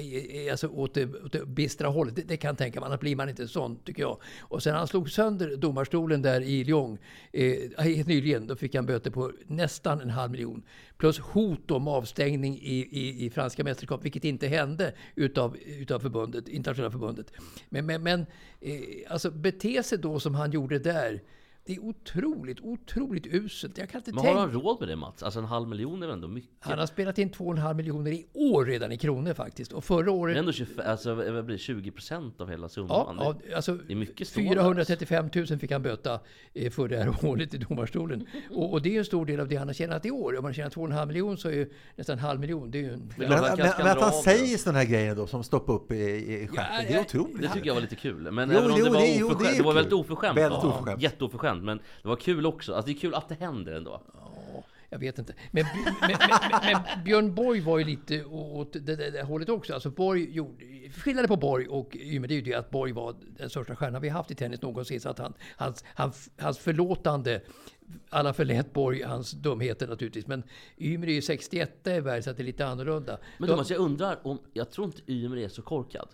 alltså, 0.51 0.69
åt, 0.69 0.95
det, 0.95 1.05
åt 1.05 1.33
det 1.33 1.47
bistra 1.47 1.88
hållet. 1.88 2.17
Det, 2.17 2.23
det 2.23 2.37
kan 2.37 2.49
jag 2.49 2.59
tänka 2.59 2.81
mig, 2.81 2.87
annars 2.87 3.01
blir 3.01 3.17
man 3.17 3.29
inte 3.29 3.49
sån 3.49 3.77
tycker 3.77 4.03
jag. 4.03 4.19
Och 4.40 4.62
sen 4.62 4.75
han 4.75 4.88
slog 4.88 5.11
sönder 5.11 5.57
domarstolen 5.57 6.23
där 6.23 6.40
i 6.40 6.64
Lyon 6.64 6.99
eh, 7.33 7.85
helt 7.85 8.09
nyligen, 8.09 8.47
då 8.47 8.57
fick 8.57 8.75
han 8.75 8.87
böter 8.87 9.11
på 9.11 9.33
nästan 9.47 10.01
en 10.01 10.11
halv 10.11 10.31
miljon. 10.31 10.62
Plus 10.97 11.19
hot 11.19 11.71
om 11.71 11.88
avstängning 11.88 12.59
i, 12.59 12.88
i, 12.90 13.25
i 13.27 13.31
franska 13.31 13.64
mästerskap, 13.64 14.05
vilket 14.05 14.25
inte 14.25 14.47
hände 14.47 14.95
utav, 15.14 15.57
utav 15.57 16.01
förbundet, 16.01 16.49
internationella 16.49 16.90
förbundet. 16.90 17.33
Men, 17.69 17.87
men, 17.87 18.03
men 18.03 18.27
eh, 18.61 18.81
alltså 19.09 19.31
bete 19.31 19.83
sig 19.83 19.99
då 19.99 20.21
som 20.21 20.35
han 20.35 20.53
gjorde 20.53 20.79
där, 20.79 21.23
det 21.66 21.74
är 21.74 21.81
otroligt, 21.85 22.61
otroligt 22.61 23.27
uselt. 23.27 23.79
Jag 23.79 23.88
kan 23.90 23.98
inte 24.00 24.12
Men 24.12 24.22
tänka... 24.24 24.38
har 24.40 24.46
han 24.46 24.53
råd 24.61 24.77
med 24.81 24.88
det 24.88 24.96
Mats? 24.96 25.22
Alltså 25.22 25.38
en 25.40 25.44
halv 25.46 25.68
miljon 25.68 26.03
är 26.03 26.07
väl 26.07 26.14
ändå 26.14 26.29
mycket? 26.29 26.50
Han 26.61 26.79
har 26.79 26.87
spelat 26.87 27.18
in 27.18 27.31
2,5 27.31 27.74
miljoner 27.74 28.11
i 28.11 28.27
år 28.33 28.64
redan 28.64 28.92
i 28.92 28.98
kronor 28.98 29.35
faktiskt. 29.35 29.72
Och 29.72 29.85
förra 29.85 30.03
Det 30.05 30.11
är 30.11 30.14
året... 30.14 30.37
ändå 30.37 30.53
25, 30.53 30.85
alltså, 30.90 31.14
vad 31.14 31.44
blir 31.44 31.57
det, 31.57 31.59
20 31.59 31.90
procent 31.90 32.40
av 32.40 32.50
hela 32.50 32.62
Ja, 32.64 32.68
summan. 32.68 33.16
ja, 33.20 33.35
alltså 33.57 33.74
det 33.74 33.92
är 33.92 33.96
mycket 33.96 34.29
stålar. 34.29 34.48
435 34.62 35.29
000 35.35 35.46
fick 35.46 35.70
han 35.72 35.83
böta 35.83 36.20
eh, 36.55 36.70
för 36.70 36.88
det 36.88 36.96
här 36.96 37.14
året 37.27 37.55
i 37.55 37.59
domarstolen. 37.59 38.27
Och, 38.50 38.72
och 38.72 38.83
det 38.83 38.94
är 38.94 38.98
en 38.98 39.05
stor 39.05 39.27
del 39.27 39.40
av 39.40 39.48
det 39.48 39.57
han 39.57 39.68
har 39.68 39.74
tjänat 39.74 40.07
i 40.07 40.11
år. 40.11 40.37
Om 40.37 40.42
man 40.42 40.55
tjänar 40.55 40.70
2,5 40.70 41.07
miljoner 41.07 41.37
så 41.37 41.48
är 41.48 41.53
ju 41.53 41.70
nästan 41.96 42.12
en 42.12 42.24
halv 42.24 42.40
miljon. 42.40 42.70
Det 42.70 42.79
är 42.79 42.83
ju 42.83 42.92
en... 42.92 43.12
Men- 43.16 43.29
Men, 43.29 43.38
han 43.44 43.59
men, 43.79 43.87
att 43.88 44.00
han 44.00 44.12
säger 44.12 44.57
sådana 44.59 44.79
här 44.79 44.87
grejer 44.87 45.14
då, 45.14 45.27
som 45.27 45.44
stoppar 45.44 45.72
upp 45.74 45.92
i, 45.92 45.94
i 45.94 46.48
stjärten, 46.48 46.64
Ja, 46.77 46.83
det 46.83 46.88
är 46.88 46.94
ja, 46.96 47.00
otroligt. 47.00 47.42
Det 47.42 47.48
tycker 47.48 47.66
jag 47.66 47.74
var 47.74 47.83
lite 47.83 47.96
kul. 47.96 48.31
Men 48.33 48.50
Jo, 48.50 48.59
även 48.59 48.70
om 48.70 48.77
jo, 48.79 48.85
det 48.85 48.90
var 48.90 49.00
det- 49.00 49.14
jo, 49.16 49.29
det 49.29 49.35
oförskämt. 49.35 49.57
Det, 49.59 49.62
var 49.64 49.74
väldigt 49.74 49.92
oförskämt. 49.92 50.38
Väldigt 50.38 50.59
ja. 50.62 50.68
oförskämt. 51.27 51.54
Jätteoförskämt. 51.55 51.64
Men 51.64 51.79
det 52.03 52.09
var 52.09 52.17
kul 52.17 52.47
också. 52.47 52.75
Alltså 52.75 52.87
det 52.87 52.99
är 52.99 53.01
kul 53.01 53.14
att 53.14 53.29
det 53.29 53.35
händer 53.35 53.73
ändå. 53.73 54.03
Jag 54.95 54.99
vet 54.99 55.19
inte. 55.19 55.35
Men, 55.51 55.64
men, 56.01 56.17
men, 56.62 56.83
men, 56.95 57.05
Björn 57.05 57.35
Borg 57.35 57.61
var 57.61 57.79
ju 57.79 57.85
lite 57.85 58.25
åt 58.25 58.73
det, 58.73 58.97
det, 58.97 59.11
det 59.11 59.23
hållet 59.23 59.49
också. 59.49 59.75
Alltså 59.75 59.90
Borg 59.90 60.31
gjorde, 60.31 60.64
skillnaden 60.90 61.29
på 61.29 61.37
Borg 61.37 61.69
och 61.69 61.97
Ymer 61.97 62.29
det 62.29 62.35
är 62.35 62.37
ju 62.37 62.43
det 62.43 62.55
att 62.55 62.71
Borg 62.71 62.93
var 62.93 63.14
den 63.38 63.51
största 63.51 63.77
stjärnan 63.77 64.03
vi 64.03 64.09
haft 64.09 64.31
i 64.31 64.35
tennis 64.35 64.62
någonsin. 64.62 65.01
Så 65.01 65.09
att 65.09 65.19
han, 65.19 65.35
hans, 65.57 65.85
hans, 65.95 66.31
hans 66.38 66.59
förlåtande, 66.59 67.40
alla 68.11 68.33
förlät 68.33 68.73
Borg 68.73 69.03
hans 69.03 69.31
dumheter 69.31 69.88
naturligtvis. 69.88 70.27
Men 70.27 70.43
Ymer 70.79 71.07
är 71.07 71.12
ju 71.12 71.23
61 71.23 71.87
i 71.87 72.01
världen 72.01 72.23
så 72.23 72.31
att 72.31 72.37
det 72.37 72.43
är 72.43 72.45
lite 72.45 72.67
annorlunda. 72.67 73.19
Men 73.38 73.49
Thomas, 73.49 73.71
jag 73.71 73.81
undrar 73.81 74.27
om... 74.27 74.38
Jag 74.53 74.71
tror 74.71 74.87
inte 74.87 75.12
Ymer 75.12 75.37
är 75.37 75.49
så 75.49 75.62
korkad. 75.62 76.09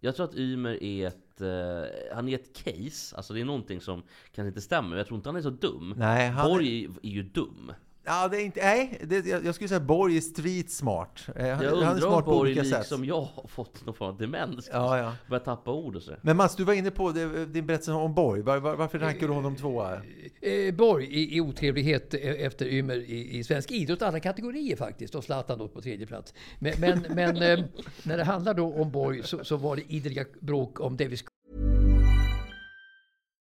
Jag 0.00 0.16
tror 0.16 0.26
att 0.26 0.34
Ymer 0.34 0.82
är 0.82 1.12
ett... 1.34 1.40
eh, 1.40 2.16
han 2.16 2.28
är 2.28 2.34
ett 2.34 2.56
case. 2.64 3.16
Alltså 3.16 3.34
det 3.34 3.40
är 3.40 3.44
någonting 3.44 3.80
som 3.80 4.02
kanske 4.34 4.48
inte 4.48 4.60
stämmer. 4.60 4.96
Jag 4.96 5.06
tror 5.06 5.16
inte 5.16 5.28
han 5.28 5.36
är 5.36 5.42
så 5.42 5.50
dum. 5.50 5.94
Nej, 5.96 6.28
han- 6.28 6.48
Borg 6.48 6.84
är 7.02 7.08
ju 7.10 7.22
dum. 7.22 7.72
Ja, 8.06 8.28
det 8.28 8.36
är 8.36 8.44
inte, 8.44 8.60
nej, 8.60 9.00
det, 9.04 9.26
jag, 9.26 9.44
jag 9.44 9.54
skulle 9.54 9.68
säga 9.68 9.80
Borg 9.80 10.16
är 10.16 10.20
street 10.20 10.70
smart. 10.70 11.26
Eh, 11.36 11.46
Jag 11.46 11.56
han 11.56 11.64
är 11.64 11.70
undrar 11.72 11.92
om 11.92 11.98
smart 12.00 12.24
på 12.24 12.30
Borg, 12.30 12.50
olika 12.50 12.64
sätt. 12.64 12.78
liksom 12.78 13.04
jag, 13.04 13.20
har 13.20 13.48
fått 13.48 13.86
någon 13.86 13.94
form 13.94 14.08
av 14.08 14.18
demens. 14.18 14.68
Ja, 14.72 14.98
ja. 14.98 15.12
Börjar 15.28 15.44
tappa 15.44 15.72
ord 15.72 15.96
och 15.96 16.02
så. 16.02 16.12
Men 16.22 16.36
Mats, 16.36 16.56
du 16.56 16.64
var 16.64 16.74
inne 16.74 16.90
på 16.90 17.12
det, 17.12 17.46
din 17.46 17.66
berättelse 17.66 17.92
om 17.92 18.14
Borg. 18.14 18.42
Var, 18.42 18.58
var, 18.58 18.76
varför 18.76 18.98
rankar 18.98 19.26
du 19.28 19.32
honom 19.32 19.56
tvåa? 19.56 19.94
Eh, 20.40 20.74
Borg 20.74 21.04
i, 21.06 21.36
i 21.36 21.40
otrevlighet 21.40 22.14
eh, 22.14 22.20
efter 22.20 22.66
Ymer 22.66 22.96
i, 22.96 23.38
i 23.38 23.44
svensk 23.44 23.70
idrott, 23.70 24.02
alla 24.02 24.20
kategorier 24.20 24.76
faktiskt. 24.76 25.14
Och 25.14 25.24
Zlatan 25.24 25.58
då 25.58 25.68
på 25.68 25.80
tredje 25.82 26.06
plats. 26.06 26.34
Men, 26.58 26.72
men, 26.80 27.04
men 27.14 27.36
eh, 27.36 27.64
när 28.02 28.16
det 28.16 28.24
handlar 28.24 28.54
då 28.54 28.74
om 28.74 28.90
Borg 28.90 29.22
så, 29.22 29.44
så 29.44 29.56
var 29.56 29.76
det 29.76 29.82
ideliga 29.88 30.24
bråk 30.40 30.80
om 30.80 30.96
Davis 30.96 31.24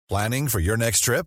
Planning 0.09 0.49
for 0.49 0.61
your 0.61 0.77
next 0.77 1.05
trip? 1.05 1.27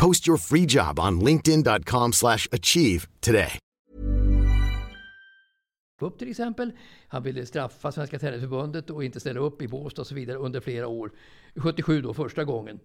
Post 0.00 0.28
your 0.28 0.38
free 0.38 0.66
job 0.66 0.98
on 0.98 1.20
linkedin.com 1.20 2.12
slash 2.12 2.46
achieve 2.52 3.08
today. 3.20 3.58
upp 6.00 6.18
till 6.18 6.30
exempel. 6.30 6.72
Han 7.08 7.22
ville 7.22 7.46
straffa 7.46 7.92
Svenska 7.92 8.18
Tennisförbundet 8.18 8.90
och 8.90 9.04
inte 9.04 9.20
ställa 9.20 9.40
upp 9.40 9.62
i 9.62 9.68
Båstad 9.68 10.02
och 10.02 10.06
så 10.06 10.14
vidare 10.14 10.36
under 10.36 10.60
flera 10.60 10.86
år. 10.86 11.10
77 11.56 12.02
då, 12.02 12.14
första 12.14 12.44
gången. 12.44 12.80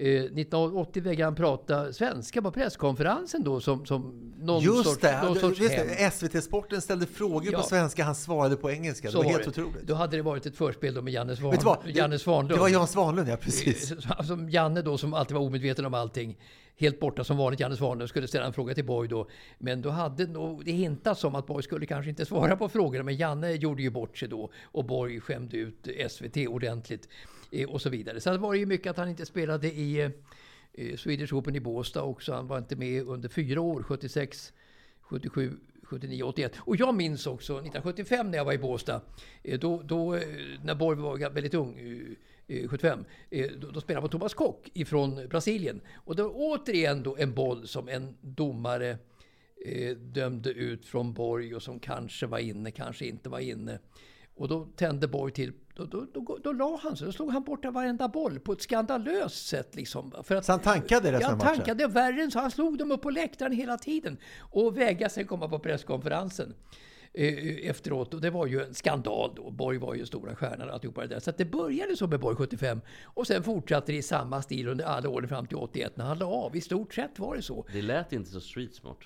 Eh, 0.00 0.06
1980 0.06 1.02
vägrade 1.02 1.24
han 1.24 1.34
prata 1.34 1.92
svenska 1.92 2.42
på 2.42 2.50
presskonferensen 2.50 3.44
då 3.44 3.60
som, 3.60 3.86
som 3.86 4.32
någon 4.38 4.62
Just 4.62 4.84
sorts, 4.84 5.00
det, 5.00 5.22
någon 5.22 5.36
sorts 5.36 5.60
just 5.60 5.76
det. 5.76 6.10
SVT-sporten 6.12 6.80
ställde 6.82 7.06
frågor 7.06 7.52
Ja. 7.52 7.58
på 7.58 7.64
svenska, 7.64 8.04
han 8.04 8.14
svarade 8.14 8.56
på 8.56 8.70
engelska. 8.70 9.08
Så 9.10 9.12
det 9.12 9.16
var 9.18 9.24
var 9.24 9.30
helt 9.40 9.54
det. 9.54 9.62
otroligt. 9.62 9.86
Då 9.86 9.94
hade 9.94 10.16
det 10.16 10.22
varit 10.22 10.46
ett 10.46 10.56
förspel 10.56 10.94
då 10.94 11.02
med 11.02 11.12
Janne, 11.12 11.36
Svan, 11.36 11.56
vad? 11.64 11.78
Janne 11.86 12.18
Svanlund. 12.18 12.54
Det 12.58 12.60
var 12.60 12.68
Jan 12.68 12.86
Svanlund, 12.88 13.28
ja 13.28 13.36
precis. 13.36 13.92
Eh, 13.92 14.22
Som 14.22 14.50
Janne 14.50 14.82
då, 14.82 14.98
som 14.98 15.14
alltid 15.14 15.36
var 15.36 15.42
omedveten 15.44 15.84
om 15.84 15.94
allting, 15.94 16.38
helt 16.76 17.00
borta 17.00 17.24
som 17.24 17.36
vanligt, 17.36 17.60
Janne 17.60 17.76
Svanlund, 17.76 18.08
skulle 18.08 18.28
ställa 18.28 18.46
en 18.46 18.52
fråga 18.52 18.74
till 18.74 18.84
Borg 18.86 19.08
då. 19.08 19.28
Men 19.58 19.82
då 19.82 19.90
hade 19.90 20.26
nog, 20.26 20.64
det 20.64 20.72
hintats 20.72 21.24
om 21.24 21.34
att 21.34 21.46
Borg 21.46 21.62
skulle 21.62 21.86
kanske 21.86 22.10
inte 22.10 22.26
svara 22.26 22.56
på 22.56 22.68
frågorna, 22.68 23.04
men 23.04 23.16
Janne 23.16 23.52
gjorde 23.52 23.82
ju 23.82 23.90
bort 23.90 24.18
sig 24.18 24.28
då 24.28 24.50
och 24.64 24.84
Borg 24.84 25.20
skämde 25.20 25.56
ut 25.56 25.88
SVT 26.10 26.36
ordentligt 26.48 27.04
eh, 27.04 27.37
Eh, 27.50 27.68
och 27.68 27.82
så 27.82 27.90
vidare. 27.90 28.20
Sen 28.20 28.40
var 28.40 28.52
det 28.52 28.58
ju 28.58 28.66
mycket 28.66 28.90
att 28.90 28.96
han 28.96 29.08
inte 29.08 29.26
spelade 29.26 29.68
i 29.72 30.00
eh, 30.00 30.10
eh, 30.72 30.96
Swedish 30.96 31.34
Open 31.34 31.56
i 31.56 31.60
Båstad 31.60 32.02
också. 32.02 32.32
Han 32.32 32.46
var 32.46 32.58
inte 32.58 32.76
med 32.76 33.02
under 33.02 33.28
fyra 33.28 33.60
år, 33.60 33.82
76, 33.82 34.52
77, 35.00 35.56
79, 35.82 36.22
81. 36.22 36.52
Och 36.58 36.76
jag 36.76 36.94
minns 36.94 37.26
också 37.26 37.52
1975 37.52 38.30
när 38.30 38.38
jag 38.38 38.44
var 38.44 38.52
i 38.52 38.58
Båstad. 38.58 39.00
Då, 39.60 39.82
då 39.82 40.18
när 40.62 40.74
Borg 40.74 40.98
var 40.98 41.30
väldigt 41.30 41.54
ung, 41.54 41.76
75, 42.68 43.04
då, 43.56 43.70
då 43.70 43.80
spelade 43.80 44.02
han 44.02 44.08
på 44.10 44.18
Thomas 44.18 44.34
Kock 44.34 44.70
ifrån 44.74 45.28
Brasilien. 45.28 45.80
Och 45.94 46.16
det 46.16 46.22
var 46.22 46.32
återigen 46.34 47.02
då 47.02 47.16
en 47.16 47.34
boll 47.34 47.68
som 47.68 47.88
en 47.88 48.16
domare 48.20 48.98
eh, 49.66 49.96
dömde 49.96 50.50
ut 50.50 50.86
från 50.86 51.12
Borg 51.12 51.54
och 51.54 51.62
som 51.62 51.80
kanske 51.80 52.26
var 52.26 52.38
inne, 52.38 52.70
kanske 52.70 53.06
inte 53.06 53.28
var 53.28 53.38
inne. 53.38 53.78
Och 54.34 54.48
då 54.48 54.64
tände 54.76 55.08
Borg 55.08 55.32
till. 55.32 55.52
Då, 55.78 55.84
då, 55.84 56.06
då, 56.14 56.38
då 56.44 56.52
la 56.52 56.80
han 56.82 56.96
sig. 56.96 57.06
Då 57.06 57.12
slog 57.12 57.30
han 57.32 57.42
borta 57.44 57.70
varenda 57.70 58.08
boll 58.08 58.40
på 58.40 58.52
ett 58.52 58.62
skandalöst 58.62 59.46
sätt. 59.46 59.74
Liksom. 59.74 60.12
För 60.22 60.34
att, 60.34 60.44
Så 60.44 60.52
han 60.52 60.60
tankade 60.60 61.12
resten 61.12 61.32
av 61.32 61.38
matchen? 61.38 61.54
tankade 61.56 61.86
värre 61.86 62.22
än 62.22 62.30
så. 62.30 62.38
Han 62.38 62.50
slog 62.50 62.78
dem 62.78 62.92
upp 62.92 63.02
på 63.02 63.10
läktaren 63.10 63.52
hela 63.52 63.78
tiden. 63.78 64.16
Och 64.38 64.78
vägrade 64.78 65.14
sen 65.14 65.26
komma 65.26 65.48
på 65.48 65.58
presskonferensen 65.58 66.54
eh, 67.14 67.70
efteråt. 67.70 68.14
Och 68.14 68.20
det 68.20 68.30
var 68.30 68.46
ju 68.46 68.62
en 68.62 68.74
skandal 68.74 69.32
då. 69.36 69.50
Borg 69.50 69.78
var 69.78 69.94
ju 69.94 70.06
stora 70.06 70.36
stjärnan 70.36 70.68
och 70.68 70.74
alltihopa 70.74 71.00
det 71.00 71.06
där. 71.06 71.20
Så 71.20 71.30
att 71.30 71.38
det 71.38 71.44
började 71.44 71.96
så 71.96 72.06
med 72.06 72.20
Borg 72.20 72.36
75. 72.36 72.80
Och 73.04 73.26
sen 73.26 73.42
fortsatte 73.42 73.92
det 73.92 73.98
i 73.98 74.02
samma 74.02 74.42
stil 74.42 74.68
under 74.68 74.84
alla 74.84 75.08
åren 75.08 75.28
fram 75.28 75.46
till 75.46 75.56
81 75.56 75.96
när 75.96 76.04
han 76.04 76.18
la 76.18 76.26
av. 76.26 76.56
I 76.56 76.60
stort 76.60 76.94
sett 76.94 77.18
var 77.18 77.36
det 77.36 77.42
så. 77.42 77.66
Det 77.72 77.82
lät 77.82 78.12
inte 78.12 78.30
så 78.30 78.40
street 78.40 78.74
smart. 78.74 78.98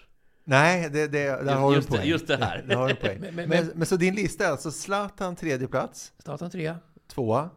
Nej, 0.45 0.91
det, 0.93 1.07
det, 1.07 1.19
där 1.45 1.55
har 1.55 1.71
du 1.71 1.77
just 1.77 1.89
en 1.89 1.93
det- 1.93 1.99
poäng. 1.99 2.09
just 2.11 2.27
det 2.27 2.37
här. 2.37 2.65
Där 2.69 2.77
har 2.77 2.85
du 2.89 2.91
en 2.91 2.97
poäng. 2.97 3.19
Men- 3.21 3.35
men, 3.35 3.49
men- 3.49 3.71
men, 3.75 3.87
så 3.87 3.97
din 3.97 4.15
lista 4.15 4.45
är 4.47 4.51
alltså 4.51 4.71
Zlatan 4.71 5.37
tredje 5.37 5.69
plats, 5.69 6.13
Startade 6.19 6.51
trea 6.51 6.77
tvåa, 7.09 7.51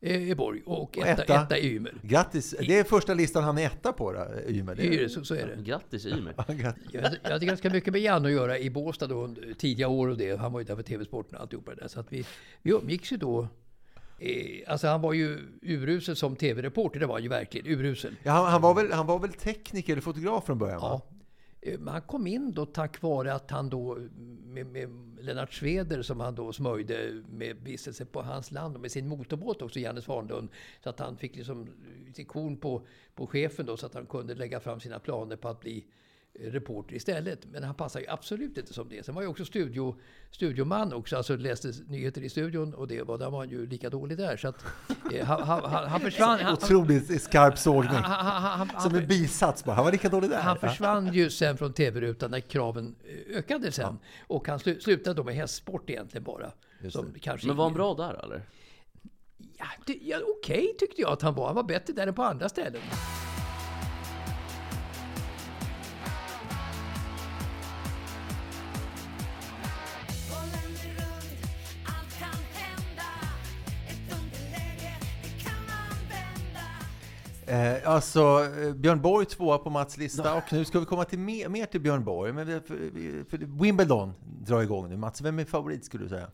eh, 0.00 0.22
i 0.30 0.34
Borg 0.34 0.62
och 0.66 0.82
Och 0.82 0.98
etta, 1.06 1.22
etta. 1.22 1.42
etta 1.42 1.58
i 1.58 1.74
Ymer. 1.76 1.94
grattis. 2.02 2.54
Det 2.58 2.78
är 2.78 2.84
första 2.84 3.14
listan 3.14 3.44
han 3.44 3.58
är 3.58 3.66
etta 3.66 3.92
på 3.92 4.12
då, 4.12 4.26
Ymer. 4.48 4.74
Det, 4.74 5.08
så, 5.12 5.24
så 5.24 5.34
är 5.34 5.46
det. 5.46 5.62
Grattis 5.62 6.06
Ymer. 6.06 6.34
Jag 6.92 7.12
jag 7.22 7.30
hade 7.30 7.46
ganska 7.46 7.70
mycket 7.70 7.92
med 7.92 8.02
Janne 8.02 8.28
att 8.28 8.34
göra 8.34 8.58
i 8.58 8.70
Båstad 8.70 9.06
då, 9.06 9.34
tidiga 9.58 9.88
år 9.88 10.08
och 10.08 10.16
det. 10.16 10.36
Han 10.40 10.52
var 10.52 10.60
ju 10.60 10.66
där 10.66 10.76
för 10.76 10.82
TV-sporten 10.82 11.34
och 11.36 11.42
alltihopa 11.42 11.74
det 11.74 11.80
där. 11.80 11.88
Så 11.88 12.00
att 12.00 12.12
vi, 12.12 12.26
vi 12.62 12.70
umgicks 12.70 13.12
ju 13.12 13.16
då. 13.16 13.48
Eh, 14.18 14.70
alltså 14.72 14.86
han 14.86 15.00
var 15.00 15.12
ju 15.12 15.38
urusel 15.62 16.16
som 16.16 16.36
TV-reporter, 16.36 17.00
det 17.00 17.06
var 17.06 17.14
han 17.14 17.22
ju 17.22 17.28
verkligen. 17.28 17.66
Urusel. 17.66 18.16
Ja, 18.22 18.32
han, 18.32 18.44
han, 18.46 18.62
var 18.62 18.74
väl, 18.74 18.92
han 18.92 19.06
var 19.06 19.18
väl 19.18 19.32
tekniker 19.32 19.92
eller 19.92 20.02
fotograf 20.02 20.46
från 20.46 20.58
början? 20.58 20.78
Ja. 20.82 20.88
Va? 20.88 21.00
Eh, 21.66 21.80
han 21.86 22.02
kom 22.02 22.26
in 22.26 22.52
då 22.52 22.66
tack 22.66 23.02
vare 23.02 23.34
att 23.34 23.50
han 23.50 23.68
då 23.68 23.98
med, 24.44 24.66
med 24.66 24.88
Lennart 25.20 25.52
Sveder 25.52 26.02
som 26.02 26.20
han 26.20 26.34
då 26.34 26.52
smörjde 26.52 27.22
med 27.30 27.56
vistelse 27.56 28.04
på 28.04 28.22
hans 28.22 28.50
land 28.50 28.74
och 28.74 28.80
med 28.80 28.90
sin 28.92 29.08
motorbåt 29.08 29.62
också, 29.62 29.78
Janne 29.78 30.02
Svanlund. 30.02 30.48
Så 30.82 30.90
att 30.90 30.98
han 30.98 31.16
fick 31.16 31.36
liksom 31.36 31.68
lite 32.06 32.24
korn 32.24 32.56
på, 32.56 32.86
på 33.14 33.26
chefen 33.26 33.66
då 33.66 33.76
så 33.76 33.86
att 33.86 33.94
han 33.94 34.06
kunde 34.06 34.34
lägga 34.34 34.60
fram 34.60 34.80
sina 34.80 34.98
planer 34.98 35.36
på 35.36 35.48
att 35.48 35.60
bli 35.60 35.86
reporter 36.40 36.94
istället. 36.94 37.46
Men 37.52 37.62
han 37.62 37.74
passar 37.74 38.00
ju 38.00 38.06
absolut 38.08 38.58
inte 38.58 38.74
som 38.74 38.88
det. 38.88 39.06
Sen 39.06 39.14
var 39.14 39.22
jag 39.22 39.30
också 39.30 39.44
studio, 39.44 39.96
studioman 40.30 40.92
också, 40.92 41.16
alltså 41.16 41.36
läste 41.36 41.72
nyheter 41.88 42.20
i 42.22 42.28
studion 42.28 42.74
och 42.74 42.88
det 42.88 43.02
var, 43.02 43.18
där 43.18 43.30
var 43.30 43.38
han 43.38 43.50
ju 43.50 43.66
lika 43.66 43.90
dålig 43.90 44.18
där. 44.18 44.36
Så 44.36 44.48
att, 44.48 44.64
eh, 45.12 45.26
han, 45.26 45.42
han, 45.42 45.88
han, 45.88 46.00
försvann. 46.00 46.38
Han, 46.40 46.52
Otroligt 46.52 47.22
skarp 47.22 47.58
sågning. 47.58 47.90
han, 47.90 48.02
han, 48.26 48.42
han, 48.42 48.70
han, 48.70 48.82
Som 48.82 48.94
en 48.98 49.06
bisats 49.06 49.64
bara. 49.64 49.76
Han 49.76 49.84
var 49.84 49.92
lika 49.92 50.08
dålig 50.08 50.30
där. 50.30 50.40
han 50.40 50.58
Ja. 50.62 50.68
försvann 50.68 51.12
ju 51.14 51.30
sen 51.30 51.56
från 51.56 51.72
tv-rutan 51.72 52.30
när 52.30 52.40
kraven 52.40 52.94
eh, 53.04 53.36
ökade 53.38 53.72
sen. 53.72 53.98
Och 54.26 54.48
han 54.48 54.58
slu, 54.58 54.80
slutade 54.80 55.14
då 55.16 55.24
med 55.24 55.34
hästsport 55.34 55.90
egentligen 55.90 56.24
bara. 56.24 56.52
Som 56.90 57.14
kanske 57.20 57.46
Men 57.46 57.56
var 57.56 57.64
han 57.64 57.74
bra 57.74 57.94
där 57.94 58.24
eller? 58.24 58.42
Ja, 59.58 59.66
ja, 60.02 60.18
Okej 60.38 60.74
tyckte 60.78 61.00
jag 61.02 61.10
att 61.10 61.22
han 61.22 61.34
var. 61.34 61.46
Han 61.46 61.54
var 61.54 61.62
bättre 61.62 61.92
där 61.92 62.06
än 62.06 62.14
på 62.14 62.22
andra 62.22 62.48
ställen. 62.48 62.80
Eh, 77.46 77.88
alltså, 77.88 78.20
eh, 78.60 78.74
Björn 78.74 79.00
Borg 79.00 79.26
tvåa 79.26 79.58
på 79.58 79.70
Mats 79.70 79.96
lista 79.96 80.34
och 80.34 80.52
nu 80.52 80.64
ska 80.64 80.80
vi 80.80 80.86
komma 80.86 81.04
till 81.04 81.18
mer, 81.18 81.48
mer 81.48 81.66
till 81.66 81.80
Björn 81.80 82.04
Borg. 82.04 82.32
Men 82.32 82.46
vi, 82.46 82.60
för, 82.60 83.30
för 83.30 83.62
Wimbledon 83.62 84.12
drar 84.46 84.62
igång 84.62 84.88
nu. 84.88 84.96
Mats, 84.96 85.20
vem 85.20 85.38
är 85.38 85.44
favorit 85.44 85.84
skulle 85.84 86.04
du 86.04 86.08
säga? 86.08 86.30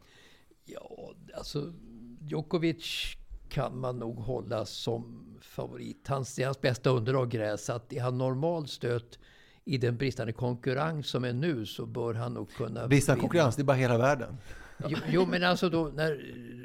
Ja, 0.64 1.12
alltså 1.36 1.72
Djokovic 2.20 3.16
kan 3.48 3.78
man 3.78 3.98
nog 3.98 4.16
hålla 4.16 4.66
som 4.66 5.24
favorit. 5.40 6.08
Hans, 6.08 6.34
det 6.34 6.42
är 6.42 6.46
hans 6.46 6.60
bästa 6.60 6.90
underlag 6.90 7.30
gräs. 7.30 7.70
Att 7.70 7.92
är 7.92 8.00
han 8.00 8.18
normal 8.18 8.68
stöt 8.68 9.18
i 9.64 9.78
den 9.78 9.96
bristande 9.96 10.32
konkurrens 10.32 11.06
som 11.06 11.24
är 11.24 11.32
nu 11.32 11.66
så 11.66 11.86
bör 11.86 12.14
han 12.14 12.34
nog 12.34 12.52
kunna 12.52 12.88
Bristande 12.88 13.20
konkurrens, 13.20 13.56
det 13.56 13.62
är 13.62 13.64
bara 13.64 13.76
hela 13.76 13.98
världen. 13.98 14.36
Jo, 14.88 14.98
jo, 15.08 15.26
men 15.26 15.42
alltså 15.42 15.68
då 15.68 15.90
när 15.94 16.12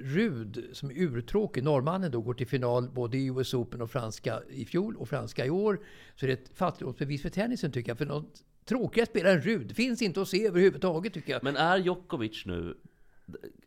Rud, 0.04 0.70
som 0.74 0.90
är 0.92 0.96
urtråkig, 0.96 1.64
norrmannen 1.64 2.12
då 2.12 2.22
går 2.22 2.34
till 2.34 2.48
final 2.48 2.90
både 2.90 3.18
i 3.18 3.26
US 3.26 3.54
Open 3.54 3.82
och 3.82 3.92
franska 3.92 4.42
i 4.50 4.66
fjol 4.66 4.96
och 4.96 5.10
franska 5.10 5.46
i 5.46 5.50
år. 5.50 5.80
Så 6.16 6.26
är 6.26 6.28
det 6.28 6.34
ett 6.34 6.58
fattigdomsbevis 6.58 7.22
för 7.22 7.30
tennisen 7.30 7.72
tycker 7.72 7.90
jag. 7.90 7.98
För 7.98 8.06
något 8.06 8.44
tråkigare 8.66 9.08
spelare 9.08 9.34
än 9.34 9.42
Rud 9.42 9.76
finns 9.76 10.02
inte 10.02 10.22
att 10.22 10.28
se 10.28 10.48
överhuvudtaget 10.48 11.14
tycker 11.14 11.34
jag. 11.34 11.44
Men 11.44 11.58
är 11.58 11.78
Djokovic 11.78 12.46
nu, 12.46 12.78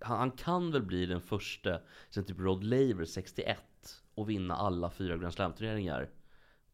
han, 0.00 0.18
han 0.18 0.30
kan 0.30 0.70
väl 0.70 0.82
bli 0.82 1.06
den 1.06 1.20
första 1.20 1.80
sen 2.10 2.24
typ 2.24 2.38
Rod 2.38 2.64
Laver 2.64 3.04
61 3.04 3.58
och 4.14 4.30
vinna 4.30 4.54
alla 4.54 4.90
fyra 4.90 5.16
Grand 5.16 5.34
Slam-turneringar 5.34 6.08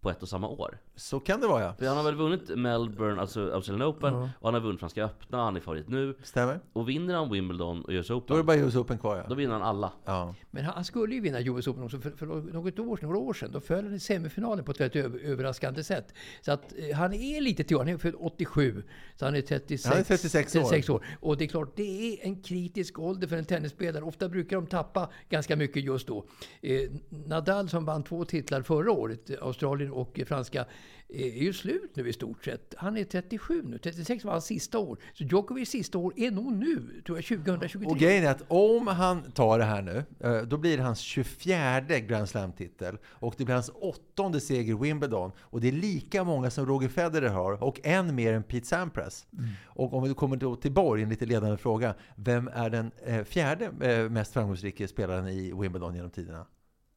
på 0.06 0.10
ett 0.10 0.22
och 0.22 0.28
samma 0.28 0.48
år? 0.48 0.78
Så 0.96 1.20
kan 1.20 1.40
det 1.40 1.46
vara 1.46 1.62
ja. 1.62 1.74
För 1.78 1.86
han 1.86 1.96
har 1.96 2.04
väl 2.04 2.14
vunnit 2.14 2.48
Melbourne, 2.48 3.20
alltså 3.20 3.52
Australian 3.52 3.88
Open, 3.88 4.14
och 4.14 4.28
han 4.42 4.54
har 4.54 4.60
vunnit 4.60 4.80
Franska 4.80 5.04
öppna, 5.04 5.38
han 5.38 5.56
är 5.56 5.60
favorit 5.60 5.88
nu. 5.88 6.14
Stämmer. 6.22 6.60
Och 6.72 6.88
vinner 6.88 7.14
han 7.14 7.30
Wimbledon 7.30 7.82
och 7.82 7.90
US 7.90 8.08
Då 8.08 8.14
är 8.14 8.18
Open, 8.18 8.36
det 8.36 8.42
bara 8.42 8.56
US 8.56 8.76
Open 8.76 8.98
kvar 8.98 9.16
då 9.16 9.24
ja. 9.28 9.34
vinner 9.34 9.52
han 9.52 9.62
alla. 9.62 9.92
ja. 10.04 10.34
Men 10.50 10.64
han, 10.64 10.74
han 10.74 10.84
skulle 10.84 11.14
ju 11.14 11.20
vinna 11.20 11.40
US 11.40 11.66
Open 11.66 11.82
också 11.82 11.98
för, 11.98 12.10
för 12.10 12.26
något 12.26 12.78
år, 12.78 12.98
några 13.02 13.18
år 13.18 13.32
sedan. 13.32 13.50
Då 13.52 13.60
föll 13.60 13.84
han 13.84 13.94
i 13.94 14.00
semifinalen 14.00 14.64
på 14.64 14.70
ett 14.70 14.80
väldigt 14.80 15.04
över, 15.04 15.18
överraskande 15.18 15.84
sätt. 15.84 16.14
Så 16.40 16.52
att 16.52 16.74
eh, 16.78 16.96
han 16.96 17.14
är 17.14 17.40
lite 17.40 17.64
till 17.64 17.76
Han 17.76 17.88
är 17.88 17.98
född 17.98 18.14
87. 18.18 18.82
Så 19.16 19.24
han 19.24 19.34
är 19.34 19.42
36, 19.42 19.84
Han 19.84 19.98
är 19.98 20.02
36 20.02 20.56
år. 20.56 20.60
36 20.60 20.88
år. 20.90 21.06
Och 21.20 21.36
det 21.36 21.44
är 21.44 21.48
klart, 21.48 21.76
det 21.76 21.82
är 22.12 22.26
en 22.26 22.42
kritisk 22.42 22.98
ålder 22.98 23.28
för 23.28 23.36
en 23.36 23.44
tennisspelare. 23.44 24.04
Ofta 24.04 24.28
brukar 24.28 24.56
de 24.56 24.66
tappa 24.66 25.10
ganska 25.28 25.56
mycket 25.56 25.84
just 25.84 26.06
då. 26.06 26.24
Eh, 26.60 26.90
Nadal 27.08 27.68
som 27.68 27.84
vann 27.84 28.04
två 28.04 28.24
titlar 28.24 28.62
förra 28.62 28.92
året, 28.92 29.30
Australien 29.40 29.92
och 29.96 30.20
franska, 30.26 30.60
eh, 31.08 31.20
är 31.20 31.42
ju 31.42 31.52
slut 31.52 31.90
nu 31.94 32.08
i 32.08 32.12
stort 32.12 32.44
sett. 32.44 32.74
Han 32.76 32.96
är 32.96 33.04
37 33.04 33.62
nu. 33.62 33.78
36 33.78 34.24
var 34.24 34.32
hans 34.32 34.44
sista 34.44 34.78
år. 34.78 34.98
Så 35.14 35.24
Djokovics 35.24 35.70
sista 35.70 35.98
år 35.98 36.12
är 36.16 36.30
nog 36.30 36.52
nu, 36.52 37.02
tror 37.06 37.18
jag, 37.18 37.24
2023. 37.24 37.86
Och 37.90 37.98
grejen 37.98 38.24
är 38.24 38.30
att 38.30 38.44
om 38.48 38.86
han 38.86 39.22
tar 39.32 39.58
det 39.58 39.64
här 39.64 39.82
nu, 39.82 40.04
eh, 40.20 40.42
då 40.42 40.56
blir 40.56 40.76
det 40.76 40.82
hans 40.82 40.98
24 40.98 41.80
Grand 41.80 42.28
Slam-titel 42.28 42.98
och 43.04 43.34
det 43.38 43.44
blir 43.44 43.54
hans 43.54 43.70
åttonde 43.74 44.40
seger 44.40 44.72
i 44.72 44.76
Wimbledon. 44.76 45.32
Och 45.40 45.60
det 45.60 45.68
är 45.68 45.72
lika 45.72 46.24
många 46.24 46.50
som 46.50 46.66
Roger 46.66 46.88
Federer 46.88 47.28
har 47.28 47.64
och 47.64 47.80
än 47.84 48.14
mer 48.14 48.32
än 48.32 48.42
Pete 48.42 48.66
Sampras. 48.66 49.26
Och 49.64 49.94
om 49.94 50.02
vi 50.02 50.14
kommer 50.14 50.36
då 50.36 50.56
till 50.56 50.72
Borg, 50.72 51.02
en 51.02 51.08
lite 51.08 51.26
ledande 51.26 51.56
fråga. 51.56 51.94
Vem 52.16 52.48
är 52.48 52.70
den 52.70 52.90
eh, 53.04 53.24
fjärde 53.24 53.72
mest 54.10 54.32
framgångsrika 54.32 54.88
spelaren 54.88 55.28
i 55.28 55.52
Wimbledon 55.60 55.94
genom 55.94 56.10
tiderna? 56.10 56.46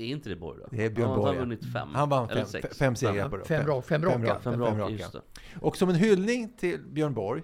Är 0.01 0.05
inte 0.05 0.29
det 0.29 0.35
Borg 0.35 0.59
då? 0.61 0.67
Det 0.71 0.85
är 0.85 0.89
Björn 0.89 1.09
han 1.09 1.19
har 1.19 1.25
Borg. 1.25 1.37
vunnit 1.39 1.73
fem. 1.73 1.87
Han 1.93 2.09
vann 2.09 2.27
fem, 2.29 2.45
sex. 2.45 2.77
fem 2.77 2.95
segrar 2.95 3.29
på 3.29 3.37
det. 3.37 3.45
Fem 3.45 3.65
fem 3.81 4.05
raka. 4.05 4.39
Fem, 4.39 4.41
Fem 4.53 4.61
raka. 4.61 4.77
raka, 4.79 4.91
just 4.91 5.13
det. 5.13 5.21
Och 5.61 5.77
som 5.77 5.89
en 5.89 5.95
hyllning 5.95 6.53
till 6.57 6.79
Björn 6.79 7.13
Borg 7.13 7.41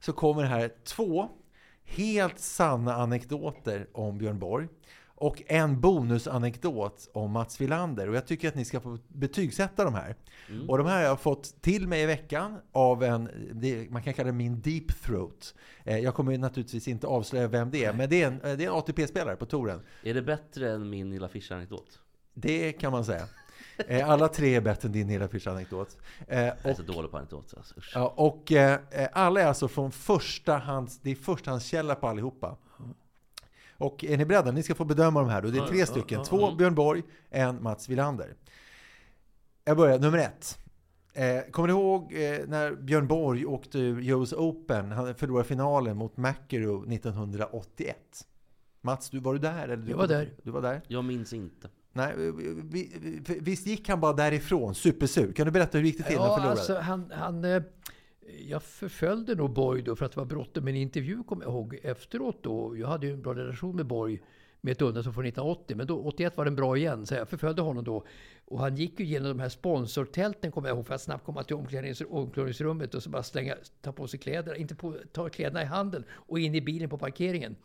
så 0.00 0.12
kommer 0.12 0.42
här 0.42 0.70
två 0.84 1.28
helt 1.84 2.38
sanna 2.38 2.94
anekdoter 2.94 3.86
om 3.92 4.18
Björn 4.18 4.38
Borg 4.38 4.68
och 5.18 5.42
en 5.46 5.80
bonusanekdot 5.80 7.10
om 7.12 7.30
Mats 7.30 7.60
Wilander. 7.60 8.08
Och 8.08 8.16
jag 8.16 8.26
tycker 8.26 8.48
att 8.48 8.54
ni 8.54 8.64
ska 8.64 8.80
få 8.80 8.98
betygsätta 9.08 9.84
de 9.84 9.94
här. 9.94 10.16
Mm. 10.48 10.70
Och 10.70 10.78
de 10.78 10.86
här 10.86 10.96
har 10.96 11.02
jag 11.02 11.20
fått 11.20 11.62
till 11.62 11.88
mig 11.88 12.02
i 12.02 12.06
veckan 12.06 12.58
av 12.72 13.02
en, 13.04 13.28
man 13.90 14.02
kan 14.02 14.14
kalla 14.14 14.26
det 14.26 14.32
min 14.32 14.60
deep 14.60 15.02
throat. 15.02 15.54
Eh, 15.84 15.98
Jag 15.98 16.14
kommer 16.14 16.38
naturligtvis 16.38 16.88
inte 16.88 17.06
avslöja 17.06 17.48
vem 17.48 17.70
det 17.70 17.84
är, 17.84 17.92
men 17.92 18.08
det 18.10 18.22
är 18.22 18.26
en, 18.26 18.38
det 18.38 18.64
är 18.64 18.68
en 18.68 18.74
ATP-spelare 18.74 19.36
på 19.36 19.46
touren. 19.46 19.80
Är 20.02 20.14
det 20.14 20.22
bättre 20.22 20.72
än 20.72 20.90
min 20.90 21.10
lilla 21.10 21.28
Fischer-anekdot? 21.28 21.98
Det 22.34 22.72
kan 22.72 22.92
man 22.92 23.04
säga. 23.04 23.24
Eh, 23.88 24.10
Alla 24.10 24.28
tre 24.28 24.54
är 24.54 24.60
bättre 24.60 24.86
än 24.88 24.92
din 24.92 25.08
hela 25.08 25.28
Fischer-anekdot. 25.28 25.96
Eh, 26.28 26.40
Jag 26.40 26.54
är 26.62 26.74
så 26.74 26.82
dålig 26.82 27.10
på 27.10 27.16
anekdoter 27.16 27.56
alltså. 27.58 28.00
Och 28.16 28.52
eh, 28.52 28.78
eh, 28.90 29.08
alla 29.12 29.40
är 29.40 29.46
alltså 29.46 29.68
från 29.68 29.92
första 29.92 30.56
hands, 30.58 31.00
det 31.02 31.10
är 31.10 31.14
förstahandskälla 31.14 31.94
på 31.94 32.08
allihopa. 32.08 32.56
Och 33.78 34.04
är 34.04 34.16
ni 34.16 34.24
beredda? 34.24 34.50
Ni 34.52 34.62
ska 34.62 34.74
få 34.74 34.84
bedöma 34.84 35.20
de 35.20 35.28
här 35.28 35.42
då. 35.42 35.48
Det 35.50 35.58
är 35.58 35.66
tre 35.66 35.86
stycken. 35.86 36.24
Två 36.24 36.54
Björn 36.54 36.74
Borg, 36.74 37.02
en 37.30 37.62
Mats 37.62 37.88
Wilander. 37.88 38.34
Jag 39.64 39.76
börjar, 39.76 39.98
nummer 39.98 40.18
ett. 40.18 40.58
Eh, 41.12 41.50
kommer 41.50 41.68
ni 41.68 41.72
ihåg 41.74 42.02
eh, 42.12 42.38
när 42.48 42.74
Björn 42.74 43.06
Borg 43.06 43.46
åkte 43.46 43.78
ur 43.78 44.20
US 44.20 44.32
Open? 44.32 44.92
Han 44.92 45.14
förlorade 45.14 45.48
finalen 45.48 45.96
mot 45.96 46.16
McEnroe 46.16 46.94
1981. 46.94 47.96
Mats, 48.80 49.10
du 49.10 49.18
var 49.20 49.32
du 49.32 49.38
där? 49.38 49.68
Eller? 49.68 49.90
Jag 49.90 49.96
var 49.96 50.06
där. 50.06 50.32
Du 50.42 50.50
var 50.50 50.62
där? 50.62 50.80
Jag 50.88 51.04
minns 51.04 51.32
inte. 51.32 51.68
Nej, 51.92 52.14
vi, 52.16 52.30
vi, 52.62 52.92
vi- 53.26 53.38
visst 53.40 53.66
gick 53.66 53.88
han 53.88 54.00
bara 54.00 54.12
därifrån, 54.12 54.74
supersur? 54.74 55.32
Kan 55.32 55.46
du 55.46 55.52
berätta 55.52 55.78
hur 55.78 55.82
det 55.82 55.88
gick 55.88 55.98
det 55.98 56.04
till 56.04 56.16
när 56.16 56.22
han 56.22 56.30
Ja, 56.30 56.34
förlorade? 56.36 56.60
alltså 56.60 56.78
han, 56.78 57.12
han, 57.14 57.44
eh, 57.44 57.62
jag 58.48 58.62
förföljde 58.62 59.34
nog 59.34 59.50
Borg 59.50 59.82
då 59.82 59.96
för 59.96 60.06
att 60.06 60.12
det 60.12 60.20
var 60.20 60.26
bråttom 60.26 60.64
med 60.64 60.70
en 60.70 60.80
intervju, 60.80 61.22
kommer 61.22 61.44
jag 61.44 61.52
ihåg, 61.52 61.78
efteråt 61.82 62.42
då. 62.42 62.76
Jag 62.76 62.88
hade 62.88 63.06
ju 63.06 63.12
en 63.12 63.22
bra 63.22 63.34
relation 63.34 63.76
med 63.76 63.86
Borg 63.86 64.22
med 64.60 64.72
ett 64.72 64.82
undantag 64.82 65.14
från 65.14 65.24
1980, 65.24 65.76
men 65.76 65.86
då 65.86 66.02
81 66.02 66.36
var 66.36 66.44
den 66.44 66.56
bra 66.56 66.76
igen. 66.76 67.06
Så 67.06 67.14
jag 67.14 67.28
förföljde 67.28 67.62
honom 67.62 67.84
då. 67.84 68.04
Och 68.44 68.60
han 68.60 68.76
gick 68.76 69.00
ju 69.00 69.06
genom 69.06 69.28
de 69.28 69.40
här 69.40 69.48
sponsortälten, 69.48 70.52
kommer 70.52 70.68
jag 70.68 70.76
ihåg, 70.76 70.86
för 70.86 70.94
att 70.94 71.02
snabbt 71.02 71.24
komma 71.24 71.42
till 71.42 71.56
omklädningsrummet 72.08 72.94
och 72.94 73.02
så 73.02 73.10
bara 73.10 73.22
slänga, 73.22 73.56
ta 73.80 73.92
på 73.92 74.08
sig 74.08 74.20
kläderna, 74.20 74.56
inte 74.56 74.74
på, 74.74 74.94
ta 75.12 75.28
kläderna 75.28 75.62
i 75.62 75.66
handen 75.66 76.04
och 76.10 76.38
in 76.38 76.54
i 76.54 76.60
bilen 76.60 76.88
på 76.88 76.98
parkeringen. 76.98 77.56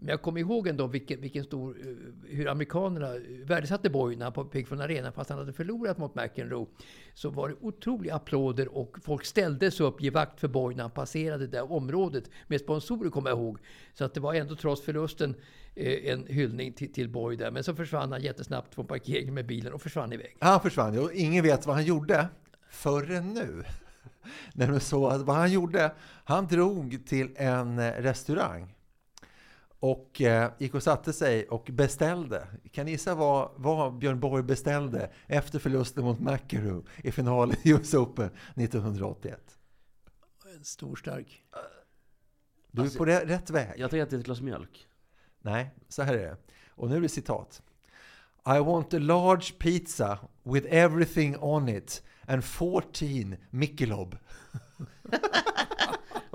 Men 0.00 0.08
jag 0.08 0.22
kommer 0.22 0.40
ihåg 0.40 0.66
ändå 0.68 0.86
vilken, 0.86 1.20
vilken 1.20 1.44
stor, 1.44 1.76
eh, 1.80 2.34
hur 2.34 2.48
amerikanerna 2.48 3.14
eh, 3.14 3.20
värdesatte 3.44 3.90
Borg 3.90 4.16
när 4.16 4.24
han 4.24 4.32
var 4.36 4.44
på 4.44 4.66
från 4.66 4.80
arenan 4.80 5.12
fast 5.12 5.30
han 5.30 5.38
hade 5.38 5.52
förlorat 5.52 5.98
mot 5.98 6.14
McEnroe. 6.14 6.66
Så 7.14 7.30
var 7.30 7.48
det 7.48 7.54
otroliga 7.60 8.14
applåder 8.14 8.76
och 8.76 8.96
folk 9.02 9.24
ställde 9.24 9.70
sig 9.70 9.86
upp 9.86 10.02
ge 10.02 10.10
vakt 10.10 10.40
för 10.40 10.48
Borg 10.48 10.76
när 10.76 10.82
han 10.82 10.90
passerade 10.90 11.46
det 11.46 11.56
där 11.56 11.72
området. 11.72 12.30
Med 12.46 12.60
sponsorer 12.60 13.10
kommer 13.10 13.30
jag 13.30 13.38
ihåg. 13.38 13.58
Så 13.94 14.04
att 14.04 14.14
det 14.14 14.20
var 14.20 14.34
ändå 14.34 14.56
trots 14.56 14.82
förlusten 14.82 15.34
eh, 15.74 16.12
en 16.12 16.26
hyllning 16.26 16.72
till, 16.72 16.92
till 16.92 17.08
Borg 17.08 17.36
där. 17.36 17.50
Men 17.50 17.64
så 17.64 17.74
försvann 17.74 18.12
han 18.12 18.22
jättesnabbt 18.22 18.74
från 18.74 18.86
parkeringen 18.86 19.34
med 19.34 19.46
bilen 19.46 19.72
och 19.72 19.82
försvann 19.82 20.12
iväg. 20.12 20.36
Han 20.40 20.60
försvann 20.60 20.98
och 20.98 21.12
ingen 21.12 21.44
vet 21.44 21.66
vad 21.66 21.76
han 21.76 21.84
gjorde 21.84 22.28
förrän 22.70 23.34
nu. 23.34 23.64
Nämligen 24.52 24.80
så 24.80 25.06
att 25.06 25.20
vad 25.20 25.36
han 25.36 25.52
gjorde, 25.52 25.92
han 26.24 26.46
drog 26.46 27.06
till 27.06 27.30
en 27.36 27.92
restaurang 27.92 28.74
och 29.80 30.20
eh, 30.20 30.50
gick 30.58 30.74
och 30.74 30.82
satte 30.82 31.12
sig 31.12 31.48
och 31.48 31.68
beställde. 31.72 32.46
Kan 32.72 32.84
ni 32.86 32.90
gissa 32.92 33.14
vad, 33.14 33.50
vad 33.56 33.98
Björn 33.98 34.20
Borg 34.20 34.42
beställde 34.42 35.10
efter 35.26 35.58
förlusten 35.58 36.04
mot 36.04 36.20
McEnroe 36.20 36.82
i 36.96 37.12
finalen 37.12 37.56
i 37.62 37.70
US 37.70 37.94
Open 37.94 38.30
1981? 38.56 39.58
En 40.58 40.64
stor 40.64 40.96
stark. 40.96 41.42
Du 42.70 42.82
är 42.82 42.98
på 42.98 43.04
rä- 43.06 43.26
rätt 43.26 43.50
väg. 43.50 43.72
Jag 43.80 43.90
tänker 43.90 44.02
att 44.02 44.10
det 44.10 44.16
är 44.16 44.20
ett 44.20 44.24
glas 44.26 44.40
mjölk. 44.40 44.86
Nej, 45.42 45.70
så 45.88 46.02
här 46.02 46.14
är 46.14 46.18
det. 46.18 46.36
Och 46.70 46.88
nu 46.90 46.96
är 46.96 47.00
det 47.00 47.08
citat. 47.08 47.62
I 48.46 48.58
want 48.58 48.94
a 48.94 48.98
large 48.98 49.52
pizza 49.58 50.18
with 50.42 50.66
everything 50.70 51.36
on 51.36 51.68
it 51.68 52.02
and 52.26 52.44
14 52.44 53.36
Michelob. 53.50 54.16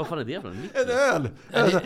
Vad 0.04 0.08
fan 0.10 0.20
är 0.20 0.26
det 0.26 0.42
för 0.42 0.50
en 0.50 0.70
En 0.74 0.90
öl! 0.90 1.30
Ja, 1.52 1.60
Alltså, 1.60 1.80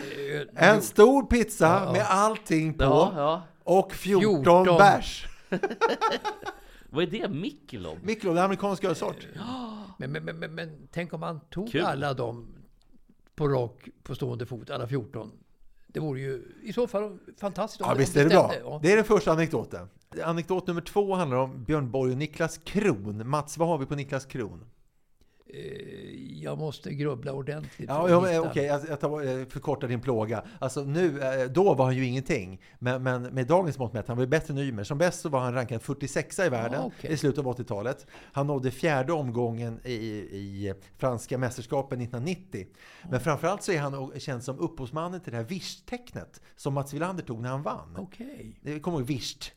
en 0.56 0.82
stor 0.82 1.24
pizza 1.24 1.84
Ja. 1.86 1.92
med 1.92 2.06
allting 2.10 2.74
på 2.74 2.84
Ja, 2.84 3.12
ja. 3.16 3.42
och 3.64 3.94
14, 3.94 4.44
14. 4.44 4.78
bärs. 4.78 5.28
Vad 6.90 7.04
är 7.04 7.08
det? 7.08 7.30
Michelob? 7.30 7.98
Michelob, 8.04 8.36
det 8.36 8.42
är 8.42 8.46
amerikansk 8.46 8.84
ölsort. 8.84 9.28
Men, 9.98 10.12
men, 10.12 10.26
men, 10.26 10.40
men, 10.40 10.56
men 10.56 10.88
tänk 10.92 11.14
om 11.14 11.20
man 11.20 11.40
tog 11.50 11.72
Kul. 11.72 11.82
alla 11.82 12.14
dem 12.14 12.48
på 13.36 13.48
rak, 13.48 13.88
på 14.04 14.16
stående 14.16 14.46
fot, 14.46 14.70
alla 14.70 14.88
14. 14.88 15.32
Det 15.88 16.00
vore 16.00 16.20
ju 16.20 16.44
i 16.64 16.74
så 16.74 16.88
fall 16.88 17.18
fantastiskt 17.40 17.82
Ja, 17.82 17.94
visst 17.94 18.18
är 18.18 18.24
det 18.24 18.30
bra. 18.30 18.54
Ja. 18.64 18.80
Det 18.84 18.92
är 18.92 18.96
den 18.96 19.06
första 19.06 19.32
anekdoten. 19.32 19.90
Anekdot 20.24 20.68
nummer 20.68 20.82
två 20.82 21.16
handlar 21.16 21.38
om 21.38 21.64
Björn 21.64 21.92
Borg 21.92 22.12
och 22.12 22.18
Niklas 22.18 22.58
Kron. 22.58 23.30
Mats, 23.30 23.58
vad 23.58 23.68
har 23.68 23.78
vi 23.78 23.86
på 23.86 23.96
Niklas 23.96 24.26
Kron? 24.26 24.64
Eh, 25.54 26.42
Jag 26.44 26.58
måste 26.58 26.94
grubbla 26.94 27.34
ordentligt. 27.34 27.90
Ja, 27.90 28.10
ja, 28.10 28.40
okej, 28.50 28.66
jag, 28.66 28.82
jag 28.90 29.00
tar, 29.00 29.40
eh, 29.40 29.46
förkortar 29.46 29.88
din 29.88 30.02
plåga. 30.02 30.44
Alltså 30.60 30.84
nu, 30.84 31.22
eh, 31.22 31.50
då 31.50 31.74
var 31.74 31.86
han 31.86 31.96
ju 31.96 32.06
ingenting. 32.06 32.62
Men, 32.80 33.04
men 33.04 33.24
med 33.24 33.48
dagens 33.48 33.78
mått 33.78 33.94
mätt, 33.94 34.08
han 34.08 34.18
var 34.18 34.24
ju 34.24 34.28
bättre 34.30 34.54
än 34.54 34.58
Ymer. 34.60 34.84
Som 34.84 34.98
bäst 34.98 35.22
så 35.22 35.30
var 35.30 35.40
han 35.40 35.54
rankad 35.54 35.82
46 35.82 36.40
i 36.40 36.50
världen 36.50 36.80
Ja, 36.82 36.86
okej. 36.98 37.12
i 37.12 37.18
slutet 37.18 37.46
av 37.46 37.58
80-talet. 37.58 38.08
Han 38.32 38.48
nådde 38.48 38.72
fjärde 38.72 39.14
omgången 39.14 39.80
i, 39.84 39.94
i 39.94 40.74
franska 40.98 41.38
mästerskapen 41.38 42.02
1990. 42.02 42.68
Men 43.10 43.20
framförallt 43.20 43.64
så 43.64 43.72
är 43.72 43.80
han 43.80 44.12
känd 44.20 44.44
som 44.44 44.60
upphovsmannen 44.60 45.22
till 45.22 45.32
det 45.32 45.38
här 45.38 45.46
Wish-tecknet 45.46 46.42
som 46.56 46.74
Mats 46.74 46.94
Wilander 46.94 47.24
tog 47.24 47.42
när 47.42 47.50
han 47.50 47.64
vann. 47.64 47.96
Okej. 47.98 48.60
Det 48.62 48.80
kommer 48.80 48.98
ihåg 48.98 49.08
Wish. 49.08 49.52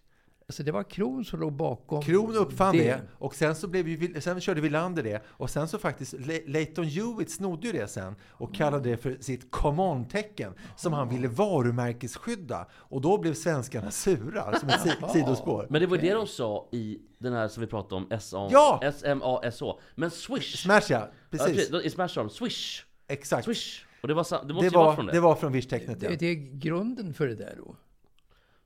Alltså 0.51 0.63
det 0.63 0.73
var 0.73 0.83
Kron 0.83 1.25
som 1.25 1.41
låg 1.41 1.53
bakom 1.53 2.03
Kron 2.03 2.37
uppfann 2.37 2.77
det. 2.77 3.01
och 3.19 3.35
sen 3.35 3.55
så 3.55 3.69
blev 3.69 3.89
ju, 3.89 4.21
sen 4.21 4.41
körde 4.41 4.61
Wilander 4.61 5.03
det 5.03 5.23
och 5.27 5.51
sen 5.51 5.69
så 5.69 5.79
faktiskt 5.79 6.13
Le- 6.13 6.43
Leighton 6.47 6.85
Hewitt 6.85 7.31
snodde 7.31 7.67
ju 7.67 7.73
det 7.73 7.89
sen 7.89 8.15
och 8.31 8.55
kallade 8.55 8.91
det 8.91 8.97
för 8.97 9.17
sitt 9.21 9.51
come 9.51 9.83
on-tecken 9.83 10.53
som 10.77 10.93
han 10.93 11.09
ville 11.09 11.29
varumärkesskydda 11.29 12.67
och 12.73 13.01
då 13.01 13.19
blev 13.19 13.35
svenskarna 13.35 13.91
sura 13.91 14.59
som 14.59 14.69
ett 14.69 14.81
si- 14.81 14.91
sidospår. 15.13 15.67
Men 15.71 15.81
det 15.81 15.87
var 15.87 15.97
det 15.99 16.13
de 16.15 16.27
sa 16.27 16.69
i 16.73 16.99
den 17.19 17.33
här 17.33 17.49
som 17.49 17.61
vi 17.61 17.67
pratade 17.67 17.95
om, 17.95 18.21
SA, 18.21 18.49
Ja! 18.53 18.81
S-M-A-S-H. 18.83 19.81
Men 19.95 20.11
Swish! 20.11 20.63
Smash 20.63 20.83
ja, 20.93 21.09
precis. 21.31 21.71
precis. 21.71 21.85
I 21.85 21.91
Smash 21.91 22.09
sa 22.09 22.21
de 22.21 22.31
Swish! 22.31 22.85
Exakt. 23.09 23.45
Swish! 23.45 23.85
Och 24.03 24.09
det, 24.09 24.15
var, 24.15 24.47
det 24.47 24.55
måste 24.55 24.65
Det 24.65 24.65
ju 24.65 24.71
vara 24.71 24.87
var, 24.87 24.95
från 24.95 25.07
det. 25.07 25.13
det 25.13 25.21
var 25.21 25.35
från 25.35 25.53
Wish-tecknet 25.53 25.97
ja. 26.03 26.09
Det, 26.11 26.17
det 26.17 26.27
är 26.27 26.59
grunden 26.59 27.15
för 27.15 27.27
det 27.29 27.35
där 27.35 27.55
då. 27.59 27.77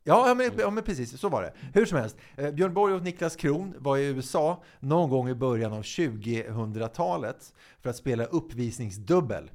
Ja, 0.07 0.29
ja, 0.29 0.35
men, 0.35 0.51
ja, 0.59 0.71
men 0.71 0.85
precis, 0.85 1.21
så 1.21 1.29
var 1.29 1.43
det. 1.43 1.53
Hur 1.75 1.87
som 1.87 1.99
helst, 1.99 2.17
eh, 2.37 2.51
Björn 2.51 2.75
Borg 2.75 2.95
och 2.95 3.03
Niklas 3.03 3.37
Kron 3.37 3.75
var 3.79 3.97
i 3.97 4.07
USA 4.07 4.63
någon 4.81 5.11
gång 5.11 5.29
i 5.29 5.35
början 5.35 5.73
av 5.73 5.83
2000-talet 5.83 7.55
för 7.81 7.91
att 7.91 7.97
spela 7.97 8.25
uppvisningsdubbel. 8.25 9.51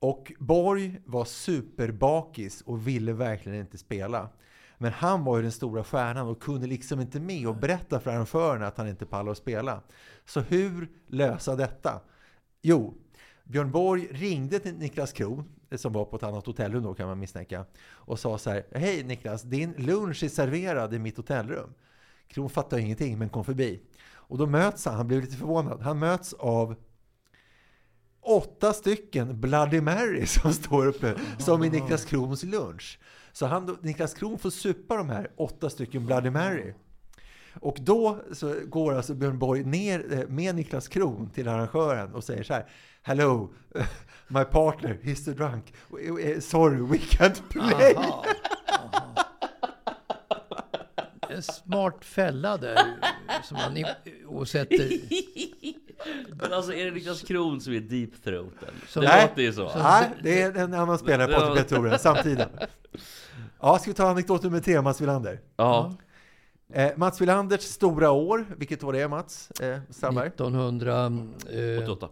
Och 0.00 0.32
Borg 0.38 1.00
var 1.04 1.24
superbakis 1.24 2.62
och 2.62 2.88
ville 2.88 3.12
verkligen 3.12 3.60
inte 3.60 3.78
spela. 3.78 4.28
Men 4.78 4.92
han 4.92 5.24
var 5.24 5.36
ju 5.36 5.42
den 5.42 5.52
stora 5.52 5.84
stjärnan 5.84 6.28
och 6.28 6.42
kunde 6.42 6.66
liksom 6.66 7.00
inte 7.00 7.20
med 7.20 7.48
och 7.48 7.56
berätta 7.56 8.00
för 8.00 8.10
arrangörerna 8.10 8.66
att 8.66 8.78
han 8.78 8.88
inte 8.88 9.06
pallade 9.06 9.30
att 9.30 9.38
spela. 9.38 9.82
Så 10.24 10.40
hur 10.40 10.88
lösa 11.06 11.56
detta? 11.56 12.00
Jo, 12.62 12.94
Björn 13.48 13.70
Borg 13.70 14.08
ringde 14.10 14.58
till 14.58 14.74
Niklas 14.74 15.12
Kron, 15.12 15.44
eh, 15.70 15.78
som 15.78 15.92
var 15.92 16.04
på 16.04 16.16
ett 16.16 16.22
annat 16.22 16.46
hotellrum 16.46 16.82
då 16.82 16.94
kan 16.94 17.08
man 17.08 17.18
misstänka, 17.18 17.64
och 17.90 18.18
sa 18.18 18.38
så 18.38 18.50
här, 18.50 18.66
Hej 18.74 19.04
Niklas, 19.04 19.42
din 19.42 19.72
lunch 19.72 20.22
är 20.22 20.28
serverad 20.28 20.94
i 20.94 20.98
mitt 20.98 21.16
hotellrum. 21.16 21.74
Kron 22.28 22.50
fattade 22.50 22.82
ingenting 22.82 23.18
men 23.18 23.28
kom 23.28 23.44
förbi. 23.44 23.80
Och 24.10 24.38
då 24.38 24.46
möts 24.46 24.84
han, 24.84 24.94
han 24.94 25.08
blev 25.08 25.20
lite 25.20 25.36
förvånad, 25.36 25.80
han 25.80 25.98
möts 25.98 26.32
av 26.32 26.76
åtta 28.20 28.72
stycken 28.72 29.40
Bloody 29.40 29.80
Mary 29.80 30.26
som 30.26 30.52
står 30.52 30.86
uppe, 30.86 31.14
som 31.38 31.64
i 31.64 31.70
Niklas 31.70 32.04
Krons 32.04 32.42
lunch. 32.42 32.98
Så 33.32 33.46
han, 33.46 33.78
Niklas 33.82 34.14
Kron 34.14 34.38
får 34.38 34.50
supa 34.50 34.96
de 34.96 35.08
här 35.08 35.30
åtta 35.36 35.70
stycken 35.70 36.06
Bloody 36.06 36.30
Mary. 36.30 36.74
Och 37.60 37.76
då 37.80 38.18
så 38.32 38.54
går 38.66 38.94
alltså 38.94 39.14
Björn 39.14 39.38
Borg 39.38 39.64
ner 39.64 40.04
eh, 40.12 40.28
med 40.28 40.54
Niklas 40.54 40.88
Kron 40.88 41.30
till 41.34 41.48
arrangören 41.48 42.14
och 42.14 42.24
säger 42.24 42.42
så 42.42 42.54
här 42.54 42.66
Hello, 43.02 43.52
my 44.28 44.44
partner, 44.44 44.98
he's 45.02 45.14
so 45.24 45.30
drunk. 45.32 45.74
Eh, 46.24 46.40
Sorry, 46.40 46.80
we 46.80 46.96
can't 46.96 47.42
play. 47.50 47.94
Aha. 47.96 48.24
Aha. 48.68 49.14
En 51.28 51.42
smart 51.42 52.04
fälla 52.04 52.56
där 52.56 52.78
som 53.44 53.56
man 53.56 53.84
och 54.26 54.48
sätter... 54.48 54.88
Men 56.42 56.52
alltså 56.52 56.72
är 56.72 56.84
det 56.84 56.90
Niklas 56.90 57.22
Kron 57.22 57.60
som 57.60 57.72
är 57.72 57.80
deep 57.80 58.24
throaten? 58.24 58.74
Som- 58.88 59.02
det 59.02 59.08
Nej. 59.08 59.28
låter 59.28 59.42
ju 59.42 59.52
så. 59.52 59.70
Nej, 59.78 60.10
det 60.22 60.42
är 60.42 60.56
en 60.56 60.74
annan 60.74 60.98
spelare, 60.98 61.32
Patrik 61.34 61.68
Petroren, 61.68 61.98
samtiden. 61.98 62.48
Ja, 63.60 63.78
ska 63.78 63.90
vi 63.90 63.94
ta 63.94 64.08
anekdot 64.08 64.42
nummer 64.42 64.60
tre, 64.60 64.82
Mats 64.82 65.00
Wilander? 65.00 65.40
Ja. 65.56 65.94
Eh, 66.72 66.90
Mats 66.96 67.20
Wilanders 67.20 67.60
stora 67.60 68.10
år, 68.10 68.46
vilket 68.56 68.84
år 68.84 68.92
det 68.92 69.00
är 69.00 69.08
Mats 69.08 69.50
eh, 69.50 69.78
Strandberg? 69.90 70.30
88. 71.82 72.08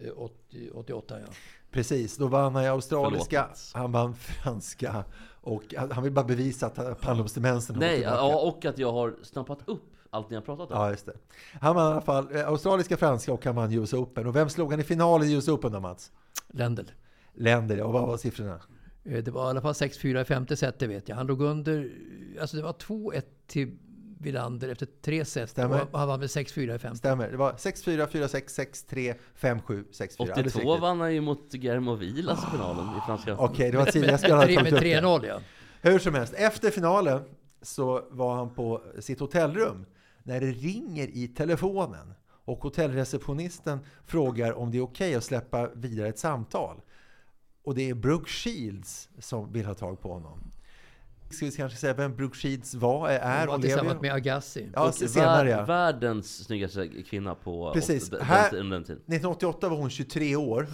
1988, 0.00 1.20
ja. 1.20 1.26
Precis, 1.70 2.16
då 2.16 2.26
vann 2.26 2.54
han 2.54 2.64
i 2.64 2.68
australiska, 2.68 3.42
Förlåt, 3.42 3.70
han 3.74 3.92
vann 3.92 4.14
franska 4.14 5.04
och 5.40 5.74
han 5.90 6.02
vill 6.02 6.12
bara 6.12 6.24
bevisa 6.24 6.66
att 6.66 6.78
gått 7.76 7.80
Nej, 7.80 8.00
ja, 8.00 8.36
och 8.48 8.64
att 8.64 8.78
jag 8.78 8.92
har 8.92 9.14
snappat 9.22 9.58
upp 9.68 9.94
allt 10.10 10.30
ni 10.30 10.36
har 10.36 10.42
pratat 10.42 10.70
om. 10.70 10.76
Ja, 10.76 10.90
just 10.90 11.06
det. 11.06 11.12
Han 11.60 11.74
vann 11.76 11.88
i 11.90 11.92
alla 11.92 12.00
fall 12.00 12.36
eh, 12.36 12.48
australiska, 12.48 12.96
franska 12.96 13.32
och 13.32 13.44
han 13.44 13.54
vann 13.54 13.72
US 13.72 13.92
Open. 13.92 14.26
Och 14.26 14.36
vem 14.36 14.48
slog 14.48 14.70
han 14.70 14.80
i 14.80 14.84
finalen 14.84 15.28
i 15.28 15.32
US 15.32 15.48
Open 15.48 15.72
då, 15.72 15.80
Mats? 15.80 16.12
Lendl. 16.48 16.82
Länder, 17.34 17.82
och 17.82 17.92
vad 17.92 18.06
var 18.06 18.16
siffrorna? 18.16 18.60
Eh, 19.04 19.24
Det 19.24 19.30
var 19.30 19.46
i 19.46 19.50
alla 19.50 19.60
fall 19.60 19.72
6-4 19.72 20.20
i 20.20 20.24
femte 20.24 20.56
set, 20.56 20.78
det 20.78 20.86
vet 20.86 21.08
jag. 21.08 21.16
Han 21.16 21.26
låg 21.26 21.40
under... 21.42 21.92
Alltså 22.40 22.56
det 22.56 22.62
var 22.62 22.72
2-1 22.72 23.22
till 23.46 23.78
Wilander 24.24 24.68
efter 24.68 24.86
tre 25.02 25.24
set. 25.24 25.50
Stämmer. 25.50 25.86
Och 25.92 25.98
han 25.98 26.08
vann 26.08 26.20
med 26.20 26.28
6-4 26.28 26.74
i 26.74 26.78
femte. 26.78 26.98
Stämmer, 26.98 27.30
det 27.30 27.36
var 27.36 27.52
6-4, 27.52 28.08
4-6, 28.08 28.84
6-3, 28.88 29.14
5-7, 29.40 29.84
6-4. 29.92 30.32
Alldeles 30.32 30.54
82 30.54 30.58
riktigt. 30.58 30.80
vann 30.80 31.00
han 31.00 31.14
ju 31.14 31.20
mot 31.20 31.52
Guillermo 31.52 31.94
Vilas 31.94 32.44
i 32.44 32.50
finalen 32.50 32.96
i 32.98 33.00
franska. 33.06 33.36
Okej, 33.38 33.70
det 33.70 33.78
var 33.78 33.86
tidigare. 33.86 34.18
Tagit 34.18 34.62
Med 34.62 34.72
upp 34.72 34.80
det. 34.80 35.00
3-0 35.00 35.26
ja. 35.26 35.40
Hur 35.82 35.98
som 35.98 36.14
helst, 36.14 36.34
efter 36.34 36.70
finalen 36.70 37.22
så 37.62 38.04
var 38.10 38.36
han 38.36 38.54
på 38.54 38.82
sitt 38.98 39.20
hotellrum 39.20 39.86
när 40.22 40.40
det 40.40 40.50
ringer 40.50 41.08
i 41.08 41.28
telefonen 41.28 42.14
och 42.44 42.58
hotellreceptionisten 42.58 43.78
frågar 44.06 44.52
om 44.52 44.70
det 44.70 44.78
är 44.78 44.82
okej 44.82 45.14
att 45.14 45.24
släppa 45.24 45.68
vidare 45.74 46.08
ett 46.08 46.18
samtal. 46.18 46.80
Och 47.64 47.74
det 47.74 47.90
är 47.90 47.94
Brooke 47.94 48.30
Shields 48.30 49.08
som 49.18 49.52
vill 49.52 49.66
ha 49.66 49.74
tag 49.74 50.00
på 50.00 50.12
honom. 50.12 50.53
Ska 51.36 51.46
vi 51.46 51.52
kanske 51.52 51.78
säga 51.78 51.94
vem 51.94 52.16
Brooke 52.16 52.36
Shields 52.38 52.74
var, 52.74 53.08
är 53.08 53.42
och 53.46 53.48
var 53.52 53.58
lever? 53.58 53.68
tillsammans 53.68 54.02
med 54.02 54.12
Agassi. 54.12 54.70
Ja, 54.74 54.88
Och 54.88 54.94
senare 54.94 55.50
ja. 55.50 55.56
vär, 55.56 55.66
världens 55.66 56.44
snyggaste 56.44 56.88
kvinna 56.88 57.34
på 57.34 57.70
Precis. 57.74 58.10
den, 58.10 58.22
Här- 58.22 58.50
den, 58.50 58.70
den 58.70 58.84
tiden. 58.84 58.96
1988 59.02 59.68
var 59.68 59.76
hon 59.76 59.90
23 59.90 60.36
år, 60.36 60.66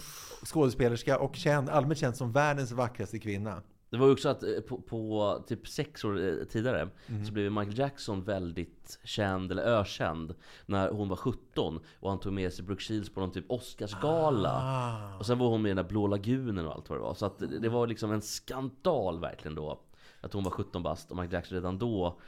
skådespelerska 0.46 1.18
och 1.18 1.36
känd, 1.36 1.68
allmänt 1.68 1.98
känd 1.98 2.16
som 2.16 2.32
världens 2.32 2.72
vackraste 2.72 3.18
kvinna. 3.18 3.62
Det 3.90 3.96
var 3.96 4.06
ju 4.06 4.12
också 4.12 4.28
att 4.28 4.42
eh, 4.42 4.48
på, 4.68 4.80
på 4.80 5.44
typ 5.48 5.68
sex 5.68 6.04
år 6.04 6.20
eh, 6.28 6.34
tidigare 6.44 6.88
Mm. 7.08 7.24
så 7.24 7.32
blev 7.32 7.52
Michael 7.52 7.78
Jackson 7.78 8.24
väldigt 8.24 8.98
känd, 9.04 9.52
eller 9.52 9.62
ökänd, 9.62 10.34
när 10.66 10.90
hon 10.90 11.08
var 11.08 11.16
17 11.16 11.80
och 12.00 12.10
han 12.10 12.20
tog 12.20 12.32
med 12.32 12.52
sig 12.52 12.64
Brooke 12.64 12.82
Shields 12.82 13.10
på 13.10 13.20
någon 13.20 13.32
typ 13.32 13.44
Oscarsgala. 13.48 14.50
Ah. 14.52 15.18
Och 15.18 15.26
sen 15.26 15.38
var 15.38 15.48
hon 15.48 15.62
med 15.62 15.68
i 15.68 15.74
den 15.74 15.84
där 15.84 15.90
Blå 15.90 16.06
lagunen 16.06 16.66
och 16.66 16.72
allt 16.74 16.88
vad 16.90 16.98
det 16.98 17.02
var. 17.02 17.14
Så 17.14 17.26
att 17.26 17.38
det, 17.38 17.58
det 17.58 17.68
var 17.68 17.86
liksom 17.86 18.12
en 18.12 18.22
skandal 18.22 19.20
verkligen 19.20 19.54
då. 19.54 19.80
Att 20.20 20.32
hon 20.32 20.44
var 20.44 20.50
17 20.50 20.82
bast 20.82 21.10
och 21.10 21.16
Michael 21.16 21.32
Jackson 21.32 21.54
redan 21.54 21.78
då 21.78 22.20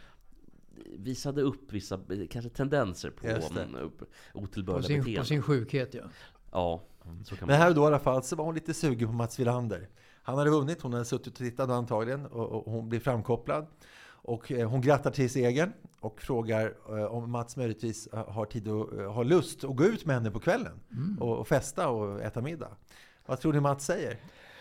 visade 0.97 1.43
upp 1.43 1.73
vissa, 1.73 2.01
kanske 2.31 2.51
tendenser 2.51 3.11
på 3.11 3.27
mm, 3.27 3.91
otillbörliga 4.35 4.83
sin, 4.83 4.99
beteenden. 4.99 5.23
på 5.23 5.27
sin 5.27 5.43
sjukhet 5.43 5.95
ja. 5.95 6.03
Ja, 6.53 6.83
så 7.25 7.37
kan 7.37 7.49
Men 7.49 7.59
man 7.59 7.67
här 7.67 7.75
då 7.75 7.83
i 7.83 7.87
alla 7.87 7.99
fall 7.99 8.23
så 8.23 8.37
var 8.37 8.45
hon 8.45 8.55
lite 8.55 8.75
sugen 8.75 9.09
på 9.09 9.15
Mats 9.15 9.41
Wilander. 9.41 9.89
Han 10.23 10.39
hade 10.39 10.51
vunnit, 10.51 10.83
hon 10.83 10.93
hade 10.93 11.05
suttit 11.05 11.27
och 11.27 11.35
tittat 11.35 11.71
antagligen 11.71 12.27
och, 12.27 12.53
och 12.53 12.73
hon 12.73 12.89
blir 12.89 13.01
framkopplad. 13.01 13.67
Och 14.25 14.53
eh, 14.53 14.71
hon 14.71 14.81
grattar 14.81 15.11
till 15.11 15.31
segern 15.31 15.73
och 16.01 16.23
frågar 16.23 16.75
eh, 16.89 17.05
om 17.05 17.31
Mats 17.31 17.57
möjligtvis 17.57 18.09
har 18.13 18.47
tid 18.47 18.69
och 18.69 19.01
eh, 19.01 19.13
har 19.13 19.25
lust 19.25 19.65
att 19.65 19.77
gå 19.77 19.85
ut 19.85 20.07
med 20.07 20.17
henne 20.17 20.31
på 20.31 20.41
kvällen 20.41 20.81
och, 21.21 21.39
och 21.39 21.49
festa 21.49 21.89
och 21.89 22.23
äta 22.23 22.41
middag. 22.41 22.77
Vad 23.27 23.41
tror 23.41 23.53
ni 23.53 23.61
Mats 23.61 23.85
säger? 23.87 24.17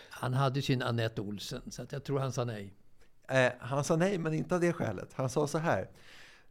Han 0.10 0.34
hade 0.34 0.62
sin 0.62 0.82
Annette 0.82 1.22
Olsen, 1.22 1.62
så 1.72 1.82
att 1.82 1.92
jag 1.92 2.04
tror 2.04 2.20
han 2.20 2.32
sa 2.32 2.44
nej. 2.44 2.74
Eh, 3.32 3.52
han 3.60 3.84
sa 3.84 3.96
nej, 3.96 4.18
men 4.18 4.34
inte 4.34 4.56
av 4.56 4.62
det 4.62 4.74
skälet. 4.74 5.10
Han 5.16 5.30
sa 5.30 5.48
så 5.48 5.58
här. 5.58 5.88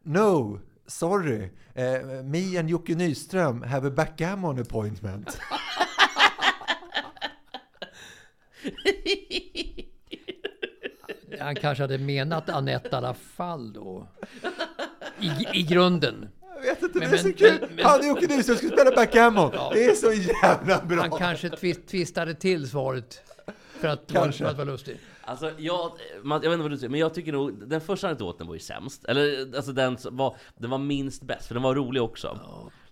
No, 0.03 0.61
sorry. 0.87 1.51
Eh, 1.75 2.03
me 2.25 2.59
and 2.59 2.71
Jocke 2.71 2.95
Nyström 2.95 3.63
have 3.63 3.89
a 3.89 3.93
backgammon 3.97 4.61
appointment. 4.61 5.39
Han 11.41 11.57
kanske 11.57 11.85
hade 11.85 11.99
menat 11.99 12.49
Annette 12.49 12.89
i 12.89 12.93
alla 12.95 13.15
fall 13.15 13.73
då. 13.73 14.09
I, 15.21 15.31
i 15.59 15.63
grunden. 15.63 16.29
Jag 16.57 16.63
vet 16.63 16.83
inte, 16.83 16.99
Men- 16.99 17.11
det 17.11 17.17
är 17.17 17.19
så 17.19 17.25
men- 17.25 17.33
kul! 17.35 17.69
men- 17.77 17.85
Han 17.85 18.01
och 18.01 18.07
Jocke 18.07 18.27
Nyström 18.27 18.57
skulle 18.57 18.73
spela 18.73 18.91
backgammon! 18.97 19.51
Det 19.73 19.85
är 19.85 19.95
så 19.95 20.13
jävla 20.13 20.85
bra! 20.85 21.01
Han 21.01 21.11
kanske 21.11 21.49
twist, 21.51 21.87
twistade 21.89 22.35
till 22.35 22.71
svaret 22.71 23.23
för 23.81 23.89
att, 23.89 24.13
Kanske. 24.13 24.45
för 24.45 24.51
att 24.51 24.57
vara 24.57 24.65
lustig. 24.65 24.99
Alltså, 25.31 25.53
jag, 25.59 25.93
jag 26.25 26.41
vet 26.41 26.45
inte 26.45 26.57
vad 26.57 26.71
du 26.71 26.77
tycker, 26.77 26.89
men 26.89 27.01
jag 27.01 27.15
tycker 27.15 27.33
nog 27.33 27.69
den 27.69 27.81
första 27.81 28.07
anekdoten 28.07 28.47
var 28.47 28.55
ju 28.55 28.61
sämst. 28.61 29.05
Eller 29.05 29.57
alltså 29.57 29.73
den 29.73 29.99
som 29.99 30.17
var, 30.17 30.37
den 30.59 30.71
var 30.71 30.79
minst 30.79 31.23
bäst, 31.23 31.47
för 31.47 31.55
den 31.55 31.63
var 31.63 31.75
rolig 31.75 32.03
också. 32.03 32.39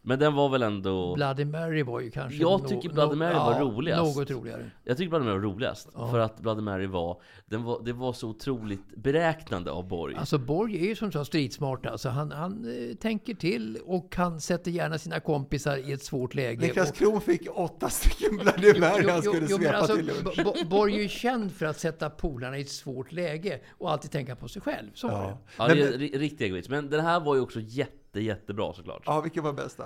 Men 0.02 0.18
den 0.18 0.34
var 0.34 0.48
väl 0.48 0.62
ändå... 0.62 1.14
Bloody 1.14 1.44
Mary 1.44 1.82
var 1.82 2.00
ju 2.00 2.10
kanske... 2.10 2.38
Jag 2.38 2.68
tycker 2.68 2.88
Bloody 2.88 3.10
nå- 3.10 3.16
Mary 3.16 3.34
var 3.34 3.60
roligast. 3.60 4.16
Något 4.16 4.30
roligare. 4.30 4.70
Jag 4.84 4.96
tycker 4.96 5.10
Bloody 5.10 5.24
Mary 5.24 5.34
var 5.36 5.42
roligast. 5.42 5.88
För 5.92 6.18
att 6.18 6.40
Bloody 6.40 6.60
Mary 6.62 6.86
var, 6.86 7.20
den 7.46 7.62
var, 7.64 7.82
det 7.84 7.92
var 7.92 8.12
så 8.12 8.28
otroligt 8.28 8.96
beräknande 8.96 9.70
av 9.70 9.88
Borg. 9.88 10.14
Alltså 10.14 10.38
Borg 10.38 10.76
är 10.76 10.88
ju 10.88 10.96
som 10.96 11.12
sagt 11.12 11.26
stridsmart. 11.26 11.86
Alltså 11.86 12.08
han, 12.08 12.32
han 12.32 12.64
eh, 12.90 12.96
tänker 12.96 13.34
till 13.34 13.78
och 13.84 14.14
han 14.16 14.40
sätter 14.40 14.70
gärna 14.70 14.98
sina 14.98 15.20
kompisar 15.20 15.76
i 15.76 15.92
ett 15.92 16.02
svårt 16.04 16.34
läge. 16.34 16.66
Niklas 16.66 16.90
och, 16.90 16.96
Kron 16.96 17.20
fick 17.20 17.48
åtta 17.58 17.88
stycken 17.90 18.36
Bloody 18.36 18.80
Mary 18.80 19.08
han 19.08 19.22
Jo, 19.24 19.32
skulle 19.32 19.46
jo, 19.50 19.56
svepa 19.56 19.76
alltså, 19.76 19.96
till. 19.96 20.44
Bo- 20.44 20.68
Borg 20.68 20.94
är 20.96 21.02
ju 21.02 21.08
känd 21.08 21.52
för 21.52 21.66
att 21.66 21.78
sätta 21.80 22.10
polarna 22.10 22.58
i 22.58 22.60
ett 22.60 22.70
svårt 22.70 23.12
läge 23.12 23.60
och 23.70 23.90
alltid 23.92 24.10
tänka 24.10 24.36
på 24.36 24.48
sig 24.48 24.62
själv. 24.62 24.90
Så 24.94 25.08
var 25.08 25.22
det. 25.22 25.28
Ja. 25.28 25.38
Ja, 25.58 25.66
Men- 25.68 25.76
det 25.76 25.82
är 25.82 25.92
ri- 25.98 26.18
riktig 26.18 26.44
egoism. 26.44 26.72
Men 26.72 26.90
den 26.90 27.00
här 27.04 27.20
var 27.20 27.34
ju 27.34 27.40
också 27.40 27.60
jätte, 27.60 27.92
jättebra 28.14 28.72
såklart. 28.72 29.02
Ja, 29.06 29.20
vilken 29.20 29.44
var 29.44 29.52
bästa? 29.52 29.84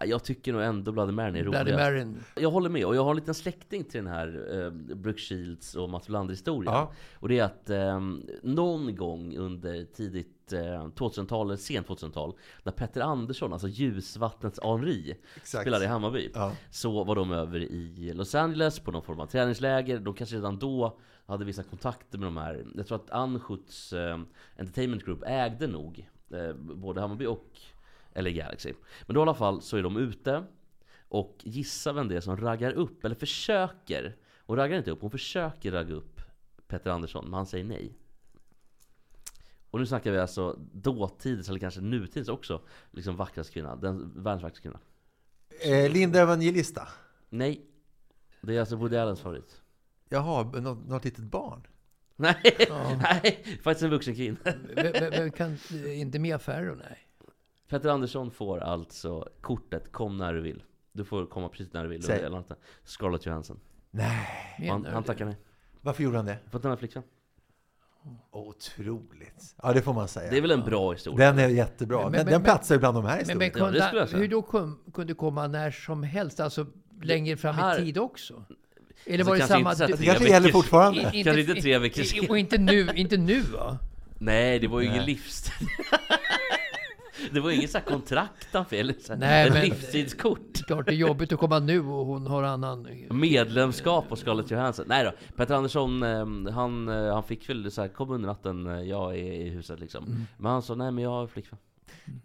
Ja, 0.00 0.06
Jag 0.06 0.24
tycker 0.24 0.52
nog 0.52 0.62
ändå 0.62 0.92
Bloody 0.92 1.12
Mary 1.12 1.38
är 1.38 1.42
Bloody 1.44 1.72
roligast. 1.72 1.80
Mary. 2.06 2.06
Jag 2.36 2.50
håller 2.50 2.68
med, 2.68 2.86
och 2.86 2.96
jag 2.96 3.04
har 3.04 3.10
en 3.10 3.16
liten 3.16 3.34
släkting 3.34 3.84
till 3.84 4.04
den 4.04 4.12
här 4.12 4.60
eh, 4.64 4.70
Brooke 4.96 5.18
Shields 5.20 5.74
och 5.74 5.90
Mats 5.90 6.08
Wilander 6.08 6.32
historien. 6.32 6.72
Ja. 6.74 6.92
Och 7.14 7.28
det 7.28 7.38
är 7.38 7.44
att 7.44 7.70
eh, 7.70 8.00
någon 8.42 8.96
gång 8.96 9.36
under 9.36 9.84
tidigt 9.84 10.52
eh, 10.52 10.58
2000-tal, 10.84 11.46
eller 11.46 11.56
sent 11.56 11.86
2000-tal, 11.88 12.34
när 12.62 12.72
Petter 12.72 13.00
Andersson, 13.00 13.52
alltså 13.52 13.68
Ljusvattnets 13.68 14.60
Henri, 14.62 15.16
Exakt. 15.36 15.62
spelade 15.62 15.84
i 15.84 15.88
Hammarby, 15.88 16.30
Ja. 16.34 16.52
så 16.70 17.04
var 17.04 17.14
de 17.16 17.32
över 17.32 17.60
i 17.60 18.12
Los 18.14 18.34
Angeles 18.34 18.78
på 18.80 18.90
någon 18.90 19.02
form 19.02 19.20
av 19.20 19.26
träningsläger. 19.26 19.98
De 19.98 20.14
kanske 20.14 20.36
redan 20.36 20.58
då 20.58 20.98
hade 21.26 21.44
vissa 21.44 21.62
kontakter 21.62 22.18
med 22.18 22.26
de 22.26 22.36
här. 22.36 22.64
Jag 22.74 22.86
tror 22.86 22.96
att 22.98 23.10
Anschutz 23.10 23.92
eh, 23.92 24.18
Entertainment 24.58 25.04
Group 25.04 25.22
ägde 25.26 25.66
nog 25.66 26.08
eh, 26.30 26.52
både 26.54 27.00
Hammarby 27.00 27.26
och 27.26 27.60
LA 28.14 28.30
Galaxy. 28.30 28.72
Men 29.06 29.14
då 29.14 29.20
i 29.20 29.22
alla 29.22 29.34
fall 29.34 29.62
så 29.62 29.76
är 29.76 29.82
de 29.82 29.96
ute 29.96 30.44
och 31.08 31.36
gissa 31.44 31.92
vem 31.92 32.08
det 32.08 32.16
är 32.16 32.20
som 32.20 32.36
raggar 32.36 32.72
upp, 32.72 33.04
eller 33.04 33.14
försöker. 33.14 34.16
Hon 34.38 34.56
raggar 34.56 34.78
inte 34.78 34.90
upp, 34.90 35.00
hon 35.00 35.10
försöker 35.10 35.72
ragga 35.72 35.94
upp 35.94 36.20
Petter 36.66 36.90
Andersson, 36.90 37.24
men 37.24 37.34
han 37.34 37.46
säger 37.46 37.64
nej. 37.64 37.98
Och 39.70 39.80
nu 39.80 39.86
snackar 39.86 40.12
vi 40.12 40.18
alltså 40.18 40.58
dåtidens, 40.72 41.48
eller 41.48 41.58
kanske 41.58 41.80
nutidens 41.80 42.28
också, 42.28 42.62
liksom 42.90 43.16
vackraste 43.16 43.52
kvinna. 43.52 43.76
Den 43.76 44.22
världens 44.22 44.42
vackraste 44.42 44.62
kvinna. 44.62 44.80
Eh, 45.64 45.92
Linda 45.92 46.20
Evangelista. 46.20 46.88
Nej. 47.28 47.66
Det 48.40 48.56
är 48.56 48.60
alltså 48.60 48.76
Woody 48.76 48.96
Allens 48.96 49.20
favorit. 49.20 49.62
Jaha, 50.08 50.42
något, 50.42 50.88
något 50.88 51.04
litet 51.04 51.24
barn? 51.24 51.66
Nej, 52.22 52.42
nej, 53.02 53.44
faktiskt 53.62 53.82
en 53.82 53.90
vuxen 53.90 54.14
kvinna. 54.14 54.36
Vem- 54.44 54.92
vem- 54.92 55.10
vem 55.10 55.30
kan, 55.40 55.58
inte 55.86 56.18
Mia 56.18 56.38
Farrow, 56.38 56.76
nej. 56.76 56.98
Petter 57.68 57.88
Andersson 57.88 58.30
får 58.30 58.58
alltså 58.58 59.28
kortet 59.40 59.92
'Kom 59.92 60.16
när 60.16 60.34
du 60.34 60.40
vill' 60.40 60.62
Du 60.92 61.04
får 61.04 61.26
komma 61.26 61.48
precis 61.48 61.72
när 61.72 61.82
du 61.82 61.88
vill, 61.88 62.02
Säg. 62.02 62.30
Scarlett 62.84 63.26
Johansson. 63.26 63.60
Nej. 63.90 64.68
Han, 64.70 64.86
han 64.86 65.02
tackar 65.04 65.24
nej. 65.24 65.36
Varför 65.80 66.02
gjorde 66.02 66.16
han 66.16 66.26
det? 66.26 66.38
För 66.50 66.58
att 66.58 66.64
han 66.64 66.72
är 66.72 66.76
flickvän. 66.76 67.02
Otroligt. 68.30 69.54
Ja, 69.62 69.72
det 69.72 69.82
får 69.82 69.92
man 69.94 70.08
säga. 70.08 70.30
Det 70.30 70.36
är 70.36 70.40
väl 70.40 70.50
en 70.50 70.60
bra 70.64 70.92
historia? 70.92 71.26
Den 71.32 71.38
är 71.38 71.48
jättebra. 71.48 71.96
Men- 72.02 72.04
den 72.04 72.18
men- 72.18 72.24
den 72.26 72.32
men- 72.34 72.42
platsar 72.42 72.74
ju 72.74 72.78
bland 72.78 72.96
de 72.96 73.04
här 73.04 73.24
Men, 73.26 73.38
men 73.38 73.46
historierna. 73.46 73.72
det 73.72 73.90
kunde, 73.90 74.06
säga. 74.06 74.20
hur 74.20 74.28
då 74.28 74.42
kom, 74.42 74.78
kunde 74.94 75.14
komma 75.14 75.46
när 75.46 75.70
som 75.70 76.02
helst? 76.02 76.40
Alltså 76.40 76.66
längre 77.02 77.36
fram 77.36 77.54
Här- 77.54 77.80
i 77.80 77.84
tid 77.84 77.98
också? 77.98 78.44
Eller 79.06 79.18
Alltså, 79.18 79.28
var 79.30 79.34
det 79.34 79.38
kanske 79.40 79.54
samma... 79.54 79.72
inte 79.72 79.96
Det 79.96 80.04
kanske 80.06 80.28
gäller 80.28 80.52
fortfarande. 80.52 81.00
I- 81.14 81.24
Kanske 81.24 81.40
inte 81.40 81.54
tre 81.54 81.78
veckor 81.78 82.04
i- 82.04 82.06
sen. 82.06 82.30
Och 82.30 82.38
inte 82.38 82.58
nu, 82.58 82.88
inte 82.94 83.16
nu 83.16 83.40
va? 83.40 83.78
Nej, 84.18 84.58
det 84.58 84.68
var 84.68 84.80
ju 84.80 84.86
ingen 84.86 85.04
livstid. 85.04 85.68
det 87.32 87.40
var 87.40 87.50
ju 87.50 87.56
inget 87.56 87.70
så 87.70 87.78
här 87.78 87.84
kontrakt 87.84 88.46
han 88.52 88.64
fick, 88.66 89.08
Nej, 89.18 89.46
ett 89.46 89.52
men- 89.52 89.64
livstidskort. 89.64 90.66
Klart 90.66 90.86
det 90.86 90.92
är 90.92 90.96
jobbigt 90.96 91.32
att 91.32 91.38
komma 91.38 91.58
nu 91.58 91.80
och 91.80 92.06
hon 92.06 92.26
har 92.26 92.42
annan... 92.42 92.88
Medlemskap 93.10 94.08
på 94.08 94.16
Scarlett 94.16 94.50
Johansson. 94.50 94.84
Nej 94.88 95.04
då, 95.04 95.12
Petter 95.36 95.54
Andersson, 95.54 96.02
eh, 96.02 96.52
han, 96.52 96.88
eh, 96.88 97.14
han 97.14 97.22
fick 97.22 97.48
väl 97.48 97.70
så 97.70 97.80
här, 97.80 97.88
kom 97.88 98.10
under 98.10 98.26
natten, 98.28 98.66
eh, 98.66 98.80
jag 98.82 99.12
är 99.18 99.32
i 99.32 99.48
huset 99.48 99.80
liksom. 99.80 100.04
Mm. 100.04 100.26
Men 100.38 100.52
han 100.52 100.62
sa, 100.62 100.74
nej 100.74 100.90
men 100.92 101.04
jag 101.04 101.10
har 101.10 101.26
flickvän. 101.26 101.58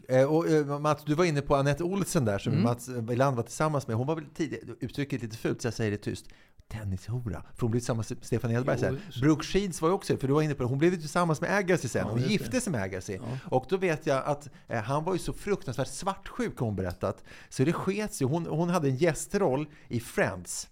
Eh, 0.10 0.24
och, 0.34 0.48
eh, 0.50 0.80
Mats, 0.80 1.04
du 1.06 1.14
var 1.14 1.26
inne 1.26 1.42
på 1.42 1.56
Anette 1.56 1.84
Olsen 1.84 2.26
där 2.26 2.38
som 2.40 2.52
Mm. 2.54 2.64
Mats 2.64 2.90
Wilander 2.90 3.36
var 3.36 3.44
tillsammans 3.44 3.88
med. 3.88 3.98
Hon 3.98 4.08
var 4.08 4.16
väl 4.16 4.26
tidigare, 4.36 4.64
uttrycket 4.80 5.22
lite 5.22 5.38
fult 5.38 5.62
så 5.62 5.68
jag 5.68 5.74
säger 5.74 5.92
det 5.92 5.98
tyst, 5.98 6.26
tennishora. 6.68 7.44
För 7.54 7.62
hon 7.62 7.72
blev 7.72 7.80
tillsammans 7.80 8.10
med 8.10 8.18
Stefan 8.26 8.52
Edberg 8.52 8.80
sen. 8.80 9.00
Brooke 9.22 9.44
Shields 9.46 9.82
var 9.82 9.90
ju 9.90 9.96
också, 9.96 10.18
för 10.18 10.28
du 10.28 10.34
var 10.34 10.42
inne 10.42 10.54
på 10.54 10.64
det, 10.64 10.70
hon 10.70 10.78
blev 10.78 10.94
ju 10.94 11.00
tillsammans 11.00 11.42
med 11.42 11.58
Agassi 11.58 11.88
sen. 11.88 12.02
Ja, 12.06 12.12
Hon 12.12 12.20
just 12.20 12.32
gifte 12.32 12.62
sig 12.62 12.72
med 12.72 12.82
Agassi. 12.84 13.20
Och 13.46 13.66
då 13.70 13.78
vet 13.78 14.06
jag 14.06 14.24
att 14.26 14.50
eh, 14.68 14.82
han 14.82 15.04
var 15.04 15.14
ju 15.14 15.20
så 15.20 15.34
fruktansvärt 15.34 15.88
svartsjuk 15.88 16.60
har 16.60 16.66
hon 16.66 16.76
berättat. 16.76 17.24
Så 17.50 17.64
det 17.64 17.74
sket 17.74 18.14
sig. 18.14 18.28
Hon, 18.28 18.46
hon 18.46 18.70
hade 18.70 18.88
en 18.88 18.96
gästroll 18.96 19.68
i 19.88 20.00
Friends. 20.00 20.70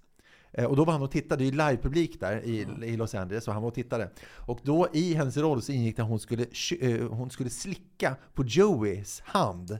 Eh, 0.51 0.65
Och 0.65 0.75
då 0.75 0.85
var 0.85 0.93
han 0.93 1.01
och 1.01 1.11
tittade, 1.11 1.43
det 1.43 1.47
är 1.47 1.51
ju 1.51 1.57
livepublik 1.57 2.19
där 2.19 2.41
i, 2.45 2.67
i 2.83 2.97
Los 2.97 3.15
Angeles, 3.15 3.47
och 3.47 3.53
han 3.53 3.63
var 3.63 3.69
och 3.69 3.75
tittade. 3.75 4.09
Och 4.47 4.59
då 4.63 4.87
i 4.93 5.13
hennes 5.13 5.37
roll 5.37 5.61
så 5.61 5.71
ingick 5.71 5.95
det 5.95 6.01
att 6.03 6.09
hon 6.09 6.19
skulle, 6.19 6.45
eh, 6.79 7.07
hon 7.07 7.29
skulle 7.29 7.49
slicka 7.49 8.15
på 8.33 8.43
Joeys 8.45 9.21
hand. 9.25 9.77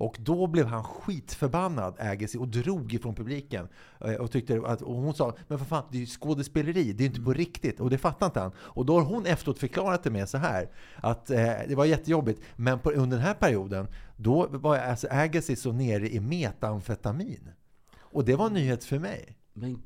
Och 0.00 0.16
då 0.20 0.46
blev 0.46 0.66
han 0.66 0.84
skitförbannad, 0.84 1.94
Agassi, 1.98 2.38
och 2.38 2.48
drog 2.48 2.94
ifrån 2.94 3.14
publiken. 3.14 3.68
Eh, 4.00 4.14
Och, 4.14 4.30
tyckte 4.30 4.62
att, 4.66 4.82
och 4.82 4.94
hon 4.94 5.14
sa, 5.14 5.36
men 5.48 5.58
för 5.58 5.64
fan, 5.64 5.84
det 5.90 5.96
är 5.96 6.00
ju 6.00 6.06
skådespeleri, 6.06 6.92
det 6.92 7.04
är 7.04 7.06
inte 7.06 7.20
på 7.20 7.32
riktigt. 7.32 7.80
Och 7.80 7.90
det 7.90 7.98
fattar 7.98 8.26
inte 8.26 8.40
han. 8.40 8.52
Och 8.58 8.86
då 8.86 8.98
har 8.98 9.04
hon 9.04 9.26
efteråt 9.26 9.58
förklarat 9.58 10.02
det 10.02 10.10
med 10.10 10.28
så 10.28 10.38
här, 10.38 10.68
att 10.96 11.30
eh, 11.30 11.52
det 11.68 11.74
var 11.74 11.84
jättejobbigt, 11.84 12.40
men 12.56 12.78
på, 12.78 12.90
under 12.90 13.16
den 13.16 13.26
här 13.26 13.34
perioden, 13.34 13.86
då 14.16 14.46
var 14.50 14.78
alltså 14.78 15.08
Agassi 15.10 15.56
så 15.56 15.72
nere 15.72 16.08
i 16.08 16.20
metamfetamin. 16.20 17.50
Och 17.98 18.24
det 18.24 18.36
var 18.36 18.46
en 18.46 18.52
nyhet 18.52 18.84
för 18.84 18.98
mig. 18.98 19.36
Men 19.52 19.82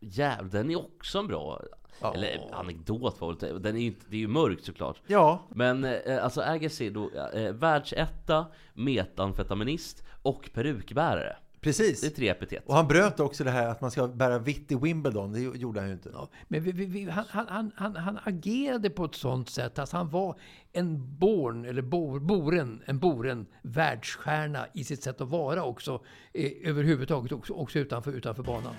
jävlar, 0.00 0.50
den 0.50 0.70
är 0.70 0.76
också 0.76 1.18
en 1.18 1.26
bra... 1.26 1.62
Ja. 2.00 2.14
Eller 2.14 2.40
anekdot 2.52 3.20
var 3.20 3.28
väl 3.52 3.62
den 3.62 3.76
är 3.76 3.80
ju 3.80 3.86
inte, 3.86 4.06
Det 4.08 4.16
är 4.16 4.20
ju 4.20 4.28
mörkt 4.28 4.64
såklart. 4.64 4.96
Ja, 5.06 5.42
Men 5.48 5.84
eh, 5.84 6.24
alltså 6.24 6.40
Agassi 6.40 6.90
då, 6.90 7.10
eh, 7.34 7.52
världsetta, 7.52 8.46
metamfetaminist 8.74 10.04
och 10.22 10.50
perukbärare. 10.54 11.36
precis. 11.60 12.00
Det 12.00 12.06
är 12.06 12.10
tre 12.10 12.28
epitet. 12.28 12.62
Och 12.66 12.74
han 12.74 12.88
bröt 12.88 13.20
också 13.20 13.44
det 13.44 13.50
här 13.50 13.68
att 13.68 13.80
man 13.80 13.90
ska 13.90 14.08
bära 14.08 14.38
vitt 14.38 14.72
i 14.72 14.74
Wimbledon. 14.74 15.32
Det 15.32 15.40
gjorde 15.40 15.80
han 15.80 15.88
ju 15.88 15.94
inte. 15.94 16.10
Ja, 16.12 16.28
men 16.48 16.62
vi, 16.62 16.72
vi, 16.72 16.86
vi, 16.86 17.10
han, 17.10 17.24
han, 17.28 17.46
han, 17.48 17.72
han, 17.76 17.96
han 17.96 18.18
agerade 18.24 18.90
på 18.90 19.04
ett 19.04 19.14
sånt 19.14 19.50
sätt 19.50 19.78
att 19.78 19.90
han 19.90 20.08
var 20.10 20.38
en 20.72 21.18
born, 21.18 21.64
eller 21.64 21.82
bor, 21.82 22.20
boren, 22.20 22.82
en 22.86 22.98
boren 22.98 23.46
världsstjärna 23.62 24.66
i 24.74 24.84
sitt 24.84 25.02
sätt 25.02 25.20
att 25.20 25.28
vara 25.28 25.64
också. 25.64 26.00
Eh, 26.32 26.50
överhuvudtaget 26.64 27.32
också, 27.32 27.52
också 27.52 27.78
utanför, 27.78 28.12
utanför 28.12 28.42
banan. 28.42 28.74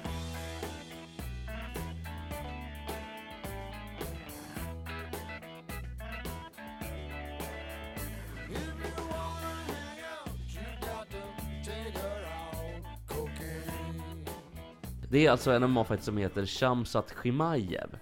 Det 15.12 15.26
är 15.26 15.32
alltså 15.32 15.51
en 15.51 15.64
MMA-fighter 15.64 16.03
som 16.03 16.18
heter 16.18 16.45
Shamsat 16.45 17.14
Chimaev. 17.24 17.97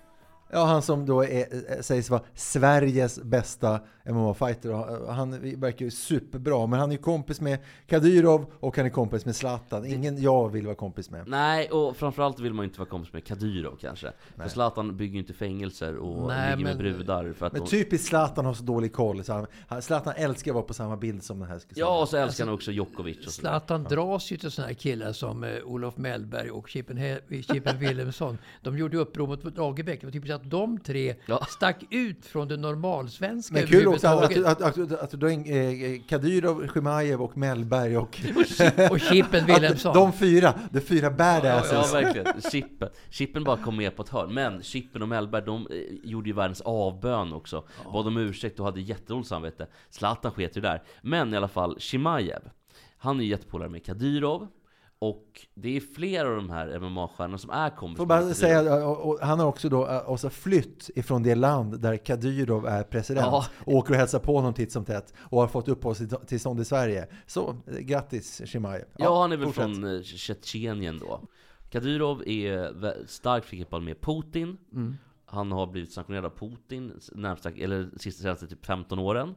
Ja, 0.51 0.65
han 0.65 0.81
som 0.81 1.05
då 1.05 1.23
är, 1.23 1.71
eh, 1.71 1.81
sägs 1.81 2.09
vara 2.09 2.21
Sveriges 2.35 3.23
bästa 3.23 3.79
MMA-fighter. 4.09 4.69
Och 5.07 5.13
Han 5.13 5.31
verkar 5.59 5.85
ju 5.85 5.91
superbra, 5.91 6.67
men 6.67 6.79
han 6.79 6.89
är 6.89 6.93
ju 6.95 7.01
kompis 7.01 7.41
med 7.41 7.59
Kadyrov 7.87 8.45
och 8.59 8.77
han 8.77 8.85
är 8.85 8.89
kompis 8.89 9.25
med 9.25 9.35
Zlatan. 9.35 9.85
Ingen 9.85 10.21
jag 10.21 10.49
vill 10.49 10.65
vara 10.65 10.75
kompis 10.75 11.09
med. 11.09 11.27
Nej, 11.27 11.69
och 11.69 11.97
framförallt 11.97 12.39
vill 12.39 12.53
man 12.53 12.63
ju 12.63 12.67
inte 12.67 12.79
vara 12.79 12.89
kompis 12.89 13.13
med 13.13 13.23
Kadyrov 13.25 13.77
kanske. 13.81 14.11
För 14.37 14.47
Zlatan 14.49 14.97
bygger 14.97 15.13
ju 15.13 15.19
inte 15.19 15.33
fängelser 15.33 15.97
och 15.97 16.27
Nej, 16.27 16.57
ligger 16.57 16.73
med 16.73 16.83
men- 16.85 16.95
brudar 16.95 17.33
för 17.33 17.45
att 17.45 17.53
Men 17.53 17.61
de... 17.61 17.67
typiskt 17.69 18.07
Zlatan 18.07 18.45
har 18.45 18.53
så 18.53 18.63
dålig 18.63 18.93
koll. 18.93 19.23
Så 19.23 19.47
han, 19.67 19.81
Zlatan 19.81 20.13
älskar 20.17 20.51
att 20.51 20.55
vara 20.55 20.65
på 20.65 20.73
samma 20.73 20.97
bild 20.97 21.23
som 21.23 21.39
den 21.39 21.47
här. 21.49 21.59
Ja, 21.75 22.01
och 22.01 22.09
så 22.09 22.17
älskar 22.17 22.45
han 22.45 22.53
också 22.53 22.71
Djokovic 22.71 23.25
och. 23.27 23.33
Zlatan 23.33 23.83
dras 23.83 24.31
ju 24.31 24.37
till 24.37 24.51
sådana 24.51 24.67
här 24.67 24.73
killar 24.75 25.11
som 25.13 25.43
eh, 25.43 25.49
Olof 25.65 25.97
Mellberg 25.97 26.51
och 26.51 26.69
Chippen, 26.69 26.99
Chippen 27.51 27.77
Wilhelmsson. 27.79 28.37
De 28.61 28.77
gjorde 28.77 28.97
uppror 28.97 29.27
mot 29.27 29.57
Lagerbäck. 29.57 30.01
Det 30.01 30.07
var 30.07 30.11
typiskt 30.11 30.35
att 30.35 30.49
de 30.49 30.79
tre 30.79 31.15
Ja. 31.25 31.45
stack 31.49 31.83
ut 31.89 32.25
från 32.25 32.47
det 32.47 32.57
normalsvenska 32.57 33.53
Men 33.53 33.67
kul 33.67 33.87
också 34.03 34.45
att, 34.45 34.61
överhuvudtaget. 34.61 34.91
att, 34.91 35.13
att, 35.13 35.23
eh, 35.23 36.01
Kadyrov, 36.07 36.67
Chimaev 36.73 37.21
och 37.21 37.37
Mellberg 37.37 37.97
och... 37.97 38.19
Och 38.91 38.99
Chippen 38.99 39.45
Wilhelmsson. 39.45 39.93
de 39.93 40.13
fyra, 40.13 40.53
de 40.71 40.81
fyra 40.81 41.11
badasses. 41.11 41.93
Ja, 41.93 41.99
verkligen. 42.01 42.41
Chippen. 42.51 42.89
Chippen 43.09 43.43
bara 43.43 43.57
kom 43.57 43.77
med 43.77 43.95
på 43.95 44.01
ett 44.01 44.09
hörn. 44.09 44.33
Men 44.33 44.61
Chippen 44.61 45.01
och 45.01 45.07
Mellberg, 45.07 45.45
de 45.45 45.67
eh, 45.67 45.77
gjorde 46.03 46.29
ju 46.29 46.35
världens 46.35 46.61
avbön 46.61 47.33
också. 47.33 47.63
Bad 47.93 48.07
om 48.07 48.17
ursäkt 48.17 48.59
och 48.59 48.65
hade 48.65 48.81
jättedåligt 48.81 49.29
samvete. 49.29 49.67
Zlatan 49.89 50.31
sket 50.31 50.57
ju 50.57 50.61
där. 50.61 50.83
Men 51.01 51.33
i 51.33 51.37
alla 51.37 51.47
fall, 51.47 51.79
Chimaev. 51.79 52.41
Han 52.97 53.19
är 53.19 53.23
ju 53.23 53.29
jättepolare 53.29 53.69
med 53.69 53.85
Kadyrov. 53.85 54.47
Och 55.01 55.47
det 55.53 55.77
är 55.77 55.79
flera 55.79 56.29
av 56.29 56.35
de 56.35 56.49
här 56.49 56.79
MMA-stjärnorna 56.79 57.37
som 57.37 57.49
är 57.49 57.69
kompis 57.69 57.97
Får 57.97 58.05
med 58.05 58.23
bara 58.23 58.33
säga, 58.33 58.87
och, 58.87 59.09
och, 59.09 59.19
han 59.21 59.39
har 59.39 59.47
också 59.47 59.69
då 59.69 59.87
eh, 59.87 60.09
också 60.09 60.29
flytt 60.29 60.89
ifrån 60.95 61.23
det 61.23 61.35
land 61.35 61.79
där 61.79 61.97
Kadyrov 61.97 62.67
är 62.67 62.83
president. 62.83 63.27
Ja. 63.31 63.45
Och 63.65 63.73
åker 63.73 63.93
och 63.93 63.99
hälsar 63.99 64.19
på 64.19 64.35
honom 64.35 64.53
titt 64.53 64.71
som 64.71 64.85
tätt. 64.85 65.13
Och 65.19 65.41
har 65.41 65.47
fått 65.47 65.67
uppehållstillstånd 65.67 66.59
i 66.59 66.65
Sverige. 66.65 67.07
Så, 67.25 67.55
eh, 67.67 67.77
grattis 67.77 68.41
Chimaev. 68.45 68.85
Ja, 68.97 69.21
han 69.21 69.31
är 69.31 69.37
väl 69.37 69.45
fortsätt. 69.45 69.63
från 69.63 69.95
eh, 69.95 70.01
Tjetjenien 70.01 70.99
då. 70.99 71.21
Kadyrov 71.69 72.23
är 72.25 73.07
starkt 73.07 73.45
förknippad 73.45 73.83
med 73.83 74.01
Putin. 74.01 74.57
Mm. 74.73 74.97
Han 75.25 75.51
har 75.51 75.67
blivit 75.67 75.93
sanktionerad 75.93 76.25
av 76.25 76.29
Putin 76.29 76.99
närmsta, 77.11 77.49
eller 77.49 77.89
sista 77.97 78.21
senaste 78.21 78.47
typ 78.47 78.65
15 78.65 78.99
åren. 78.99 79.35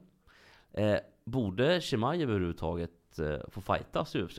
Eh, 0.73 0.97
borde 1.25 1.81
Chimaev 1.81 2.31
överhuvudtaget 2.31 3.19
eh, 3.19 3.51
få 3.51 3.61
fightas 3.61 4.17
i 4.17 4.23
UFC? 4.23 4.39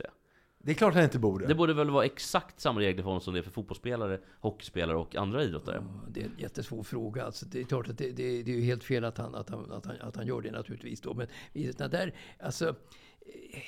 Det 0.64 0.70
är 0.70 0.74
klart 0.74 0.94
han 0.94 1.04
inte 1.04 1.18
borde. 1.18 1.46
Det 1.46 1.54
borde 1.54 1.74
väl 1.74 1.90
vara 1.90 2.04
exakt 2.04 2.60
samma 2.60 2.80
regler 2.80 3.02
för 3.02 3.08
honom 3.08 3.20
som 3.20 3.34
det 3.34 3.40
är 3.40 3.42
för 3.42 3.50
fotbollsspelare, 3.50 4.20
hockeyspelare 4.40 4.96
och 4.96 5.16
andra 5.16 5.42
idrottare? 5.42 5.84
Det 6.08 6.20
är 6.20 6.24
en 6.24 6.34
jättesvår 6.38 6.82
fråga. 6.82 7.24
Alltså, 7.24 7.46
det 7.46 7.60
är 7.60 7.64
klart 7.64 7.88
att 7.88 7.98
det, 7.98 8.10
det, 8.10 8.42
det 8.42 8.52
är 8.52 8.56
ju 8.56 8.64
helt 8.64 8.84
fel 8.84 9.04
att 9.04 9.18
han, 9.18 9.34
att, 9.34 9.50
han, 9.50 9.72
att, 9.72 9.86
han, 9.86 9.96
att 10.00 10.16
han 10.16 10.26
gör 10.26 10.40
det 10.40 10.50
naturligtvis. 10.50 11.00
Då. 11.00 11.14
Men 11.14 11.26
där, 11.76 12.14
alltså, 12.40 12.68
eh, 12.68 13.62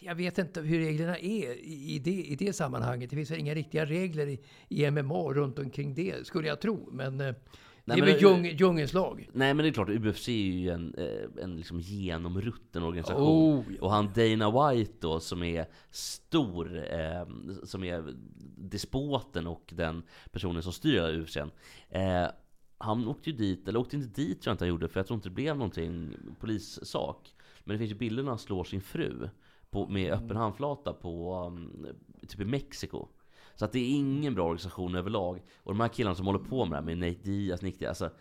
jag 0.00 0.14
vet 0.14 0.38
inte 0.38 0.60
hur 0.60 0.78
reglerna 0.78 1.18
är 1.18 1.54
i 1.54 1.94
i 1.94 1.98
det, 1.98 2.24
i 2.24 2.36
det 2.36 2.52
sammanhanget. 2.52 3.10
Det 3.10 3.16
finns 3.16 3.30
väl 3.30 3.38
inga 3.38 3.54
riktiga 3.54 3.84
regler 3.84 4.26
i, 4.26 4.40
i 4.68 4.90
MMA 4.90 5.32
runt 5.32 5.58
omkring 5.58 5.94
det, 5.94 6.26
skulle 6.26 6.48
jag 6.48 6.60
tro. 6.60 6.88
Men 6.92 7.34
det 7.96 8.00
är 8.00 8.22
men 8.22 8.42
väl 8.42 8.60
djungelns 8.60 8.92
lag. 8.92 9.28
Nej 9.32 9.54
men 9.54 9.64
det 9.64 9.68
är 9.68 9.72
klart, 9.72 9.88
UFC 9.88 10.28
är 10.28 10.32
ju 10.32 10.70
en, 10.70 10.94
eh, 10.98 11.42
en 11.44 11.56
liksom 11.56 11.80
genomrutten 11.80 12.82
organisation. 12.82 13.58
Oh, 13.58 13.64
ja. 13.70 13.76
Och 13.80 13.90
han 13.90 14.12
Dana 14.14 14.70
White 14.70 14.92
då, 15.00 15.20
som 15.20 15.42
är 15.42 15.66
stor, 15.90 16.92
eh, 16.92 17.26
som 17.64 17.84
är 17.84 18.14
despoten 18.56 19.46
och 19.46 19.72
den 19.76 20.02
personen 20.32 20.62
som 20.62 20.72
styr 20.72 21.20
UFC. 21.20 21.36
Eh, 21.36 22.26
han 22.78 23.08
åkte 23.08 23.30
ju 23.30 23.36
dit, 23.36 23.68
eller 23.68 23.80
åkte 23.80 23.96
inte 23.96 24.22
dit 24.22 24.42
tror 24.42 24.50
jag 24.50 24.54
inte 24.54 24.64
han 24.64 24.68
gjorde, 24.68 24.88
för 24.88 25.00
jag 25.00 25.06
tror 25.06 25.14
inte 25.14 25.28
det 25.28 25.34
blev 25.34 25.56
någonting 25.56 26.14
polissak. 26.40 27.34
Men 27.64 27.74
det 27.74 27.78
finns 27.78 27.90
ju 27.90 27.94
bilder 27.94 28.22
när 28.22 28.30
han 28.30 28.38
slår 28.38 28.64
sin 28.64 28.80
fru 28.80 29.28
på, 29.70 29.88
med 29.88 30.12
öppen 30.12 30.36
handflata 30.36 30.92
på, 30.92 31.44
um, 31.46 31.86
typ 32.28 32.40
i 32.40 32.44
Mexiko. 32.44 33.08
Så 33.58 33.64
att 33.64 33.72
det 33.72 33.78
är 33.78 33.90
ingen 33.96 34.34
bra 34.34 34.44
organisation 34.44 34.94
överlag. 34.94 35.42
Och 35.62 35.72
de 35.72 35.80
här 35.80 35.88
killarna 35.88 36.14
som 36.14 36.26
håller 36.26 36.38
på 36.38 36.64
med 36.64 36.72
det 36.72 36.76
här 36.76 36.96
med 36.96 36.98
Nate 36.98 37.22
Diaz, 37.22 37.62
Nick 37.62 37.78
Diaz, 37.78 38.02
alltså 38.02 38.16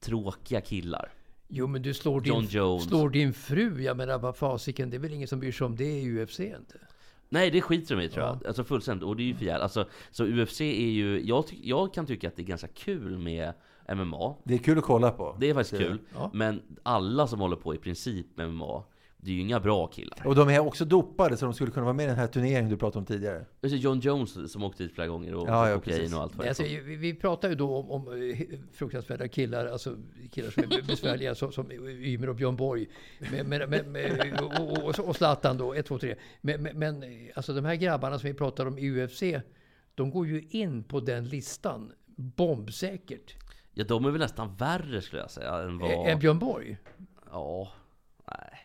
tråkiga 0.00 0.60
killar. 0.60 1.12
Jo, 1.48 1.66
men 1.66 1.82
du 1.82 1.94
slår 1.94 2.26
John 2.26 2.40
din, 2.40 2.48
Jones. 2.50 2.84
slår 2.84 3.10
din 3.10 3.32
fru. 3.32 3.82
Jag 3.82 3.96
menar, 3.96 4.18
vad 4.18 4.36
fasiken, 4.36 4.90
det 4.90 4.96
är 4.96 4.98
väl 4.98 5.12
ingen 5.12 5.28
som 5.28 5.40
bryr 5.40 5.52
sig 5.52 5.64
om 5.64 5.76
det 5.76 6.00
i 6.00 6.22
UFC 6.22 6.40
inte? 6.40 6.78
Nej, 7.28 7.50
det 7.50 7.60
skiter 7.60 7.96
de 7.96 8.02
i 8.02 8.08
tror 8.08 8.24
jag. 8.26 8.46
Alltså 8.46 8.64
fullständigt. 8.64 9.04
Och 9.04 9.16
det 9.16 9.22
är 9.22 9.24
ju 9.24 9.34
för 9.34 9.48
alltså, 9.48 9.88
Så 10.10 10.24
UFC 10.24 10.60
är 10.60 10.90
ju, 10.90 11.20
jag, 11.26 11.46
ty- 11.46 11.56
jag 11.62 11.94
kan 11.94 12.06
tycka 12.06 12.28
att 12.28 12.36
det 12.36 12.42
är 12.42 12.46
ganska 12.46 12.68
kul 12.68 13.18
med 13.18 13.52
MMA. 13.94 14.34
Det 14.44 14.54
är 14.54 14.58
kul 14.58 14.78
att 14.78 14.84
kolla 14.84 15.10
på. 15.10 15.36
Det 15.40 15.50
är 15.50 15.54
faktiskt 15.54 15.82
kul. 15.82 15.98
Ja. 16.14 16.30
Men 16.34 16.62
alla 16.82 17.26
som 17.26 17.40
håller 17.40 17.56
på 17.56 17.74
i 17.74 17.78
princip 17.78 18.26
med 18.36 18.50
MMA, 18.50 18.84
det 19.24 19.30
är 19.30 19.34
ju 19.34 19.40
inga 19.40 19.60
bra 19.60 19.86
killar. 19.86 20.26
Och 20.26 20.34
de 20.34 20.48
är 20.48 20.58
också 20.60 20.84
dopade 20.84 21.36
så 21.36 21.44
de 21.44 21.54
skulle 21.54 21.70
kunna 21.70 21.84
vara 21.84 21.92
med 21.94 22.04
i 22.04 22.06
den 22.06 22.16
här 22.16 22.26
turneringen 22.26 22.70
du 22.70 22.76
pratade 22.76 22.98
om 22.98 23.06
tidigare. 23.06 23.44
Alltså 23.62 23.76
John 23.76 24.00
Jones 24.00 24.52
som 24.52 24.64
åkte 24.64 24.82
dit 24.82 24.92
flera 24.94 25.08
gånger 25.08 25.34
och 25.34 25.48
Ja, 25.48 25.68
ja, 25.68 25.74
kokain 25.74 25.96
precis. 25.98 26.14
och 26.14 26.22
allt 26.22 26.34
vad 26.36 26.44
det 26.46 26.48
Alltså, 26.48 26.62
vi, 26.62 26.96
vi 26.96 27.14
pratar 27.14 27.48
ju 27.48 27.54
då 27.54 27.76
om, 27.76 27.90
om 27.90 28.30
eh, 28.30 28.38
fruktansvärda 28.72 29.28
killar, 29.28 29.66
alltså 29.66 29.96
killar 30.30 30.50
som 30.50 30.62
är 30.62 30.82
besvärliga 30.86 31.34
som, 31.34 31.52
som 31.52 31.72
Ymer 31.72 32.28
och 32.28 32.34
Björn 32.36 32.56
Borg. 32.56 32.86
Men, 33.32 33.48
men, 33.48 33.70
men, 33.92 34.34
och, 34.44 34.84
och, 34.88 35.08
och 35.08 35.16
Zlatan 35.16 35.58
då, 35.58 35.74
1, 35.74 35.86
2, 35.86 35.98
3. 35.98 36.14
Men, 36.40 36.62
men, 36.62 37.04
alltså 37.34 37.52
de 37.52 37.64
här 37.64 37.74
grabbarna 37.74 38.18
som 38.18 38.28
vi 38.28 38.34
pratar 38.34 38.66
om 38.66 38.78
i 38.78 38.90
UFC, 39.04 39.22
de 39.94 40.10
går 40.10 40.26
ju 40.26 40.42
in 40.50 40.84
på 40.84 41.00
den 41.00 41.28
listan 41.28 41.92
bombsäkert. 42.16 43.34
Ja, 43.74 43.84
de 43.84 44.04
är 44.04 44.10
väl 44.10 44.20
nästan 44.20 44.54
värre 44.56 45.00
skulle 45.02 45.22
jag 45.22 45.30
säga 45.30 45.54
än 45.58 45.78
vad... 45.78 45.90
Ä- 45.90 46.10
Än 46.10 46.18
Björn 46.18 46.38
Borg. 46.38 46.76
Ja, 47.30 47.72
nej. 48.30 48.63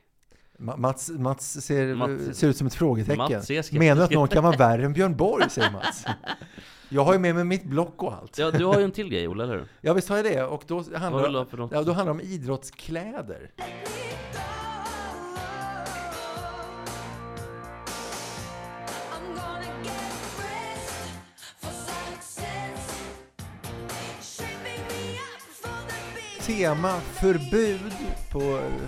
Ma- 0.60 0.78
Mats, 0.78 1.10
Mats, 1.10 1.62
ser, 1.66 1.96
Mats- 1.96 2.34
ser 2.34 2.48
ut 2.48 2.58
som 2.58 2.68
ett 2.68 2.74
frågetecken. 2.74 3.42
Menar 3.72 3.96
du 3.96 4.04
att 4.04 4.12
någon 4.12 4.28
kan 4.28 4.44
vara 4.44 4.58
värre 4.58 4.86
än 4.86 4.94
Björn 4.94 5.16
Borg, 5.16 5.50
säger 5.50 5.72
Mats. 5.74 6.04
Jag 6.90 7.04
har 7.06 7.14
ju 7.14 7.20
med 7.20 7.36
mig 7.36 7.44
mitt 7.44 7.64
block 7.64 8.04
och 8.04 8.14
allt. 8.14 8.38
Ja, 8.38 8.52
du 8.52 8.66
har 8.66 8.78
ju 8.80 8.84
en 8.84 8.92
till 8.92 9.10
grej 9.10 9.28
Olle, 9.28 9.44
eller 9.44 9.54
hur? 9.54 9.66
Ja, 9.82 9.94
visst 9.94 10.10
har 10.10 10.16
jag 10.16 10.26
det. 10.26 10.44
Och 10.44 10.64
då 10.68 10.76
Vad 10.76 10.84
vill 10.86 10.94
du 10.94 11.00
handlar, 11.00 11.40
ha 11.40 11.46
för 11.46 11.58
något? 11.58 11.72
ja, 11.72 11.84
då 11.84 11.92
handlar 11.94 12.14
det 12.16 12.22
om 12.24 12.28
idrottskläder. 12.30 13.50
Tema 26.50 27.00
förbud 27.00 27.94
på, 28.32 28.40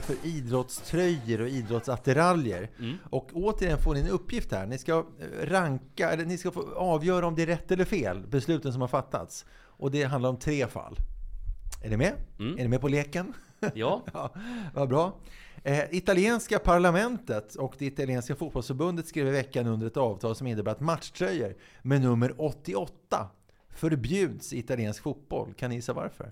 för 0.01 0.15
idrottströjor 0.27 1.41
och 1.41 1.47
idrottsattiraljer. 1.47 2.69
Mm. 2.79 2.97
Och 3.09 3.29
återigen 3.33 3.77
får 3.77 3.93
ni 3.93 3.99
en 3.99 4.07
uppgift 4.07 4.51
här. 4.51 4.65
Ni 4.65 4.77
ska 4.77 4.97
eh, 5.19 5.45
ranka, 5.45 6.11
eller 6.11 6.25
ni 6.25 6.37
ska 6.37 6.51
få 6.51 6.75
avgöra 6.75 7.27
om 7.27 7.35
det 7.35 7.41
är 7.41 7.45
rätt 7.45 7.71
eller 7.71 7.85
fel, 7.85 8.27
besluten 8.27 8.71
som 8.71 8.81
har 8.81 8.87
fattats. 8.87 9.45
Och 9.53 9.91
det 9.91 10.03
handlar 10.03 10.29
om 10.29 10.39
tre 10.39 10.67
fall. 10.67 10.95
Är 11.83 11.89
ni 11.89 11.97
med? 11.97 12.13
Mm. 12.39 12.57
Är 12.57 12.61
ni 12.61 12.67
med 12.67 12.81
på 12.81 12.87
leken? 12.87 13.33
Ja, 13.73 14.03
Ja, 14.13 14.33
vad 14.73 14.89
bra. 14.89 15.19
Eh, 15.63 15.83
italienska 15.91 16.59
parlamentet 16.59 17.55
och 17.55 17.75
det 17.77 17.85
italienska 17.85 18.35
fotbollsförbundet 18.35 19.07
skrev 19.07 19.27
i 19.27 19.31
veckan 19.31 19.67
under 19.67 19.87
ett 19.87 19.97
avtal 19.97 20.35
som 20.35 20.47
innebär 20.47 20.71
att 20.71 20.79
matchtröjor 20.79 21.55
med 21.81 22.01
nummer 22.01 22.33
88 22.37 23.27
förbjuds 23.69 24.53
i 24.53 24.59
italiensk 24.59 25.03
fotboll. 25.03 25.53
Kan 25.53 25.69
ni 25.69 25.75
gissa 25.75 25.93
varför? 25.93 26.31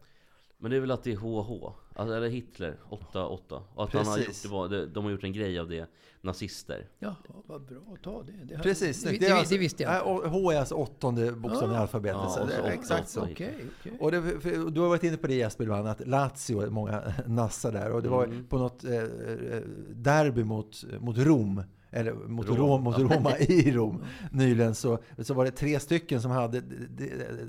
Men 0.59 0.71
det 0.71 0.77
är 0.77 0.81
väl 0.81 0.91
att 0.91 1.03
det 1.03 1.11
är 1.11 1.15
HH, 1.17 1.65
alltså, 1.95 2.15
eller 2.15 2.29
Hitler, 2.29 2.77
8-8. 2.89 3.61
Och 3.75 3.83
att 3.83 3.93
han 3.93 4.05
har 4.07 4.17
gjort, 4.17 4.41
det 4.43 4.49
var, 4.49 4.85
de 4.93 5.03
har 5.03 5.11
gjort 5.11 5.23
en 5.23 5.33
grej 5.33 5.59
av 5.59 5.69
det, 5.69 5.89
nazister. 6.21 6.87
Ja, 6.99 7.15
vad 7.47 7.61
bra 7.65 7.77
att 7.93 8.03
ta 8.03 8.23
det. 8.23 8.31
det 8.43 8.55
här- 8.55 8.63
Precis, 8.63 9.03
det, 9.03 9.11
det, 9.11 9.17
det, 9.17 9.25
är 9.25 9.29
det, 9.29 9.35
alltså- 9.39 9.57
visste 9.57 9.83
jag 9.83 10.03
H 10.29 10.51
är 10.51 10.59
alltså 10.59 10.75
åttonde 10.75 11.31
bokstaven 11.31 11.75
i 11.75 11.77
Ah. 11.77 11.81
alfabetet. 11.81 12.21
Ja, 12.23 12.29
så 12.29 12.39
det 12.45 12.59
åtta, 12.61 12.73
exakt 12.73 13.09
så. 13.09 13.21
Okej, 13.21 13.55
okej. 13.81 13.97
Och 13.99 14.11
det, 14.11 14.21
för, 14.21 14.71
du 14.71 14.81
har 14.81 14.87
varit 14.87 15.03
inne 15.03 15.17
på 15.17 15.27
det 15.27 15.33
Jesper 15.35 15.63
ibland, 15.63 15.87
att 15.87 16.07
Lazio, 16.07 16.69
många 16.69 17.13
nassar 17.25 17.71
där. 17.71 17.91
Och 17.91 18.03
det 18.03 18.09
var 18.09 18.23
Mm. 18.23 18.45
på 18.47 18.57
något 18.57 18.83
eh, 18.83 18.93
eh, 18.93 19.61
derby 19.93 20.43
mot, 20.43 20.83
mot 20.99 21.17
Rom, 21.17 21.63
eller 21.91 22.13
mot, 22.13 22.47
Rom. 22.47 22.57
Rom, 22.57 22.83
mot 22.83 22.97
Roma 22.97 23.37
i 23.37 23.71
Rom 23.75 24.03
nyligen, 24.31 24.75
så, 24.75 24.99
så 25.17 25.33
var 25.33 25.45
det 25.45 25.51
tre 25.51 25.79
stycken 25.79 26.21
som 26.21 26.31
hade 26.31 26.61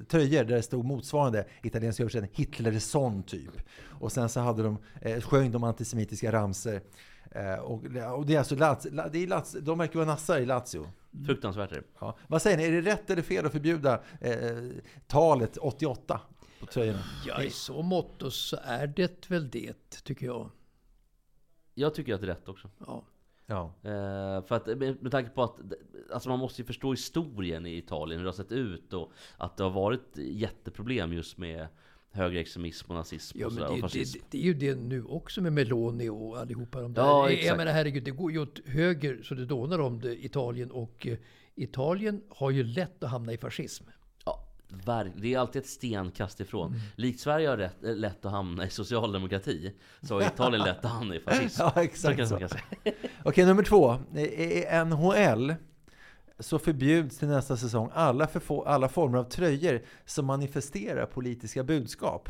tröjor 0.08 0.44
där 0.44 0.56
det 0.56 0.62
stod 0.62 0.84
motsvarande 0.84 1.44
italiensk 1.62 2.00
översättning, 2.00 2.32
Hitlerson 2.34 3.22
typ. 3.22 3.62
Och 3.82 4.12
sen 4.12 4.28
så 4.28 4.40
hade 4.40 4.62
de, 4.62 4.78
eh, 5.00 5.20
sjöng 5.20 5.50
de 5.50 5.64
antisemitiska 5.64 6.32
ramser. 6.32 6.80
Eh, 7.30 7.54
och, 7.54 7.84
och 8.18 8.26
det 8.26 8.34
är 8.34 8.38
alltså 8.38 8.54
Lazio, 8.56 8.90
det 9.12 9.18
är 9.18 9.26
Lazio, 9.26 9.60
de 9.60 9.78
verkar 9.78 9.94
vara 9.94 10.06
nassar 10.06 10.38
i 10.38 10.46
Lazio. 10.46 10.86
Fruktansvärt 11.26 11.72
är 11.72 11.76
det. 11.76 11.82
Ja. 12.00 12.18
Vad 12.26 12.42
säger 12.42 12.56
ni, 12.56 12.64
är 12.64 12.72
det 12.72 12.80
rätt 12.80 13.10
eller 13.10 13.22
fel 13.22 13.46
att 13.46 13.52
förbjuda 13.52 14.00
eh, 14.20 14.34
talet 15.06 15.56
88 15.56 16.20
på 16.60 16.66
tröjorna? 16.66 16.98
Ja, 17.26 17.42
i 17.42 17.50
så 17.50 17.82
mått 17.82 18.22
så 18.32 18.56
är 18.64 18.86
det 18.86 19.30
väl 19.30 19.50
det, 19.50 20.02
tycker 20.04 20.26
jag. 20.26 20.50
Jag 21.74 21.94
tycker 21.94 22.14
att 22.14 22.20
det 22.20 22.26
är 22.26 22.34
rätt 22.34 22.48
också. 22.48 22.70
Ja. 22.86 23.04
Ja. 23.50 23.72
Eh, 23.82 24.44
för 24.46 24.52
att 24.52 24.66
med, 24.66 25.02
med 25.02 25.12
tanke 25.12 25.30
på 25.30 25.42
att 25.42 25.60
alltså 26.12 26.28
man 26.28 26.38
måste 26.38 26.62
ju 26.62 26.66
förstå 26.66 26.90
historien 26.90 27.66
i 27.66 27.76
Italien, 27.76 28.18
hur 28.18 28.24
det 28.24 28.30
har 28.30 28.36
sett 28.36 28.52
ut 28.52 28.92
och 28.92 29.12
att 29.36 29.56
det 29.56 29.62
har 29.62 29.70
varit 29.70 30.16
jätteproblem 30.16 31.12
just 31.12 31.38
med 31.38 31.66
högerextremism 32.10 32.90
och 32.90 32.96
nazism 32.96 33.38
Ja, 33.40 33.46
och, 33.46 33.52
sådär, 33.52 33.66
det, 33.66 33.72
och 33.72 33.80
fascism. 33.80 34.18
det, 34.18 34.26
det 34.30 34.38
är 34.38 34.46
ju 34.46 34.54
det 34.54 34.74
nu 34.74 35.04
också 35.04 35.40
med 35.40 35.52
Meloni 35.52 36.08
och 36.08 36.38
allihopa 36.38 36.80
de 36.80 36.94
där. 36.94 37.02
Ja, 37.02 37.30
jag 37.30 37.56
menar 37.56 37.72
herregud, 37.72 38.04
det 38.04 38.10
går 38.10 38.32
ju 38.32 38.38
åt 38.38 38.66
höger 38.66 39.22
så 39.22 39.34
det 39.34 39.46
dånar 39.46 39.78
om 39.78 40.00
det, 40.00 40.24
Italien. 40.24 40.70
Och 40.70 41.06
eh, 41.06 41.18
Italien 41.54 42.22
har 42.28 42.50
ju 42.50 42.62
lätt 42.62 43.02
att 43.02 43.10
hamna 43.10 43.32
i 43.32 43.38
fascism. 43.38 43.84
Det 45.14 45.34
är 45.34 45.38
alltid 45.38 45.62
ett 45.62 45.68
stenkast 45.68 46.40
ifrån. 46.40 46.66
Mm. 46.68 46.80
Likt 46.96 47.20
Sverige 47.20 47.48
har 47.48 47.56
rätt, 47.56 47.84
eh, 47.84 47.94
lätt 47.94 48.24
att 48.24 48.32
hamna 48.32 48.66
i 48.66 48.70
socialdemokrati, 48.70 49.72
så 50.02 50.14
har 50.14 50.22
Italien 50.22 50.62
lätt 50.64 50.84
att 50.84 50.90
hamna 50.90 51.14
i 51.14 51.20
fascism. 51.20 51.62
Ja, 51.62 51.72
så 51.74 51.80
exakt 51.80 52.28
så. 52.28 52.38
säga. 52.38 52.48
Okej, 53.24 53.46
nummer 53.46 53.62
två. 53.62 53.98
I 54.16 54.64
NHL 54.86 55.54
så 56.38 56.58
förbjuds 56.58 57.18
till 57.18 57.28
nästa 57.28 57.56
säsong 57.56 57.90
alla, 57.94 58.28
alla 58.66 58.88
former 58.88 59.18
av 59.18 59.24
tröjor 59.24 59.82
som 60.04 60.26
manifesterar 60.26 61.06
politiska 61.06 61.64
budskap. 61.64 62.28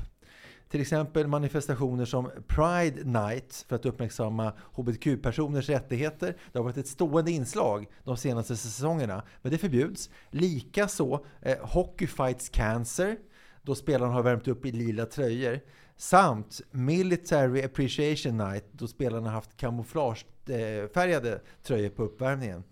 Till 0.70 0.80
exempel 0.80 1.26
manifestationer 1.26 2.04
som 2.04 2.30
Pride 2.46 3.04
Night 3.04 3.64
för 3.68 3.76
att 3.76 3.86
uppmärksamma 3.86 4.52
hbtq-personers 4.72 5.68
rättigheter. 5.68 6.36
Det 6.52 6.58
har 6.58 6.64
varit 6.64 6.76
ett 6.76 6.86
stående 6.88 7.30
inslag 7.30 7.86
de 8.04 8.16
senaste 8.16 8.56
säsongerna, 8.56 9.22
men 9.42 9.52
det 9.52 9.58
förbjuds. 9.58 10.10
Likaså 10.30 11.24
eh, 11.42 11.58
Hockey 11.60 12.06
Fights 12.06 12.48
Cancer, 12.48 13.16
då 13.62 13.74
spelarna 13.74 14.12
har 14.12 14.22
värmt 14.22 14.48
upp 14.48 14.66
i 14.66 14.72
lila 14.72 15.06
tröjor. 15.06 15.60
Samt 15.96 16.60
Military 16.70 17.62
Appreciation 17.62 18.36
Night, 18.36 18.64
då 18.72 18.86
spelarna 18.86 19.28
har 19.28 19.34
haft 19.34 19.56
kamouflagefärgade 19.56 21.32
eh, 21.32 21.40
tröjor 21.62 21.90
på 21.90 22.02
uppvärmningen. 22.02 22.64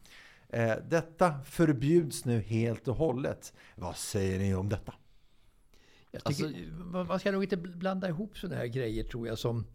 Eh, 0.48 0.74
detta 0.88 1.34
förbjuds 1.44 2.24
nu 2.24 2.40
helt 2.40 2.88
och 2.88 2.96
hållet. 2.96 3.52
Vad 3.74 3.96
säger 3.96 4.38
ni 4.38 4.54
om 4.54 4.68
detta? 4.68 4.94
Jag 6.10 6.24
tycker, 6.24 6.70
man- 6.84 7.06
man 7.06 7.18
ska 7.20 7.32
nog 7.32 7.42
inte 7.42 7.56
blanda 7.56 8.08
ihop 8.08 8.38
sådana 8.38 8.56
här 8.56 8.66
grejer 8.66 9.04
tror 9.04 9.26
jag 9.28 9.38
som 9.38 9.66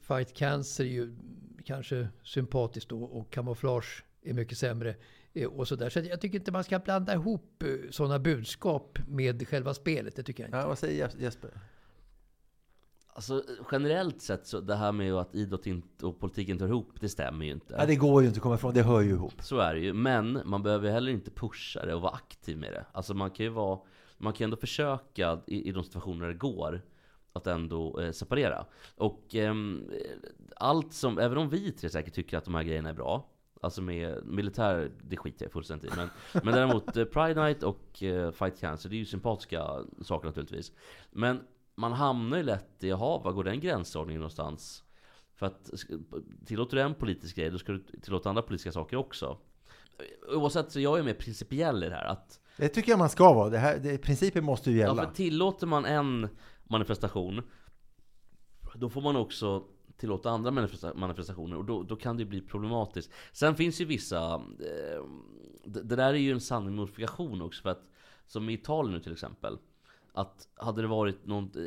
Fight 0.00 0.34
Cancer 0.34 0.84
är 0.84 0.88
ju 0.88 1.16
kanske 1.64 2.08
sympatiskt 2.22 2.88
då 2.90 3.04
och 3.04 3.32
kamouflage 3.32 4.04
är 4.22 4.34
mycket 4.34 4.58
sämre. 4.58 4.96
eh, 5.32 5.48
Och 5.48 5.68
så 5.68 5.76
där. 5.76 5.90
så 5.90 6.00
jag 6.00 6.20
tycker 6.20 6.38
inte 6.38 6.52
man 6.52 6.64
ska 6.64 6.78
blanda 6.78 7.14
ihop 7.14 7.64
sådana 7.90 8.18
budskap 8.18 8.98
med 9.08 9.48
själva 9.48 9.74
spelet. 9.74 10.16
Det 10.16 10.22
tycker 10.22 10.42
jag 10.42 10.48
inte. 10.48 10.58
Ja, 10.58 10.68
vad 10.68 10.78
säger 10.78 11.10
Jesper? 11.18 11.50
Alltså 13.16 13.44
generellt 13.72 14.22
sett 14.22 14.46
så 14.46 14.60
det 14.60 14.74
här 14.76 14.92
med 14.92 15.12
att 15.14 15.34
idrott 15.34 15.66
inte, 15.66 16.06
och 16.06 16.20
politik 16.20 16.48
inte 16.48 16.64
hör 16.64 16.70
ihop, 16.70 17.00
det 17.00 17.08
stämmer 17.08 17.44
ju 17.44 17.52
inte. 17.52 17.74
Ja, 17.78 17.86
det 17.86 17.96
går 17.96 18.22
ju 18.22 18.28
inte 18.28 18.38
att 18.38 18.42
komma 18.42 18.54
ifrån, 18.54 18.74
det 18.74 18.82
hör 18.82 19.00
ju 19.00 19.10
ihop. 19.10 19.34
Så 19.42 19.58
är 19.58 19.74
det 19.74 19.80
ju. 19.80 19.92
Men 19.92 20.40
man 20.44 20.62
behöver 20.62 20.90
heller 20.90 21.12
inte 21.12 21.30
pusha 21.30 21.86
det 21.86 21.94
och 21.94 22.00
vara 22.02 22.12
aktiv 22.12 22.58
med 22.58 22.72
det. 22.72 22.86
Alltså 22.92 23.14
man 23.14 23.30
kan 23.30 23.44
ju 23.46 23.50
vara, 23.50 23.78
man 24.18 24.32
kan 24.32 24.44
ändå 24.44 24.56
försöka 24.56 25.40
i, 25.46 25.68
i 25.68 25.72
de 25.72 25.84
situationer 25.84 26.28
det 26.28 26.34
går 26.34 26.82
att 27.32 27.46
ändå 27.46 28.00
eh, 28.00 28.12
separera. 28.12 28.66
Och 28.96 29.34
eh, 29.34 29.54
allt 30.56 30.92
som, 30.92 31.18
även 31.18 31.38
om 31.38 31.48
vi 31.48 31.72
tre 31.72 31.90
säkert 31.90 32.14
tycker 32.14 32.38
att 32.38 32.44
de 32.44 32.54
här 32.54 32.62
grejerna 32.62 32.88
är 32.88 32.94
bra, 32.94 33.34
Alltså 33.64 33.82
med 33.82 34.26
militär, 34.26 34.90
det 35.02 35.16
skiter 35.16 35.44
jag 35.44 35.52
fullständigt 35.52 35.92
i. 35.92 35.96
Men, 35.96 36.08
men 36.32 36.54
däremot 36.54 36.96
eh, 36.96 37.04
Pride 37.04 37.44
Night 37.44 37.62
och 37.62 38.02
eh, 38.02 38.30
Fight 38.30 38.60
Cancer, 38.60 38.88
det 38.88 38.96
är 38.96 38.98
ju 38.98 39.04
sympatiska 39.04 39.84
saker 40.02 40.28
naturligtvis. 40.28 40.72
Men 41.10 41.40
man 41.74 41.92
hamnar 41.92 42.36
ju 42.36 42.42
lätt 42.42 42.84
i, 42.84 42.88
jaha, 42.88 43.18
var 43.18 43.32
går 43.32 43.44
den 43.44 43.60
gränsdragningen 43.60 44.20
någonstans? 44.20 44.84
För 45.34 45.46
att 45.46 45.70
tillåter 46.46 46.76
du 46.76 46.82
en 46.82 46.94
politisk 46.94 47.36
grej, 47.36 47.50
då 47.50 47.58
ska 47.58 47.72
du 47.72 47.84
tillåta 48.02 48.28
andra 48.28 48.42
politiska 48.42 48.72
saker 48.72 48.96
också. 48.96 49.38
Oavsett, 50.28 50.72
så 50.72 50.80
jag 50.80 50.98
är 50.98 51.02
mer 51.02 51.14
principiell 51.14 51.84
i 51.84 51.88
det 51.88 51.94
här. 51.94 52.04
Att, 52.04 52.40
det 52.56 52.68
tycker 52.68 52.92
jag 52.92 52.98
man 52.98 53.10
ska 53.10 53.32
vara. 53.32 53.50
Det 53.50 53.58
här, 53.58 53.78
det, 53.78 53.98
principen 53.98 54.44
måste 54.44 54.70
ju 54.70 54.78
ja, 54.78 54.86
gälla. 54.86 55.06
för 55.06 55.14
tillåter 55.14 55.66
man 55.66 55.84
en 55.84 56.28
manifestation, 56.64 57.42
då 58.74 58.88
får 58.88 59.00
man 59.00 59.16
också 59.16 59.64
tillåta 59.96 60.30
andra 60.30 60.50
manifesta- 60.50 60.94
manifestationer 60.94 61.56
och 61.56 61.64
då, 61.64 61.82
då 61.82 61.96
kan 61.96 62.16
det 62.16 62.24
bli 62.24 62.40
problematiskt. 62.40 63.10
Sen 63.32 63.56
finns 63.56 63.80
ju 63.80 63.84
vissa, 63.84 64.34
eh, 64.34 65.04
det, 65.64 65.82
det 65.82 65.96
där 65.96 66.14
är 66.14 66.18
ju 66.18 66.32
en 66.32 66.40
sanning 66.40 66.74
modifikation 66.74 67.42
också 67.42 67.62
för 67.62 67.70
att 67.70 67.82
som 68.26 68.48
i 68.48 68.52
Italien 68.52 68.94
nu 68.94 69.00
till 69.00 69.12
exempel. 69.12 69.58
Att 70.16 70.48
hade 70.56 70.82
det 70.82 70.88
varit 70.88 71.26
något, 71.26 71.56
eh, 71.56 71.62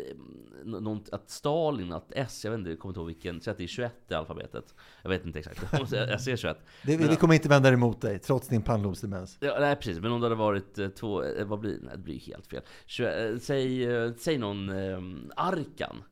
någon, 0.66 1.04
att 1.12 1.30
Stalin, 1.30 1.94
att 1.94 2.12
S, 2.12 2.42
jag 2.44 2.52
vet 2.52 2.58
inte, 2.58 2.70
jag 2.70 2.80
kommer 2.80 2.90
inte 2.92 3.00
ihåg 3.00 3.08
vilken, 3.08 3.42
säg 3.42 3.52
att 3.52 3.58
det 3.58 3.64
är 3.64 3.68
21 3.68 3.94
i 4.10 4.14
alfabetet. 4.14 4.76
Jag 5.02 5.10
vet 5.10 5.26
inte 5.26 5.40
exakt, 5.40 5.64
jag 5.92 6.22
ser 6.22 6.36
21. 6.36 6.58
Det, 6.84 6.98
Men- 7.00 7.08
vi 7.10 7.16
kommer 7.16 7.34
inte 7.34 7.50
vända 7.50 7.74
emot 7.74 8.02
dig, 8.02 8.20
trots 8.20 8.48
din 8.48 8.62
pannlobsdemens. 8.62 9.38
Ja, 9.40 9.58
nej 9.60 9.76
precis, 9.76 10.00
men 10.00 10.12
om 10.12 10.20
det 10.22 10.26
hade 10.26 10.36
varit 10.36 10.78
eh, 10.78 10.88
två, 10.90 11.24
eh, 11.24 11.46
vad 11.46 11.60
blir 11.60 11.80
nej, 11.82 11.92
det? 11.92 11.98
blir 11.98 12.20
helt 12.20 12.48
fel. 12.48 12.62
Tjugo- 12.88 13.32
eh, 13.34 13.38
säg, 13.40 13.88
säg 14.20 14.38
någon 14.38 14.70
eh, 14.70 15.00
Arkan. 15.36 16.04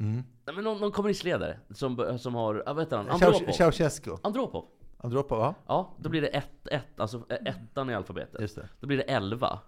Mm. 0.00 0.12
Nej, 0.46 0.54
men 0.54 0.64
någon, 0.64 0.80
någon 0.80 0.92
kommunistledare 0.92 1.58
som, 1.70 2.18
som 2.18 2.34
har, 2.34 2.62
ja, 2.66 2.72
vad 2.72 2.84
heter 2.84 2.96
han? 2.96 3.08
Andropov. 3.08 3.52
Ceausescu. 3.52 4.10
Andropov. 4.22 4.64
Andropov, 4.98 5.38
va? 5.38 5.54
Ja, 5.66 5.96
då 5.98 6.08
blir 6.08 6.20
det 6.20 6.26
ett, 6.28 6.66
ett, 6.66 7.00
alltså 7.00 7.24
ettan 7.30 7.90
i 7.90 7.94
alfabetet. 7.94 8.40
Just 8.40 8.56
det. 8.56 8.68
Då 8.80 8.86
blir 8.86 8.96
det 8.96 9.02
11. 9.02 9.58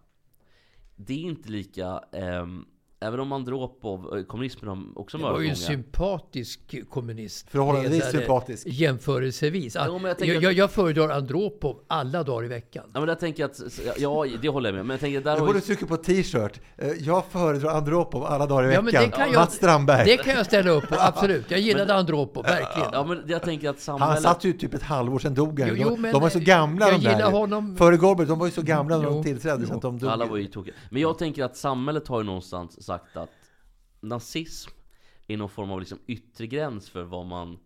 Det 1.06 1.14
är 1.14 1.18
inte 1.18 1.48
lika, 1.48 2.00
Um, 2.12 2.66
även 3.02 3.20
om 3.20 3.32
Andropov, 3.32 4.16
eh, 4.18 4.24
kommunismen 4.24 4.68
har 4.68 5.00
också 5.00 5.16
Det 5.18 5.22
var 5.24 5.30
ju 5.30 5.36
en 5.36 5.42
många. 5.44 5.54
sympatisk 5.54 6.60
kommunist. 6.90 7.50
Förhållandevis 7.50 8.04
sympatisk. 8.10 8.66
Jämförelsevis. 8.66 9.76
Jo, 9.86 9.98
men 9.98 10.14
jag 10.18 10.28
jag, 10.28 10.42
jag, 10.42 10.52
jag 10.52 10.70
föredrar 10.70 11.08
Andropov 11.08 11.76
alla 11.86 12.22
dagar 12.22 12.44
i 12.44 12.48
veckan. 12.48 12.84
Ja 12.94 13.00
men 13.00 13.06
där 13.08 13.14
tänker 13.14 13.42
jag 13.42 13.50
att, 13.50 13.60
ja 13.98 14.26
det 14.42 14.48
håller 14.48 14.68
jag 14.68 14.74
med, 14.76 14.86
men 14.86 14.94
jag 14.94 15.00
tänker 15.00 15.20
där 15.20 15.34
Nu 15.34 15.40
har 15.40 15.46
borde 15.46 15.58
ju, 15.58 15.60
du 15.60 15.66
trycka 15.66 15.86
på 15.86 15.96
t-shirt. 15.96 16.60
Eh, 16.78 16.88
Jag 17.00 17.24
föredrar 17.30 17.70
Andropov 17.74 18.24
alla 18.24 18.46
dagar 18.46 18.70
i 18.70 18.74
Ja, 18.74 18.80
veckan. 18.80 19.00
men 19.02 19.10
det 19.10 19.16
kan 19.16 19.32
jag- 19.32 19.40
Mats 19.40 19.54
Strandberg. 19.54 20.04
Det 20.04 20.16
kan 20.16 20.34
jag 20.34 20.46
ställa 20.46 20.70
upp 20.70 20.88
på, 20.88 20.94
absolut. 20.98 21.50
Jag 21.50 21.60
gillade 21.60 21.94
Andropov, 22.02 22.42
verkligen. 22.44 22.88
ja 22.92 23.04
men 23.04 23.22
jag 23.26 23.42
tänker 23.42 23.70
att 23.70 23.80
samhället... 23.80 24.14
Han 24.14 24.22
satt 24.34 24.44
ju 24.44 24.52
typ 24.52 24.74
ett 24.74 24.82
halvår 24.82 25.18
sedan 25.18 25.34
dog 25.34 25.60
han. 25.60 25.68
Jo, 25.68 25.74
de, 25.74 25.80
jo, 25.80 25.96
men 25.96 26.12
de 26.12 26.22
var 26.22 26.28
så 26.28 26.38
gamla 26.38 26.88
jag 26.88 27.00
de 27.00 27.04
där. 27.04 27.12
gillar 27.12 27.30
honom- 27.30 27.76
Före 27.76 27.96
Gorbert, 27.96 28.28
de 28.28 28.38
var 28.38 28.46
ju 28.46 28.52
så 28.52 28.62
gamla 28.62 28.98
när 28.98 29.04
de 29.04 29.22
tillträdde 29.22 29.66
så 29.66 29.70
jo. 29.72 29.76
att 29.76 29.82
de 29.82 29.98
dog. 29.98 30.10
Alla 30.10 30.26
var 30.26 30.36
ju 30.36 30.46
tokiga. 30.46 30.74
Men 30.90 31.02
jag 31.02 31.18
tänker 31.18 31.44
att 31.44 31.56
samhället 31.56 32.08
har 32.08 32.18
ju 32.20 32.24
någonstans 32.26 32.82
sagt 32.98 33.16
att 33.16 33.50
nazism 34.00 34.70
är 35.26 35.36
någon 35.36 35.48
form 35.48 35.70
av 35.70 35.80
liksom 35.80 35.98
yttre 36.06 36.46
gräns 36.46 36.90
för 36.90 37.02
vad 37.02 37.26
man 37.26 37.58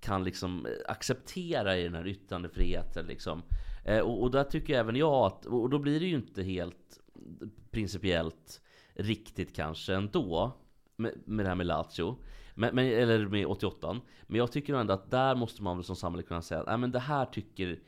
kan 0.00 0.24
liksom 0.24 0.66
eh, 0.66 0.72
acceptera 0.92 1.76
i 1.78 1.82
den 1.82 1.94
här 1.94 2.06
yttrandefriheten 2.06 3.06
liksom. 3.06 3.42
Eh, 3.84 4.00
och, 4.00 4.22
och 4.22 4.30
där 4.30 4.44
tycker 4.44 4.78
även 4.78 4.96
jag 4.96 5.26
att, 5.26 5.46
och 5.46 5.70
då 5.70 5.78
blir 5.78 6.00
det 6.00 6.06
ju 6.06 6.14
inte 6.14 6.42
helt 6.42 7.00
principiellt 7.70 8.60
riktigt 8.94 9.56
kanske 9.56 9.94
ändå 9.94 10.52
med, 10.96 11.12
med 11.24 11.44
det 11.44 11.48
här 11.48 11.56
med 11.56 11.66
Lazio. 11.66 12.16
Men, 12.54 12.74
men, 12.74 12.86
eller 12.86 13.26
med 13.26 13.46
88 13.46 14.00
Men 14.22 14.38
jag 14.38 14.52
tycker 14.52 14.74
ändå 14.74 14.94
att 14.94 15.10
där 15.10 15.34
måste 15.34 15.62
man 15.62 15.76
väl 15.76 15.84
som 15.84 15.96
samhälle 15.96 16.22
kunna 16.22 16.42
säga 16.42 16.60
att 16.60 16.66
"Nej, 16.66 16.78
men 16.78 16.92
det 16.92 16.98
här 16.98 17.24
tycker 17.26 17.80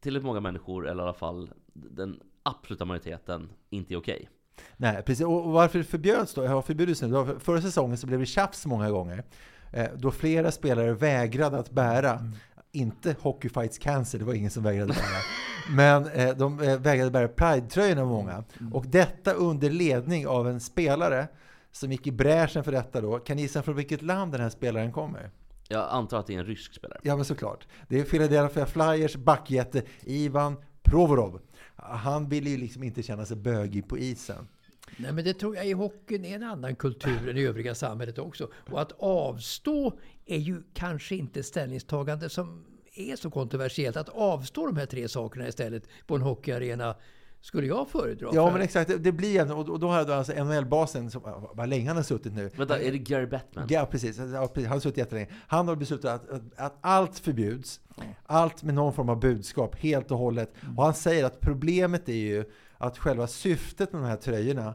tillräckligt 0.00 0.26
många 0.26 0.40
människor, 0.40 0.88
eller 0.88 1.02
i 1.02 1.06
alla 1.06 1.14
fall 1.14 1.50
den 1.72 2.20
absoluta 2.42 2.84
majoriteten, 2.84 3.52
inte 3.70 3.94
är 3.94 3.98
okej. 3.98 4.28
Nej, 4.76 5.02
precis. 5.02 5.26
Och 5.26 5.52
varför 5.52 5.78
det 5.78 5.84
förbjöds 5.84 6.34
då? 6.34 6.44
Ja, 6.44 6.54
var- 6.54 7.38
Förra 7.38 7.60
säsongen 7.62 7.96
så 7.98 8.06
blev 8.06 8.20
det 8.20 8.26
tjafs 8.26 8.66
många 8.66 8.90
gånger. 8.90 9.24
Eh, 9.72 9.86
Då 9.96 10.10
flera 10.10 10.50
spelare 10.50 10.92
vägrade 10.92 11.58
att 11.58 11.70
bära, 11.70 12.10
Mm. 12.12 12.32
inte 12.72 13.16
Hockey 13.20 13.48
Fights 13.48 13.78
Cancer, 13.78 14.18
det 14.18 14.24
var 14.24 14.34
ingen 14.34 14.50
som 14.50 14.62
vägrade 14.62 14.92
bära. 14.92 15.20
Men 15.76 16.06
eh, 16.06 16.36
de 16.36 16.60
eh, 16.60 16.78
vägrade 16.78 17.10
bära 17.10 17.28
Pride-tröjorna 17.28 18.04
många. 18.04 18.44
Mm. 18.60 18.72
Och 18.74 18.86
detta 18.86 19.32
under 19.32 19.70
ledning 19.70 20.26
av 20.26 20.48
en 20.48 20.60
spelare 20.60 21.28
som 21.72 21.92
gick 21.92 22.06
i 22.06 22.12
bräschen 22.12 22.64
för 22.64 22.72
detta 22.72 23.00
då. 23.00 23.18
Kan 23.18 23.36
ni 23.36 23.42
gissa 23.42 23.62
från 23.62 23.76
vilket 23.76 24.02
land 24.02 24.32
den 24.32 24.40
här 24.40 24.48
spelaren 24.48 24.92
kommer? 24.92 25.30
Jag 25.68 25.86
antar 25.90 26.18
att 26.18 26.26
det 26.26 26.34
är 26.34 26.38
en 26.38 26.44
rysk 26.46 26.74
spelare. 26.74 26.98
Ja, 27.02 27.16
men 27.16 27.24
såklart. 27.24 27.66
Det 27.88 28.00
är 28.00 28.04
Philadelphia 28.04 28.66
Flyers 28.66 29.16
backjätte 29.16 29.82
Ivan 30.04 30.56
Provorov. 30.82 31.40
Han 31.82 32.28
ville 32.28 32.50
ju 32.50 32.56
liksom 32.56 32.82
inte 32.82 33.02
känna 33.02 33.26
sig 33.26 33.36
bögig 33.36 33.88
på 33.88 33.98
isen. 33.98 34.48
Nej, 34.96 35.12
men 35.12 35.24
det 35.24 35.34
tror 35.34 35.56
jag 35.56 35.66
i 35.66 35.72
hockeyn 35.72 36.24
är 36.24 36.34
en 36.34 36.42
annan 36.42 36.76
kultur 36.76 37.28
än 37.28 37.36
i 37.36 37.42
övriga 37.42 37.74
samhället 37.74 38.18
också. 38.18 38.50
Och 38.54 38.80
att 38.80 38.92
avstå 38.98 39.98
är 40.26 40.38
ju 40.38 40.62
kanske 40.74 41.16
inte 41.16 41.40
ett 41.40 41.46
ställningstagande 41.46 42.28
som 42.28 42.64
är 42.94 43.16
så 43.16 43.30
kontroversiellt. 43.30 43.96
Att 43.96 44.08
avstå 44.08 44.66
de 44.66 44.76
här 44.76 44.86
tre 44.86 45.08
sakerna 45.08 45.48
istället 45.48 45.88
på 46.06 46.14
en 46.14 46.22
hockeyarena 46.22 46.96
skulle 47.40 47.66
jag 47.66 47.88
föredra. 47.88 48.28
Ja, 48.32 48.46
För- 48.46 48.52
men 48.52 48.62
exakt. 48.62 48.90
Det, 49.04 49.12
blir 49.12 49.40
en, 49.40 49.50
och 49.50 49.80
då 49.80 49.88
hade 49.88 50.16
alltså 50.16 50.32
NHL-basen, 50.44 51.10
som, 51.10 51.22
vad 51.54 51.68
länge 51.68 51.88
han 51.88 51.96
har 51.96 52.02
suttit 52.02 52.34
nu. 52.34 52.50
Vänta, 52.56 52.80
är 52.80 52.92
det 52.92 52.98
Gary 52.98 53.26
Bettman? 53.26 53.66
Ja, 53.68 53.88
precis. 53.90 54.18
Ja, 54.18 54.46
precis. 54.46 54.68
Han 54.68 54.72
har 54.76 54.80
suttit 54.80 54.98
jättelänge. 54.98 55.28
Han 55.46 55.68
har 55.68 55.76
beslutat 55.76 56.14
att, 56.24 56.30
att, 56.30 56.42
att 56.56 56.78
allt 56.80 57.18
förbjuds. 57.18 57.80
Allt 58.26 58.62
med 58.62 58.74
någon 58.74 58.92
form 58.92 59.08
av 59.08 59.20
budskap, 59.20 59.76
helt 59.78 60.10
och 60.10 60.18
hållet. 60.18 60.52
Och 60.76 60.84
han 60.84 60.94
säger 60.94 61.24
att 61.24 61.40
problemet 61.40 62.08
är 62.08 62.12
ju 62.12 62.44
att 62.78 62.98
själva 62.98 63.26
syftet 63.26 63.92
med 63.92 64.02
de 64.02 64.08
här 64.08 64.16
tröjorna 64.16 64.74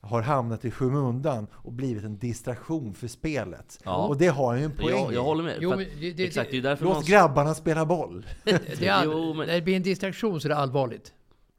har 0.00 0.22
hamnat 0.22 0.64
i 0.64 0.70
skymundan 0.70 1.46
och 1.52 1.72
blivit 1.72 2.04
en 2.04 2.18
distraktion 2.18 2.94
för 2.94 3.08
spelet. 3.08 3.80
Ja. 3.84 4.06
Och 4.06 4.16
det 4.16 4.26
har 4.28 4.46
han 4.46 4.58
ju 4.58 4.64
en 4.64 4.70
poäng 4.76 4.88
Jag, 5.04 5.12
jag 5.14 5.22
håller 5.24 5.44
med. 5.44 5.56
Jo, 5.60 5.74
det- 5.74 6.10
det- 6.12 6.24
exakt, 6.24 6.50
det 6.50 6.56
är 6.58 6.62
därför 6.62 6.84
Låt 6.84 6.94
man... 6.94 7.04
grabbarna 7.04 7.54
spela 7.54 7.86
boll. 7.86 8.26
det 8.44 8.86
är 8.86 8.92
all... 8.92 9.04
Jo, 9.04 9.34
men- 9.34 9.48
det 9.48 9.62
blir 9.62 9.76
en 9.76 9.82
distraktion 9.82 10.40
så 10.40 10.46
är 10.46 10.48
det 10.48 10.56
allvarligt. 10.56 11.12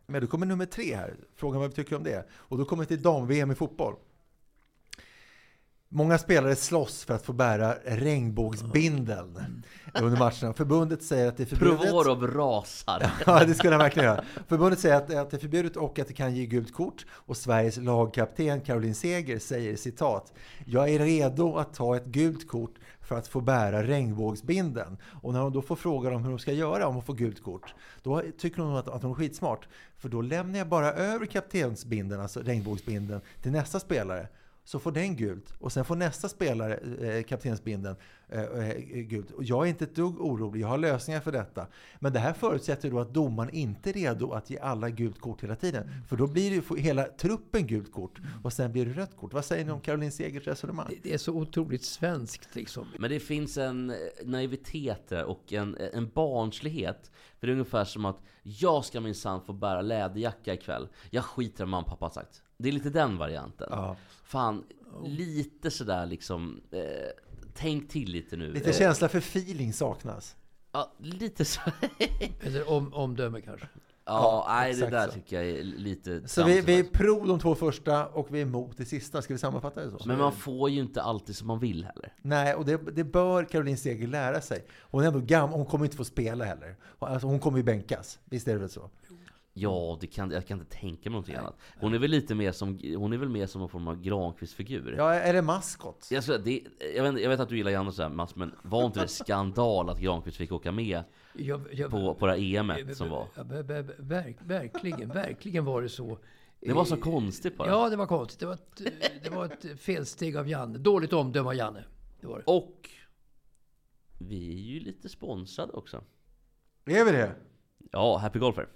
Men 0.08 0.22
då 0.22 0.28
kommer 0.28 0.46
nummer 0.46 0.66
tre 0.66 0.96
här. 0.96 1.16
Frågan 1.36 1.62
vad 1.62 1.70
vi 1.70 1.76
tycker 1.76 1.96
om 1.96 2.04
det. 2.04 2.28
Och 2.34 2.58
då 2.58 2.66
kommer 2.66 2.84
vi 2.84 2.88
till 2.88 3.02
dam-VM 3.02 3.52
i 3.52 3.56
fotboll. 3.56 3.96
Många 5.90 6.18
spelare 6.18 6.56
slåss 6.56 7.06
för 7.06 7.14
att 7.14 7.26
få 7.26 7.34
bära 7.34 7.76
regnbågsbindeln 7.86 9.64
under 10.02 10.20
matcherna. 10.20 10.54
Förbundet 10.54 11.04
säger 11.04 11.28
att 11.28 11.38
det 11.38 11.44
är 11.44 11.46
förbjudet. 11.46 11.82
Provorov 11.82 12.28
rasar. 12.28 13.12
Ja, 13.26 13.46
det 13.46 13.54
skulle 13.54 13.74
han 13.74 13.80
verkligen 13.80 14.10
göra. 14.10 14.24
Förbundet 14.48 14.80
säger 14.80 14.96
att, 14.96 15.14
att 15.14 15.30
det 15.32 15.38
är 15.38 15.40
förbjudet 15.40 15.78
och 15.78 16.00
att 16.00 16.08
det 16.08 16.14
kan 16.14 16.36
ge 16.36 16.46
gult 16.46 16.74
kort. 16.74 17.06
Och 17.10 17.38
Sveriges 17.38 17.78
lagkapten 17.78 18.62
Caroline 18.62 18.96
Seger 18.96 19.40
säger 19.40 19.76
citat. 19.76 20.34
Jag 20.66 20.90
är 20.90 21.00
redo 21.00 21.56
att 21.56 21.74
ta 21.74 21.96
ett 21.96 22.06
gult 22.06 22.48
kort 22.48 22.76
för 23.08 23.16
att 23.16 23.28
få 23.28 23.42
bära 23.42 23.84
regnbågsbinden. 23.84 24.98
Och 25.22 25.34
när 25.34 25.40
hon 25.40 25.54
då 25.54 25.62
får 25.62 25.76
fråga 25.76 26.10
dem 26.10 26.24
hur 26.24 26.30
de 26.30 26.40
ska 26.40 26.52
göra 26.52 26.88
om 26.88 26.94
hon 26.94 27.04
får 27.04 27.14
gult 27.14 27.44
kort, 27.44 27.74
då 28.04 28.22
tycker 28.38 28.62
hon 28.62 28.76
att, 28.76 28.88
att 28.88 29.02
hon 29.02 29.12
är 29.12 29.16
skitsmart. 29.16 29.68
För 29.98 30.10
då 30.10 30.22
lämnar 30.22 30.60
jag 30.60 30.68
bara 30.68 30.94
över 30.94 31.26
kaptensbinden, 31.26 32.22
alltså 32.22 32.40
regnbågsbinden, 32.40 33.22
till 33.42 33.52
nästa 33.52 33.80
spelare. 33.80 34.28
Så 34.68 34.80
får 34.80 34.92
den 34.92 35.16
gult 35.16 35.54
och 35.60 35.72
sen 35.72 35.86
får 35.86 35.96
nästa 35.96 36.30
spelare 36.30 36.76
eh, 36.76 37.24
kaptensbinden 37.24 37.96
eh, 38.30 38.42
eh, 38.42 38.78
gult. 39.02 39.32
Och 39.32 39.44
jag 39.44 39.66
är 39.66 39.70
inte 39.70 39.84
ett 39.84 39.96
dugg 39.96 40.22
orolig, 40.22 40.62
jag 40.62 40.68
har 40.68 40.78
lösningar 40.78 41.22
för 41.22 41.32
detta. 41.32 41.68
Men 42.00 42.14
det 42.14 42.20
här 42.20 42.34
förutsätter 42.34 42.92
då 42.92 43.00
att 43.00 43.14
domaren 43.14 43.50
inte 43.54 43.90
är 43.90 43.94
redo 43.94 44.32
att 44.32 44.50
ge 44.50 44.60
alla 44.60 44.90
gult 44.90 45.20
kort 45.20 45.44
hela 45.44 45.56
tiden. 45.56 45.90
För 46.08 46.18
då 46.18 46.28
blir 46.28 46.50
det 46.50 46.56
ju 46.56 46.82
hela 46.82 47.04
truppen 47.04 47.68
gult 47.68 47.92
kort 47.92 48.20
och 48.44 48.54
sen 48.54 48.72
blir 48.72 48.86
det 48.86 48.94
rött 48.94 49.18
kort. 49.18 49.34
Vad 49.34 49.46
säger 49.46 49.66
ni 49.66 49.72
om 49.72 49.82
Caroline 49.82 50.12
Segers 50.12 50.48
resonemang? 50.48 51.00
Det 51.04 51.14
är 51.14 51.18
så 51.18 51.34
otroligt 51.34 51.84
svenskt 51.84 52.56
liksom. 52.56 52.88
Men 53.00 53.10
det 53.10 53.20
finns 53.20 53.58
en 53.58 53.94
naivitet 54.24 55.08
där 55.10 55.26
och 55.26 55.54
en, 55.54 55.78
en 55.94 56.10
barnslighet. 56.10 57.12
För 57.40 57.48
det 57.48 57.52
är 57.52 57.54
ungefär 57.54 57.86
som 57.86 58.06
att 58.06 58.18
jag 58.44 58.86
ska 58.86 59.02
minsann 59.02 59.42
få 59.42 59.54
bära 59.54 59.82
läderjacka 59.82 60.54
ikväll. 60.54 60.88
Jag 61.10 61.24
skiter 61.24 61.64
i 61.64 61.66
vad 61.66 61.70
mamma 61.70 61.84
och 61.84 61.90
pappa 61.90 62.06
har 62.06 62.12
sagt. 62.12 62.44
Det 62.58 62.70
är 62.70 62.74
lite 62.74 62.90
den 62.90 63.18
varianten. 63.18 63.68
Ja. 63.72 63.96
Fan, 64.28 64.64
lite 65.06 65.72
sådär 65.72 66.06
liksom. 66.06 66.62
Eh, 66.72 66.82
tänk 67.54 67.90
till 67.90 68.12
lite 68.12 68.38
nu. 68.38 68.54
Lite 68.54 68.70
Eh, 68.70 68.76
känsla 68.76 69.10
för 69.10 69.18
feeling 69.18 69.74
saknas. 69.74 70.36
Ja, 70.72 70.94
lite 71.00 71.46
så. 71.46 71.62
Eller 72.42 72.70
om, 72.70 72.94
omdöme 72.94 73.42
kanske. 73.42 73.68
ja, 74.06 74.46
nej 74.50 74.66
det 74.66 74.78
exakt 74.78 74.92
där 74.92 75.08
så. 75.08 75.14
tycker 75.14 75.36
jag 75.42 75.60
är 75.60 75.64
lite 75.64 76.28
Så 76.28 76.44
vi, 76.44 76.62
vi 76.62 76.80
är 76.80 76.84
pro 76.84 77.26
de 77.26 77.40
två 77.40 77.56
första 77.56 78.08
och 78.08 78.36
vi 78.36 78.40
är 78.40 78.46
emot 78.46 78.78
det 78.78 78.86
sista. 78.86 79.22
Ska 79.22 79.34
vi 79.34 79.38
sammanfatta 79.38 79.82
det 79.86 79.92
så? 79.92 80.08
Men 80.08 80.18
man 80.18 80.32
får 80.32 80.70
ju 80.70 80.80
inte 80.80 81.02
alltid 81.02 81.36
som 81.36 81.48
man 81.48 81.60
vill 81.60 81.84
heller. 81.86 82.14
Nej, 82.22 82.56
och 82.56 82.66
det, 82.66 82.78
det 82.78 83.04
bör 83.04 83.44
Caroline 83.44 83.78
Seger 83.78 84.08
lära 84.08 84.42
sig. 84.42 84.66
Hon 84.82 85.04
är 85.04 85.08
ändå 85.08 85.20
gammal, 85.20 85.58
hon 85.58 85.66
kommer 85.66 85.86
inte 85.86 85.98
få 85.98 86.06
spela 86.06 86.46
heller. 86.46 86.76
Alltså, 87.00 87.28
hon 87.28 87.40
kommer 87.40 87.58
ju 87.58 87.64
bänkas. 87.64 88.20
Visst 88.26 88.48
är 88.48 88.54
det 88.54 88.60
väl 88.60 88.70
så? 88.70 88.90
Ja, 89.58 89.98
det 90.02 90.08
kan, 90.08 90.32
jag 90.32 90.48
kan 90.48 90.60
inte 90.60 90.78
tänka 90.78 91.10
mig 91.10 91.12
någonting 91.12 91.36
annat. 91.36 91.58
Hon 91.80 91.94
är 91.94 92.00
väl 92.00 92.12
lite 92.12 92.36
mer 92.36 92.52
som, 92.52 92.80
hon 92.98 93.14
är 93.14 93.18
väl 93.18 93.30
mer 93.30 93.46
som 93.46 93.62
en 93.62 93.70
form 93.70 93.88
av 93.88 94.02
Granqvist-figur. 94.02 94.96
Ja, 94.98 95.14
är 95.14 95.34
det 95.34 95.42
maskot? 95.42 96.08
Jag, 96.12 96.24
skulle, 96.24 96.38
det, 96.38 96.62
jag, 96.96 97.04
vet, 97.04 97.22
jag 97.22 97.30
vet 97.30 97.40
att 97.40 97.50
du 97.50 97.58
gillar 97.58 97.72
Janne 97.72 97.92
sådär 97.92 98.10
Mats, 98.10 98.36
men 98.36 98.56
var 98.62 98.86
inte 98.86 99.02
det 99.02 99.08
skandal 99.08 99.90
att 99.90 100.00
Granqvist 100.00 100.38
fick 100.38 100.52
åka 100.52 100.72
med 100.72 101.04
Jag, 101.34 101.62
jag, 101.72 101.92
på, 101.92 102.14
på 102.14 102.26
det 102.26 102.32
här 102.32 102.40
EMet 102.40 102.98
som 102.98 103.10
var? 103.10 103.28
Verk, 104.02 104.38
verkligen, 104.40 105.10
verkligen 105.10 105.66
var 105.66 105.82
det 105.82 105.90
så. 105.90 106.18
Det 106.60 106.74
var 106.74 106.86
så 106.86 106.98
konstigt 106.98 107.58
bara. 107.58 107.68
Ja, 107.68 107.90
det 107.90 107.96
var 107.96 108.08
konstigt. 108.08 108.40
Det 108.40 108.46
var 108.46 108.54
ett, 108.54 108.82
det 109.24 109.30
var 109.30 109.46
ett 109.46 109.80
felsteg 109.80 110.38
av 110.38 110.50
Janne. 110.50 110.78
Dåligt 110.78 111.14
omdöme 111.14 111.48
av 111.48 111.56
Janne. 111.56 111.84
Det 112.22 112.28
var 112.28 112.38
det. 112.38 112.44
Och 112.46 112.90
vi 114.20 114.52
är 114.54 114.74
ju 114.74 114.80
lite 114.80 115.10
sponsrade 115.10 115.74
också. 115.74 116.04
Är 116.86 117.06
vi 117.06 117.12
det? 117.12 117.36
Ja, 117.92 118.18
Happy 118.18 118.40
Golfer. 118.40 118.68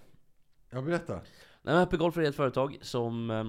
Jag 0.74 0.86
berätta. 0.86 1.14
Nej, 1.14 1.24
men 1.62 1.78
Happy 1.78 1.98
Golfer 1.98 2.22
är 2.22 2.30
ett 2.30 2.36
företag 2.36 2.78
som 2.82 3.30
eh, 3.30 3.46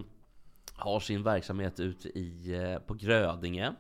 har 0.75 1.01
sin 1.01 1.23
verksamhet 1.23 1.81
ute 1.81 2.09
i, 2.09 2.55
eh, 2.55 2.79
på 2.79 2.95
Grödinge. 2.95 3.75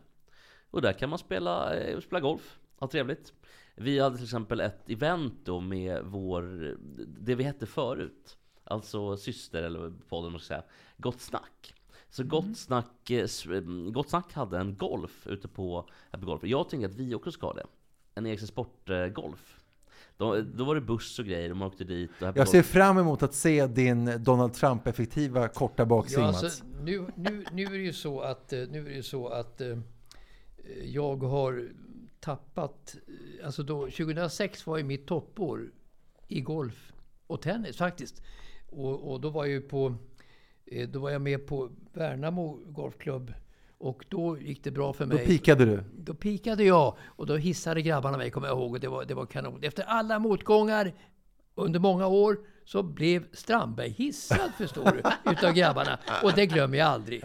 Och 0.70 0.82
där 0.82 0.92
kan 0.92 1.10
man 1.10 1.18
spela, 1.18 1.74
eh, 1.74 2.00
spela 2.00 2.20
golf, 2.20 2.58
ha 2.78 2.88
trevligt. 2.88 3.32
Vi 3.74 3.98
hade 3.98 4.16
till 4.16 4.24
exempel 4.24 4.60
ett 4.60 4.90
event 4.90 5.34
då 5.44 5.60
med 5.60 6.04
vår, 6.04 6.42
det 7.06 7.34
vi 7.34 7.44
hette 7.44 7.66
förut. 7.66 8.36
Alltså 8.64 9.16
syster, 9.16 9.62
eller 9.62 9.92
podden 10.08 10.32
man 10.32 10.40
ska 10.40 10.54
säga, 10.54 10.64
Gott 10.96 11.20
Snack. 11.20 11.74
Så 12.10 12.24
Gott, 12.24 12.56
snack, 12.56 13.10
Gott 13.92 14.08
Snack 14.08 14.32
hade 14.32 14.58
en 14.58 14.76
golf 14.76 15.26
ute 15.26 15.48
på 15.48 15.88
Happy 16.10 16.24
Golf. 16.24 16.44
Jag 16.44 16.68
tänker 16.68 16.88
att 16.88 16.94
vi 16.94 17.14
också 17.14 17.32
ska 17.32 17.46
ha 17.46 17.54
det. 17.54 17.66
En 18.14 18.26
Ericsson 18.26 18.48
Sport-golf. 18.48 19.61
Då, 20.16 20.40
då 20.54 20.64
var 20.64 20.74
det 20.74 20.80
buss 20.80 21.18
och 21.18 21.24
grejer, 21.24 21.50
och 21.50 21.56
man 21.56 21.68
åkte 21.68 21.84
dit. 21.84 22.10
Och 22.20 22.36
Jag 22.36 22.48
ser 22.48 22.62
fram 22.62 22.98
emot 22.98 23.22
att 23.22 23.34
se 23.34 23.66
din 23.66 24.10
Donald 24.24 24.54
Trump-effektiva 24.54 25.48
korta 25.48 25.86
baksving, 25.86 26.24
Ja, 26.24 26.28
alltså, 26.28 26.64
nu, 26.82 27.06
nu, 27.16 27.44
nu 27.52 27.64
är 27.64 27.70
det 27.70 27.76
ju 27.78 27.92
så 27.92 28.20
att, 28.20 28.52
eh, 28.52 28.60
nu 28.70 28.86
är 28.92 28.96
det 28.96 29.02
så 29.02 29.28
att 29.28 29.60
eh, 29.60 29.78
jag 30.84 31.16
har 31.22 31.68
tappat... 32.20 32.96
eh, 33.40 33.46
Alltså 33.46 33.62
då, 33.62 33.80
2006 33.80 34.66
var 34.66 34.76
ju 34.78 34.84
mitt 34.84 35.06
toppår 35.06 35.70
i 36.28 36.40
golf 36.40 36.92
och 37.26 37.42
tennis 37.42 37.76
faktiskt. 37.76 38.22
Och, 38.70 39.12
och 39.12 39.20
då 39.20 39.30
var 39.30 39.44
jag 39.44 39.52
ju 39.52 39.60
på... 39.60 39.94
eh, 40.66 40.88
Då 40.88 40.98
var 40.98 41.10
jag 41.10 41.22
med 41.22 41.46
på 41.46 41.70
Värnamo 41.92 42.58
Golfklubb. 42.66 43.32
Och 43.82 44.04
då 44.08 44.38
gick 44.38 44.64
det 44.64 44.70
bra 44.70 44.92
för 44.92 45.06
Då 45.06 45.14
mig. 45.16 45.26
pikade 45.26 45.64
du. 45.64 45.84
Då 45.96 46.14
pikade 46.14 46.64
jag 46.64 46.96
och 47.06 47.26
då 47.26 47.36
hissade 47.36 47.82
grabbarna 47.82 48.18
mig, 48.18 48.30
kommer 48.30 48.48
jag 48.48 48.58
ihåg. 48.58 48.72
Och 48.72 48.80
det 48.80 48.88
var, 48.88 49.04
det 49.04 49.14
var 49.14 49.26
kanon. 49.26 49.62
Efter 49.62 49.82
alla 49.82 50.18
motgångar 50.18 50.92
under 51.54 51.80
många 51.80 52.06
år 52.06 52.38
så 52.64 52.82
blev 52.82 53.24
Strandberg 53.32 53.90
hissad, 53.90 54.50
förstår 54.58 54.84
du, 54.84 55.30
utav 55.32 55.52
grabbarna. 55.52 55.98
Och 56.22 56.32
det 56.32 56.46
glömmer 56.46 56.78
jag 56.78 56.88
aldrig. 56.88 57.22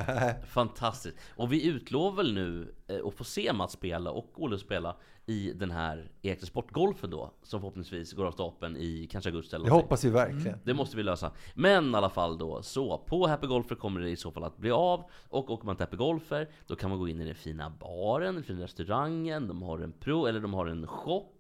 Fantastiskt. 0.48 1.18
Och 1.36 1.54
vi 1.54 1.68
utlovar 1.68 2.18
väl 2.18 2.34
nu 2.34 2.76
eh, 2.88 3.08
att 3.08 3.14
få 3.14 3.24
se 3.24 3.54
Mats 3.54 3.72
spela 3.72 4.12
och 4.12 4.44
Olle 4.44 4.58
spela 4.58 4.96
i 5.30 5.54
den 5.54 5.72
här 5.72 6.12
Ekre 6.22 6.46
Sportgolfen 6.46 7.10
då, 7.10 7.32
som 7.44 7.60
förhoppningsvis 7.60 8.14
går 8.14 8.26
av 8.26 8.32
stapeln 8.32 8.78
i 8.78 9.08
kanske 9.12 9.30
augusti 9.30 9.56
eller 9.56 9.66
Det 9.66 9.70
någonting. 9.70 9.86
hoppas 9.86 10.04
vi 10.04 10.10
verkligen. 10.10 10.60
Det 10.64 10.74
måste 10.74 10.98
vi 10.98 11.04
lösa. 11.04 11.32
Men 11.56 11.92
i 11.92 11.96
alla 11.96 12.10
fall 12.10 12.38
då, 12.38 12.62
så 12.62 12.98
på 12.98 13.28
Happy 13.28 13.48
Golfer 13.48 13.76
kommer 13.76 14.00
det 14.02 14.10
i 14.10 14.16
så 14.16 14.32
fall 14.32 14.44
att 14.44 14.58
bli 14.58 14.72
av. 14.72 15.04
Och 15.30 15.50
åker 15.50 15.66
man 15.66 15.76
till 15.76 15.84
Happy 15.86 15.98
Golfer, 15.98 16.50
då 16.68 16.76
kan 16.76 16.90
man 16.90 17.00
gå 17.00 17.08
in 17.08 17.22
i 17.22 17.26
den 17.26 17.36
fina 17.36 17.70
baren, 17.70 18.36
den 18.36 18.44
fina 18.44 18.64
restaurangen, 18.64 19.48
de 19.48 19.62
har 19.62 19.80
en 19.80 19.92
pro, 19.92 20.26
eller 20.26 20.40
de 20.40 20.54
har 20.54 20.66
en 20.66 20.88
shop. 20.88 21.34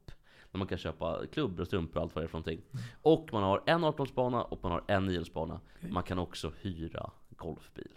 Där 0.52 0.58
man 0.58 0.68
kan 0.68 0.78
köpa 0.78 1.26
klubbor 1.32 1.62
och 1.62 1.68
strumpor 1.68 1.98
och 1.98 2.04
allt 2.04 2.16
vad 2.16 2.24
det 2.24 2.26
är 2.26 2.30
för 2.30 2.38
någonting. 2.38 2.62
Och 3.02 3.30
man 3.32 3.44
har 3.44 3.64
en 3.66 3.86
18-bana 3.86 4.44
och 4.44 4.60
man 4.64 4.72
har 4.72 4.84
en 4.88 5.10
9-bana. 5.10 5.60
Man 5.90 6.04
kan 6.04 6.20
också 6.20 6.52
hyra 6.62 7.12
golfbil. 7.30 7.92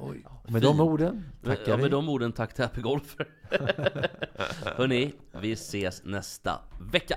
Oj. 0.00 0.24
Med 0.48 0.62
de 0.62 0.80
orden 0.80 1.24
tackar 1.44 1.70
Ja, 1.70 1.76
vi. 1.76 1.82
med 1.82 1.90
de 1.90 2.08
orden 2.08 2.32
tack 2.32 2.54
till 2.54 2.64
Happy 2.64 2.80
Golfer. 2.80 3.26
Hörni, 4.76 5.12
vi 5.40 5.52
ses 5.52 6.04
nästa 6.04 6.60
vecka. 6.92 7.16